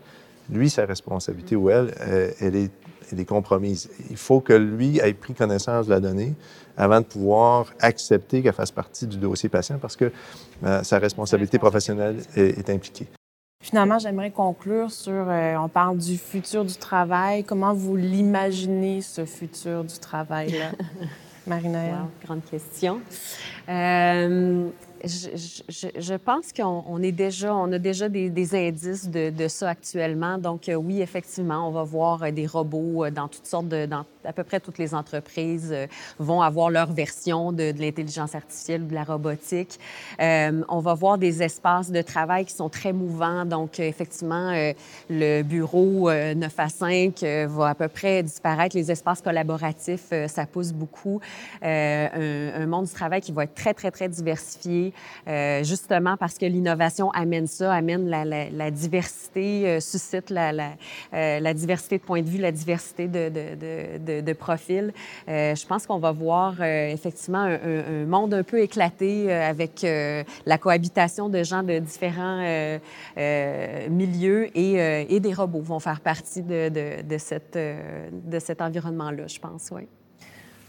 lui, 0.52 0.70
sa 0.70 0.86
responsabilité 0.86 1.56
ou 1.56 1.70
elle, 1.70 1.94
euh, 2.02 2.32
elle 2.40 2.56
est, 2.56 2.72
elle 3.12 3.20
est 3.20 3.26
compromise. 3.26 3.90
Il 4.10 4.18
faut 4.18 4.40
que 4.40 4.54
lui 4.54 5.00
ait 5.00 5.14
pris 5.14 5.34
connaissance 5.34 5.86
de 5.88 5.92
la 5.92 6.00
donnée 6.00 6.34
avant 6.78 7.02
de 7.02 7.06
pouvoir 7.06 7.68
accepter 7.82 8.42
qu'elle 8.42 8.54
fasse 8.54 8.72
partie 8.72 9.08
du 9.08 9.18
dossier 9.18 9.50
patient 9.50 9.78
parce 9.80 9.96
que 9.96 10.12
euh, 10.64 10.84
sa 10.84 11.00
responsabilité 11.00 11.60
professionnelle 11.60 12.18
est 12.36 12.70
impliquée. 12.70 13.08
Finalement, 13.62 14.00
j'aimerais 14.00 14.32
conclure 14.32 14.90
sur, 14.90 15.12
euh, 15.12 15.56
on 15.58 15.68
parle 15.68 15.98
du 15.98 16.18
futur 16.18 16.64
du 16.64 16.76
travail. 16.76 17.44
Comment 17.44 17.74
vous 17.74 17.98
l'imaginez, 17.98 19.02
ce 19.02 19.26
futur 19.26 19.84
du 19.84 20.00
travail-là? 20.00 20.72
Marie-Noël. 21.48 21.96
grande 22.24 22.44
question. 22.46 23.02
Euh, 23.68 24.70
je, 25.04 26.16
pense 26.16 26.52
qu'on 26.52 27.02
est 27.02 27.12
déjà, 27.12 27.56
on 27.56 27.72
a 27.72 27.80
déjà 27.80 28.10
des, 28.10 28.56
indices 28.56 29.10
de, 29.10 29.48
ça 29.48 29.70
actuellement. 29.70 30.38
Donc, 30.38 30.68
euh, 30.68 30.76
oui, 30.76 31.02
effectivement, 31.02 31.68
on 31.68 31.72
va 31.72 31.84
voir 31.84 32.24
euh, 32.24 32.32
des 32.32 32.46
robots 32.46 33.06
euh, 33.06 33.12
dans 33.12 33.28
toutes 33.28 33.46
sortes 33.46 33.70
de, 33.70 33.88
à 34.26 34.34
peu 34.34 34.44
près 34.44 34.60
toutes 34.60 34.78
les 34.78 34.94
entreprises 34.94 35.76
vont 36.18 36.42
avoir 36.42 36.70
leur 36.70 36.92
version 36.92 37.52
de, 37.52 37.74
l'intelligence 37.78 38.36
artificielle 38.36 38.84
ou 38.84 38.88
de 38.88 38.94
la 38.94 39.04
robotique. 39.04 39.80
on 40.20 40.80
va 40.80 40.94
voir 40.94 41.18
des 41.18 41.44
espaces 41.44 41.92
de 41.92 42.02
travail 42.02 42.46
qui 42.46 42.54
sont 42.54 42.70
très 42.70 42.94
mouvants. 42.94 43.46
Donc, 43.46 43.80
effectivement, 43.80 44.52
le 45.10 45.42
bureau 45.44 46.12
9 46.12 46.54
à 46.58 46.70
5 46.70 47.24
va 47.48 47.70
à 47.70 47.76
peu 47.76 47.88
près 47.88 48.24
disparaître. 48.24 48.76
Les 48.76 48.92
espaces 48.92 49.22
collaboratifs, 49.22 50.14
ça 50.28 50.46
pousse 50.46 50.72
beaucoup. 50.72 51.20
Un, 51.62 52.10
un 52.56 52.66
monde 52.66 52.86
du 52.86 52.94
travail 52.94 53.22
qui 53.22 53.32
va 53.32 53.44
être 53.44 53.56
très, 53.56 53.74
très, 53.74 53.92
très 53.92 54.10
diversifié 54.10 54.94
euh, 55.28 55.64
justement 55.64 56.18
parce 56.18 56.38
que 56.38 56.46
l'innovation 56.46 57.12
amène 57.12 57.48
ça, 57.48 57.74
amène 57.74 58.10
la, 58.10 58.72
diversité, 58.72 59.68
euh, 59.68 59.80
suscite 59.80 60.30
la, 60.30 60.52
euh, 61.14 61.54
diversité 61.54 61.98
de 61.98 62.04
points 62.04 62.22
de 62.22 62.30
vue, 62.30 62.38
la 62.40 62.52
diversité 62.52 63.08
de, 63.08 63.30
profils. 64.34 64.94
je 65.28 65.66
pense 65.68 65.86
qu'on 65.86 66.00
va 66.00 66.12
voir 66.12 66.62
effectivement 66.62 67.40
un, 67.40 68.06
monde 68.06 68.34
un 68.34 68.44
peu 68.44 68.62
éclaté 68.62 69.32
avec 69.32 69.86
la 70.46 70.58
cohabitation 70.58 71.30
de 71.30 71.44
gens 71.44 71.64
de 71.64 71.80
différents 71.80 72.80
milieux 73.90 74.50
et, 74.58 75.16
et, 75.16 75.20
des 75.20 75.34
robots 75.34 75.62
vont 75.62 75.80
faire 75.80 76.00
partie 76.02 76.42
de, 76.42 77.18
cette, 77.18 77.58
de 77.58 78.40
cet 78.40 78.62
environnement-là, 78.62 79.28
je 79.28 79.40
pense, 79.40 79.70
oui. 79.72 79.88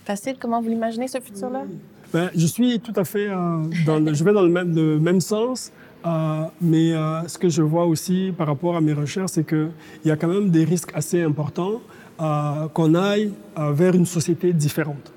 Facile, 0.05 0.37
comment 0.41 0.61
vous 0.61 0.69
l'imaginez, 0.69 1.09
ce 1.09 1.21
futur-là? 1.21 1.65
Ben, 2.13 2.31
je 2.35 2.47
suis 2.47 2.81
tout 2.81 2.93
à 2.97 3.05
fait 3.05 3.29
euh, 3.29 3.63
dans 3.87 3.99
le, 3.99 4.13
je 4.15 4.25
vais 4.25 4.33
dans 4.33 4.43
le 4.43 4.49
même, 4.49 4.75
le 4.75 4.99
même 4.99 5.21
sens, 5.21 5.71
euh, 6.05 6.45
mais 6.61 6.93
euh, 6.93 7.27
ce 7.29 7.39
que 7.39 7.49
je 7.49 7.63
vois 7.63 7.85
aussi 7.85 8.33
par 8.37 8.49
rapport 8.49 8.77
à 8.77 8.81
mes 8.81 8.93
recherches, 8.93 9.31
c'est 9.33 9.47
qu'il 9.47 9.71
y 10.05 10.11
a 10.11 10.17
quand 10.17 10.27
même 10.27 10.51
des 10.51 10.65
risques 10.65 10.91
assez 10.95 11.23
importants 11.23 11.81
qu'on 12.75 12.95
aille 12.95 13.33
vers 13.57 13.95
une 13.95 14.07
société 14.07 14.53
différente. 14.53 15.13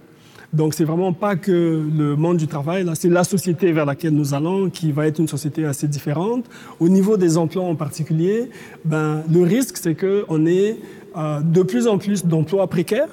Donc, 0.54 0.74
c'est 0.76 0.84
vraiment 0.84 1.13
pas 1.13 1.36
que 1.36 1.52
le 1.52 2.16
monde 2.16 2.38
du 2.38 2.48
travail, 2.48 2.84
là, 2.84 2.94
c'est 2.96 3.10
la 3.10 3.24
société 3.24 3.72
vers 3.72 3.86
laquelle 3.86 4.13
nous 4.13 4.34
allons 4.34 4.70
qui 4.70 4.92
va 4.92 5.08
être 5.08 5.20
une 5.20 5.28
société 5.28 5.66
assez 5.66 5.88
différente. 5.88 6.46
Au 6.80 6.89
niveau 6.89 7.18
des 7.18 7.38
emplois 7.38 7.63
en 7.63 7.76
particulier, 7.76 8.50
ben, 8.86 9.24
le 9.32 9.42
risque, 9.42 9.78
c'est 9.78 9.96
qu'on 9.96 10.46
ait 10.46 10.78
de 11.16 11.63
plus 11.63 11.88
en 11.88 11.98
plus 11.98 12.26
d'emplois 12.26 12.68
précaires 12.68 13.10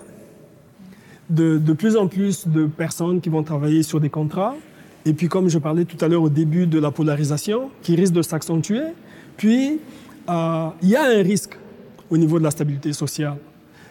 de, 1.30 1.72
plus 1.72 1.96
en 1.96 2.08
plus 2.08 2.46
de 2.46 2.66
personnes 2.66 3.20
qui 3.20 3.28
vont 3.28 3.42
travailler 3.42 3.82
sur 3.82 4.00
des 4.00 4.10
contrats. 4.10 4.54
Et 5.06 5.12
puis, 5.12 5.28
comme 5.28 5.48
je 5.48 5.58
parlais 5.58 5.84
tout 5.84 6.02
à 6.04 6.08
l'heure 6.08 6.22
au 6.22 6.28
début 6.28 6.66
de 6.66 6.78
la 6.78 6.90
polarisation, 6.90 7.70
qui 7.82 7.96
risque 7.96 8.12
de 8.12 8.22
s'accentuer. 8.22 8.82
Puis, 9.36 9.80
euh, 10.28 10.68
il 10.82 10.88
y 10.88 10.96
a 10.96 11.04
un 11.04 11.22
risque 11.22 11.56
au 12.10 12.18
niveau 12.18 12.38
de 12.38 12.44
la 12.44 12.50
stabilité 12.50 12.92
sociale. 12.92 13.36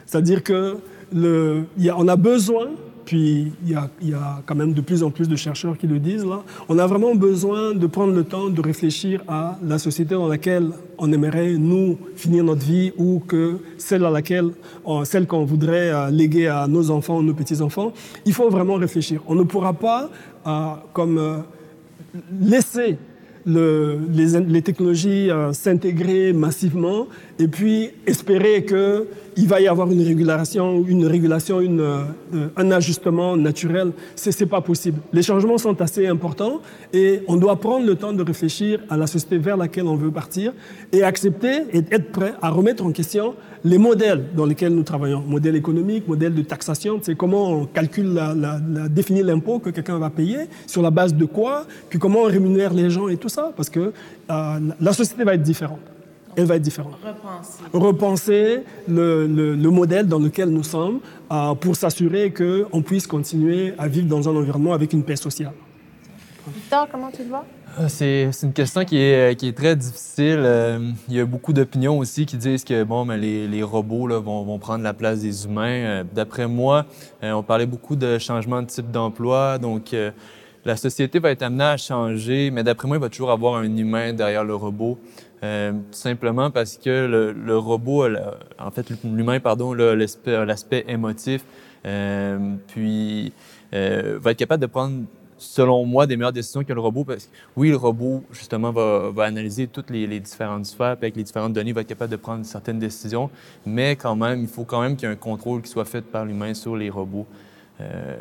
C'est-à-dire 0.10 0.42
que 0.42 0.78
le, 1.14 1.66
y 1.78 1.88
a, 1.88 1.96
a 1.96 2.16
besoin 2.16 2.70
puis 3.06 3.52
il 3.66 3.72
y, 3.72 4.14
a, 4.14 4.42
quand 4.46 4.54
même 4.54 4.74
de 4.74 4.82
plus 4.82 5.02
en 5.02 5.10
plus 5.10 5.28
de 5.28 5.36
chercheurs 5.36 5.76
qui 5.80 5.88
le 5.88 5.98
disent 5.98 6.26
là. 6.26 6.44
On 6.68 6.78
a 6.78 6.86
vraiment 6.86 7.16
besoin 7.16 7.74
de 7.74 7.88
prendre 7.88 8.14
le 8.14 8.24
temps 8.24 8.50
de 8.50 8.62
réfléchir 8.62 9.24
à 9.28 9.58
la 9.64 9.80
société 9.80 10.14
dans 10.14 10.28
laquelle 10.28 10.70
on 11.00 11.12
aimerait 11.12 11.54
nous 11.54 11.98
finir 12.16 12.44
notre 12.44 12.64
vie 12.64 12.92
ou 13.00 13.20
que 13.28 13.58
celle 13.80 14.06
à 14.06 14.12
laquelle, 14.12 14.52
celle 15.06 15.26
qu'on 15.26 15.44
voudrait 15.44 15.90
euh, 15.92 16.12
léguer 16.12 16.50
à 16.50 16.68
nos 16.68 16.92
enfants 16.92 17.18
ou 17.18 17.24
nos 17.24 17.34
petits 17.34 17.62
enfants. 17.62 17.94
Il 18.28 18.34
faut 18.34 18.52
vraiment 18.52 18.76
réfléchir. 18.76 19.24
On 19.28 19.34
ne 19.34 19.44
pourra 19.44 19.74
pas 19.74 20.12
euh, 20.46 20.74
comme 20.94 21.18
euh, 21.18 21.38
laisser 22.40 22.98
le, 23.44 24.00
les, 24.12 24.40
les, 24.40 24.62
technologies 24.62 25.30
s'intégrer 25.54 26.32
massivement 26.34 27.08
et 27.40 27.48
puis 27.48 27.92
espérer 28.06 28.64
que 28.64 29.08
il 29.38 29.48
va 29.48 29.62
y 29.62 29.70
avoir 29.70 29.90
une 29.90 30.02
régulation, 30.02 30.84
une 30.86 31.06
régulation, 31.06 31.62
euh, 31.62 32.04
un 32.58 32.72
ajustement 32.72 33.38
naturel. 33.38 33.94
C'est 34.16 34.38
n'est 34.38 34.48
pas 34.48 34.60
possible. 34.60 35.00
Les 35.14 35.22
changements 35.22 35.58
sont 35.58 35.82
assez 35.82 36.06
importants 36.08 36.60
et 36.92 37.22
on 37.28 37.38
doit 37.38 37.56
prendre 37.56 37.86
le 37.86 37.96
temps 37.96 38.12
de 38.12 38.22
réfléchir 38.22 38.82
à 38.90 38.98
la 38.98 39.08
société 39.08 39.38
vers 39.38 39.56
laquelle 39.56 39.88
on 39.88 39.96
veut 39.96 40.12
partir 40.12 40.52
et 40.92 41.04
accepter 41.04 41.64
et 41.72 41.84
être 41.90 42.12
prêt 42.12 42.34
à 42.42 42.50
remettre 42.50 42.86
en 42.86 42.92
question 42.92 43.36
les 43.64 43.78
modèles 43.78 44.26
dans 44.36 44.46
lesquels 44.46 44.76
nous 44.76 44.84
travaillons. 44.84 45.22
Modèle 45.22 45.56
économique, 45.56 46.06
modèle 46.06 46.36
de 46.36 46.42
taxation, 46.42 47.00
c'est 47.02 47.16
comment 47.16 47.52
on 47.52 47.66
calcule, 47.66 48.14
la, 48.14 48.36
l'impôt 49.24 49.60
que 49.60 49.70
quelqu'un 49.70 50.00
va 50.00 50.10
payer, 50.10 50.48
sur 50.68 50.82
la 50.82 50.92
base 50.92 51.14
de 51.14 51.26
quoi, 51.26 51.66
puis 51.90 51.98
comment 51.98 52.24
on 52.24 52.28
rémunère 52.28 52.74
les 52.74 52.90
gens 52.90 53.08
et 53.08 53.16
tout 53.16 53.30
ça, 53.30 53.54
parce 53.56 53.70
que 53.70 53.94
euh, 54.30 54.60
la 54.82 54.94
société 54.94 55.24
va 55.24 55.36
être 55.36 55.44
différente 55.44 55.80
elle 56.36 56.46
va 56.46 56.56
être 56.56 56.62
différente. 56.62 56.94
Repenser. 57.04 57.64
Repenser 57.74 58.64
le, 58.88 59.28
le, 59.28 59.70
modèle 59.70 60.08
dans 60.08 60.20
lequel 60.20 60.50
nous 60.50 60.64
sommes 60.64 61.00
euh, 61.32 61.54
pour 61.56 61.76
s'assurer 61.76 62.34
qu'on 62.34 62.82
puisse 62.82 63.08
continuer 63.08 63.74
à 63.78 63.88
vivre 63.88 64.08
dans 64.08 64.28
un 64.30 64.36
environnement 64.36 64.74
avec 64.74 64.94
une 64.94 65.04
paix 65.04 65.16
sociale. 65.16 65.54
Victor, 66.48 66.88
comment 66.92 67.12
tu 67.12 67.24
le 67.24 67.30
vois? 67.30 67.46
Euh, 67.80 67.88
c'est 67.88 68.32
une 68.42 68.54
question 68.54 68.84
qui 68.84 68.98
est, 68.98 69.38
qui 69.38 69.48
est 69.48 69.58
très 69.58 69.76
difficile. 69.76 70.40
Euh, 70.40 70.92
il 71.08 71.16
y 71.16 71.20
a 71.20 71.26
beaucoup 71.26 71.54
d'opinions 71.54 72.00
aussi 72.00 72.26
qui 72.26 72.38
disent 72.38 72.64
que 72.64 72.84
bon, 72.84 73.06
mais 73.06 73.18
les, 73.18 73.48
les 73.48 73.62
robots 73.62 74.08
là, 74.08 74.18
vont, 74.18 74.44
vont, 74.44 74.58
prendre 74.58 74.84
la 74.84 74.94
place 74.94 75.22
des 75.22 75.46
humains. 75.46 76.04
D'après 76.14 76.48
moi, 76.48 76.86
on 77.22 77.44
parlait 77.44 77.68
beaucoup 77.68 77.96
de 77.96 78.18
changement 78.18 78.62
de 78.62 78.68
type 78.68 78.90
d'emploi. 78.90 79.60
Donc, 79.60 79.96
la 80.66 80.76
société 80.76 81.20
va 81.20 81.32
être 81.32 81.44
amenée 81.44 81.64
à 81.64 81.78
changer, 81.78 82.52
mais 82.52 82.64
d'après 82.64 82.88
moi, 82.88 82.98
il 82.98 83.00
va 83.00 83.10
toujours 83.10 83.32
avoir 83.32 83.56
un 83.56 83.78
humain 83.78 84.14
derrière 84.14 84.44
le 84.44 84.56
robot. 84.56 84.98
Euh, 85.44 85.72
simplement 85.92 86.52
parce 86.52 86.78
que 86.78 87.08
le, 87.08 87.32
le 87.32 87.58
robot, 87.58 88.06
en 88.58 88.72
fait, 88.72 88.92
l'humain, 89.04 89.40
pardon, 89.40 89.74
l'aspect 89.74 90.86
émotif, 90.88 91.44
euh, 91.86 92.56
puis 92.68 93.32
euh, 93.74 94.20
va 94.22 94.32
être 94.32 94.38
capable 94.38 94.62
de 94.62 94.68
prendre, 94.68 95.04
selon 95.38 95.86
moi, 95.86 96.06
des 96.06 96.18
meilleures 96.18 96.34
décisions 96.34 96.64
que 96.64 96.74
le 96.74 96.82
robot. 96.82 97.06
Parce 97.06 97.26
que 97.26 97.32
oui, 97.56 97.70
le 97.70 97.78
robot, 97.78 98.24
justement, 98.32 98.72
va, 98.72 99.12
va 99.12 99.24
analyser 99.24 99.68
toutes 99.68 99.90
les, 99.90 100.08
les, 100.08 100.20
différentes 100.20 100.66
sphères, 100.66 100.98
puis 100.98 101.06
avec 101.06 101.16
les 101.16 101.24
différentes 101.24 101.54
données, 101.54 101.72
va 101.72 101.82
être 101.82 101.88
capable 101.88 102.12
de 102.12 102.18
prendre 102.18 102.46
certaines 102.46 102.80
décisions, 102.80 103.30
mais 103.66 103.96
quand 103.96 104.16
même, 104.16 104.42
il 104.42 104.48
faut 104.48 104.66
quand 104.66 104.82
même 104.82 104.96
qu'il 104.96 105.08
y 105.08 105.12
ait 105.12 105.16
un 105.16 105.18
contrôle 105.18 105.62
qui 105.62 105.70
soit 105.70 105.86
fait 105.86 106.02
par 106.02 106.26
l'humain 106.26 106.54
sur 106.54 106.76
les 106.76 106.90
robots. 106.90 107.28
Euh, 107.82 108.18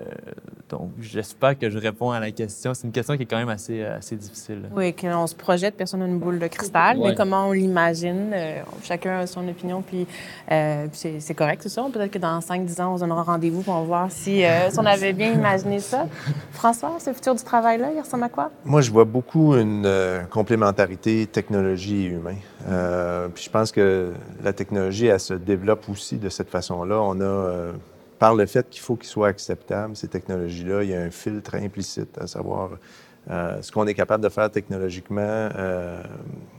donc, 0.68 0.90
j'espère 1.00 1.58
que 1.58 1.70
je 1.70 1.78
réponds 1.78 2.10
à 2.10 2.20
la 2.20 2.30
question. 2.30 2.74
C'est 2.74 2.86
une 2.86 2.92
question 2.92 3.16
qui 3.16 3.22
est 3.22 3.26
quand 3.26 3.38
même 3.38 3.48
assez, 3.48 3.82
assez 3.82 4.16
difficile. 4.16 4.68
Oui, 4.76 4.94
qu'on 4.94 5.26
se 5.26 5.34
projette, 5.34 5.76
personne 5.76 6.00
n'a 6.00 6.06
une 6.06 6.18
boule 6.18 6.38
de 6.38 6.46
cristal, 6.46 6.98
mais 7.02 7.14
comment 7.14 7.48
on 7.48 7.52
l'imagine, 7.52 8.32
euh, 8.34 8.60
chacun 8.82 9.20
a 9.20 9.26
son 9.26 9.48
opinion, 9.48 9.82
puis 9.82 10.06
euh, 10.52 10.86
c'est 10.92 11.34
correct, 11.34 11.62
c'est 11.62 11.70
ça. 11.70 11.86
Peut-être 11.90 12.10
que 12.10 12.18
dans 12.18 12.38
5-10 12.40 12.82
ans, 12.82 12.92
on 12.92 12.96
se 12.96 13.00
donnera 13.00 13.22
rendez-vous 13.22 13.62
pour 13.62 13.74
voir 13.84 14.10
si, 14.10 14.42
si, 14.70 14.78
on 14.78 14.84
avait 14.84 15.14
bien 15.14 15.32
imaginé 15.32 15.78
ça. 15.80 16.06
François, 16.52 16.96
ce 16.98 17.12
futur 17.12 17.34
du 17.34 17.42
travail-là, 17.42 17.88
il 17.94 18.00
ressemble 18.00 18.24
à 18.24 18.28
quoi? 18.28 18.50
Moi, 18.64 18.82
je 18.82 18.90
vois 18.90 19.04
beaucoup 19.04 19.54
une 19.54 19.90
complémentarité 20.30 21.26
technologie 21.26 22.04
et 22.04 22.08
humain. 22.08 22.36
puis 23.34 23.44
je 23.44 23.50
pense 23.50 23.72
que 23.72 24.12
la 24.42 24.52
technologie, 24.52 25.06
elle 25.06 25.20
se 25.20 25.34
développe 25.34 25.88
aussi 25.88 26.18
de 26.18 26.28
cette 26.28 26.50
façon-là. 26.50 27.00
On 27.00 27.20
a 27.20 27.72
par 28.18 28.34
le 28.34 28.46
fait 28.46 28.68
qu'il 28.68 28.80
faut 28.80 28.96
qu'ils 28.96 29.08
soient 29.08 29.28
acceptables, 29.28 29.96
ces 29.96 30.08
technologies-là, 30.08 30.82
il 30.82 30.90
y 30.90 30.94
a 30.94 31.00
un 31.00 31.10
filtre 31.10 31.54
implicite, 31.54 32.18
à 32.18 32.26
savoir 32.26 32.70
euh, 33.30 33.60
ce 33.60 33.70
qu'on 33.70 33.86
est 33.86 33.94
capable 33.94 34.24
de 34.24 34.28
faire 34.28 34.50
technologiquement 34.50 35.20
euh, 35.22 36.02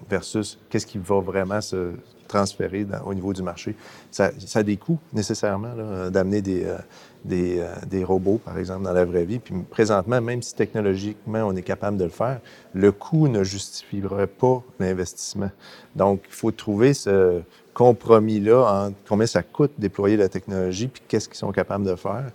versus 0.09 0.59
qu'est-ce 0.69 0.85
qui 0.85 0.99
va 0.99 1.19
vraiment 1.19 1.61
se 1.61 1.93
transférer 2.27 2.85
au 3.05 3.13
niveau 3.13 3.33
du 3.33 3.41
marché. 3.41 3.75
Ça, 4.11 4.31
ça 4.37 4.59
a 4.59 4.63
des 4.63 4.77
coûts 4.77 4.99
nécessairement 5.11 6.09
d'amener 6.11 6.43
des, 6.43 6.65
euh, 6.65 6.77
des, 7.25 7.63
des, 7.87 8.03
robots, 8.03 8.39
par 8.43 8.57
exemple, 8.57 8.83
dans 8.83 8.93
la 8.93 9.05
vraie 9.05 9.25
vie. 9.25 9.39
Puis 9.39 9.53
présentement, 9.69 10.21
même 10.21 10.41
si 10.41 10.55
technologiquement 10.55 11.43
on 11.45 11.55
est 11.55 11.61
capable 11.61 11.97
de 11.97 12.05
le 12.05 12.09
faire, 12.09 12.39
le 12.73 12.91
coût 12.91 13.27
ne 13.27 13.43
justifierait 13.43 14.27
pas 14.27 14.63
l'investissement. 14.79 15.51
Donc, 15.95 16.21
il 16.27 16.33
faut 16.33 16.51
trouver 16.51 16.93
ce, 16.93 17.41
compromis-là 17.79 18.87
entre 18.87 18.97
combien 19.07 19.25
ça 19.25 19.41
coûte 19.41 19.71
déployer 19.77 20.17
la 20.17 20.27
technologie 20.27 20.89
puis 20.89 21.01
qu'est-ce 21.07 21.29
qu'ils 21.29 21.37
sont 21.37 21.53
capables 21.53 21.85
de 21.85 21.95
faire 21.95 22.25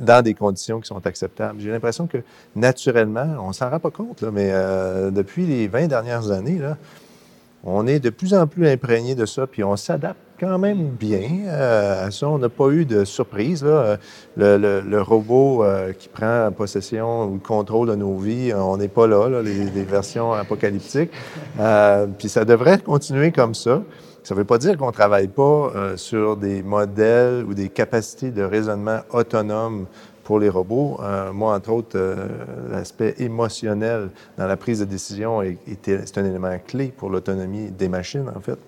dans 0.00 0.22
des 0.22 0.34
conditions 0.34 0.80
qui 0.80 0.86
sont 0.86 1.04
acceptables. 1.04 1.60
J'ai 1.60 1.70
l'impression 1.70 2.06
que 2.06 2.18
naturellement, 2.54 3.26
on 3.40 3.52
s'en 3.52 3.70
rend 3.70 3.80
pas 3.80 3.90
compte, 3.90 4.20
là, 4.20 4.30
mais 4.30 4.50
euh, 4.52 5.10
depuis 5.10 5.46
les 5.46 5.66
20 5.66 5.88
dernières 5.88 6.30
années, 6.30 6.58
là, 6.58 6.76
on 7.64 7.86
est 7.86 8.00
de 8.00 8.10
plus 8.10 8.34
en 8.34 8.46
plus 8.46 8.68
imprégné 8.68 9.14
de 9.14 9.26
ça, 9.26 9.46
puis 9.46 9.64
on 9.64 9.76
s'adapte 9.76 10.18
quand 10.38 10.58
même 10.58 10.90
bien 10.90 11.46
euh, 11.46 12.06
à 12.06 12.10
ça. 12.10 12.28
On 12.28 12.38
n'a 12.38 12.48
pas 12.48 12.68
eu 12.68 12.84
de 12.84 13.04
surprise. 13.04 13.64
Le, 14.36 15.00
robot 15.00 15.64
euh, 15.64 15.92
qui 15.92 16.08
prend 16.08 16.50
possession 16.52 17.24
ou 17.24 17.34
le 17.34 17.40
contrôle 17.40 17.88
de 17.88 17.96
nos 17.96 18.16
vies, 18.16 18.52
on 18.54 18.76
n'est 18.76 18.88
pas 18.88 19.06
là, 19.06 19.42
les, 19.42 19.84
versions 19.84 20.32
apocalyptiques. 20.32 21.10
puis 22.18 22.28
ça 22.28 22.44
devrait 22.44 22.78
continuer 22.78 23.32
comme 23.32 23.54
ça. 23.54 23.82
Ça 24.28 24.34
ne 24.34 24.40
veut 24.40 24.44
pas 24.44 24.58
dire 24.58 24.76
qu'on 24.76 24.88
ne 24.88 24.92
travaille 24.92 25.28
pas 25.28 25.72
euh, 25.74 25.96
sur 25.96 26.36
des 26.36 26.62
modèles 26.62 27.44
ou 27.48 27.54
des 27.54 27.70
capacités 27.70 28.30
de 28.30 28.42
raisonnement 28.42 29.00
autonomes 29.10 29.86
pour 30.28 30.38
les 30.38 30.50
robots. 30.50 31.00
Euh, 31.02 31.32
moi, 31.32 31.56
entre 31.56 31.70
autres, 31.70 31.96
euh, 31.96 32.28
l'aspect 32.70 33.14
émotionnel 33.18 34.10
dans 34.36 34.46
la 34.46 34.56
prise 34.58 34.78
de 34.78 34.84
décision 34.84 35.42
est, 35.42 35.58
est 35.88 36.18
un 36.18 36.24
élément 36.24 36.54
clé 36.66 36.92
pour 36.94 37.08
l'autonomie 37.08 37.70
des 37.70 37.88
machines, 37.88 38.30
en 38.36 38.40
fait, 38.40 38.58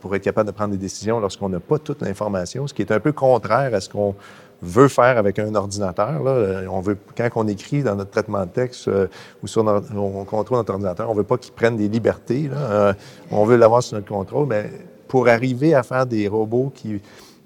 pour 0.00 0.14
être 0.16 0.24
capable 0.24 0.48
de 0.48 0.52
prendre 0.52 0.72
des 0.72 0.76
décisions 0.76 1.20
lorsqu'on 1.20 1.48
n'a 1.48 1.60
pas 1.60 1.78
toute 1.78 2.02
l'information, 2.02 2.66
ce 2.66 2.74
qui 2.74 2.82
est 2.82 2.90
un 2.90 2.98
peu 2.98 3.12
contraire 3.12 3.72
à 3.72 3.80
ce 3.80 3.88
qu'on 3.88 4.16
veut 4.62 4.88
faire 4.88 5.16
avec 5.18 5.38
un 5.38 5.54
ordinateur. 5.54 6.22
Là. 6.22 6.30
Euh, 6.30 6.66
on 6.70 6.80
veut, 6.80 6.96
quand 7.16 7.28
on 7.36 7.48
écrit 7.48 7.82
dans 7.82 7.96
notre 7.96 8.10
traitement 8.10 8.44
de 8.44 8.50
texte 8.50 8.88
euh, 8.88 9.06
ou 9.42 9.46
sur 9.46 9.64
notre, 9.64 9.94
on 9.96 10.24
contrôle 10.24 10.58
notre 10.58 10.72
ordinateur, 10.72 11.10
on 11.10 11.14
veut 11.14 11.24
pas 11.24 11.38
qu'il 11.38 11.52
prenne 11.52 11.76
des 11.76 11.88
libertés. 11.88 12.50
Euh, 12.52 12.92
on 13.30 13.44
veut 13.44 13.56
l'avoir 13.56 13.82
sous 13.82 13.94
notre 13.94 14.08
contrôle, 14.08 14.46
mais 14.46 14.70
pour 15.08 15.28
arriver 15.28 15.74
à 15.74 15.82
faire 15.82 16.06
des 16.06 16.28
robots 16.28 16.72
qui 16.74 17.00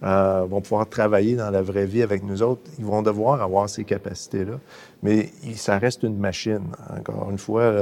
vont 0.05 0.61
pouvoir 0.61 0.89
travailler 0.89 1.35
dans 1.35 1.51
la 1.51 1.63
vraie 1.63 1.87
vie 1.87 2.03
avec 2.03 2.23
nous 2.23 2.43
autres, 2.43 2.63
ils 2.79 2.85
vont 2.85 3.03
devoir 3.03 3.41
avoir 3.41 3.69
ces 3.69 3.85
capacités-là. 3.85 4.61
Mais 5.03 5.31
ça 5.55 5.79
reste 5.79 6.03
une 6.03 6.19
machine, 6.19 6.65
encore 6.91 7.31
une 7.31 7.39
fois, 7.39 7.73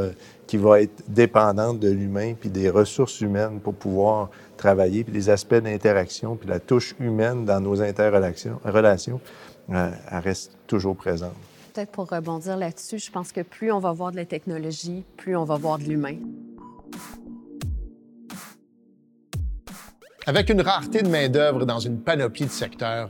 qui 0.47 0.57
va 0.57 0.83
être 0.83 1.03
dépendante 1.09 1.81
de 1.81 1.91
l'humain 1.91 2.35
puis 2.39 2.49
des 2.49 2.71
ressources 2.71 3.21
humaines 3.21 3.59
pour 3.61 3.75
pouvoir 3.75 4.31
travailler, 4.57 5.03
puis 5.03 5.13
les 5.13 5.31
aspects 5.31 5.55
d'interaction, 5.55 6.37
puis 6.37 6.49
la 6.49 6.61
touche 6.61 6.95
humaine 7.01 7.45
dans 7.45 7.61
nos 7.61 7.81
interrelations, 7.83 8.61
relations, 8.65 9.21
euh, 9.71 9.91
elle 10.11 10.19
reste 10.19 10.57
toujours 10.67 10.97
présente. 10.97 11.35
Peut-être 11.73 11.91
pour 11.91 12.09
rebondir 12.09 12.57
là-dessus, 12.57 12.99
je 12.99 13.11
pense 13.11 13.33
que 13.33 13.41
plus 13.41 13.73
on 13.73 13.79
va 13.79 13.93
voir 13.93 14.13
de 14.13 14.17
la 14.17 14.27
technologie, 14.27 15.05
plus 15.17 15.37
on 15.37 15.45
va 15.45 15.57
voir 15.57 15.79
de 15.79 15.85
l'humain. 15.85 16.17
Avec 20.25 20.51
une 20.51 20.61
rareté 20.61 21.03
de 21.03 21.09
main-d'œuvre 21.09 21.67
dans 21.67 21.81
une 21.81 21.99
panoplie 21.99 22.47
de 22.47 22.51
secteurs, 22.51 23.09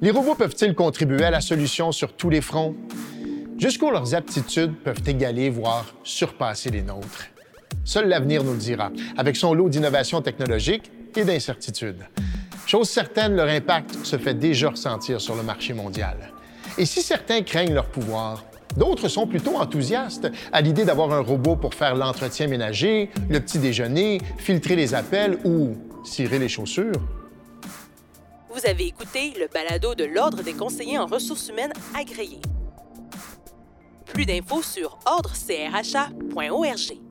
les 0.00 0.10
robots 0.10 0.34
peuvent-ils 0.34 0.74
contribuer 0.74 1.24
à 1.24 1.30
la 1.30 1.40
solution 1.40 1.92
sur 1.92 2.14
tous 2.14 2.30
les 2.30 2.40
fronts? 2.40 2.74
Jusqu'où 3.58 3.90
leurs 3.90 4.14
aptitudes 4.16 4.74
peuvent 4.82 5.02
égaler, 5.06 5.50
voire 5.50 5.86
surpasser 6.02 6.70
les 6.70 6.82
nôtres? 6.82 7.26
Seul 7.84 8.08
l'avenir 8.08 8.42
nous 8.42 8.52
le 8.52 8.58
dira, 8.58 8.90
avec 9.16 9.36
son 9.36 9.54
lot 9.54 9.68
d'innovations 9.68 10.20
technologiques 10.20 10.90
et 11.14 11.24
d'incertitudes. 11.24 12.04
Chose 12.66 12.88
certaine, 12.88 13.36
leur 13.36 13.48
impact 13.48 14.04
se 14.04 14.18
fait 14.18 14.34
déjà 14.34 14.70
ressentir 14.70 15.20
sur 15.20 15.36
le 15.36 15.44
marché 15.44 15.74
mondial. 15.74 16.16
Et 16.76 16.86
si 16.86 17.02
certains 17.02 17.42
craignent 17.42 17.72
leur 17.72 17.86
pouvoir, 17.86 18.44
d'autres 18.76 19.08
sont 19.08 19.26
plutôt 19.26 19.56
enthousiastes 19.56 20.28
à 20.52 20.60
l'idée 20.60 20.84
d'avoir 20.84 21.12
un 21.12 21.20
robot 21.20 21.56
pour 21.56 21.74
faire 21.74 21.94
l'entretien 21.94 22.46
ménager, 22.46 23.10
le 23.28 23.40
petit 23.40 23.58
déjeuner, 23.58 24.20
filtrer 24.38 24.76
les 24.76 24.94
appels 24.94 25.38
ou 25.44 25.76
cirer 26.04 26.38
les 26.38 26.48
chaussures. 26.48 27.00
Vous 28.50 28.66
avez 28.66 28.86
écouté 28.86 29.34
le 29.38 29.46
balado 29.46 29.94
de 29.94 30.04
l'Ordre 30.04 30.42
des 30.42 30.54
conseillers 30.54 30.98
en 30.98 31.06
ressources 31.06 31.48
humaines 31.48 31.72
agréés. 31.96 32.40
Plus 34.06 34.26
d'infos 34.26 34.62
sur 34.62 34.98
ordrecrha.org. 35.06 37.07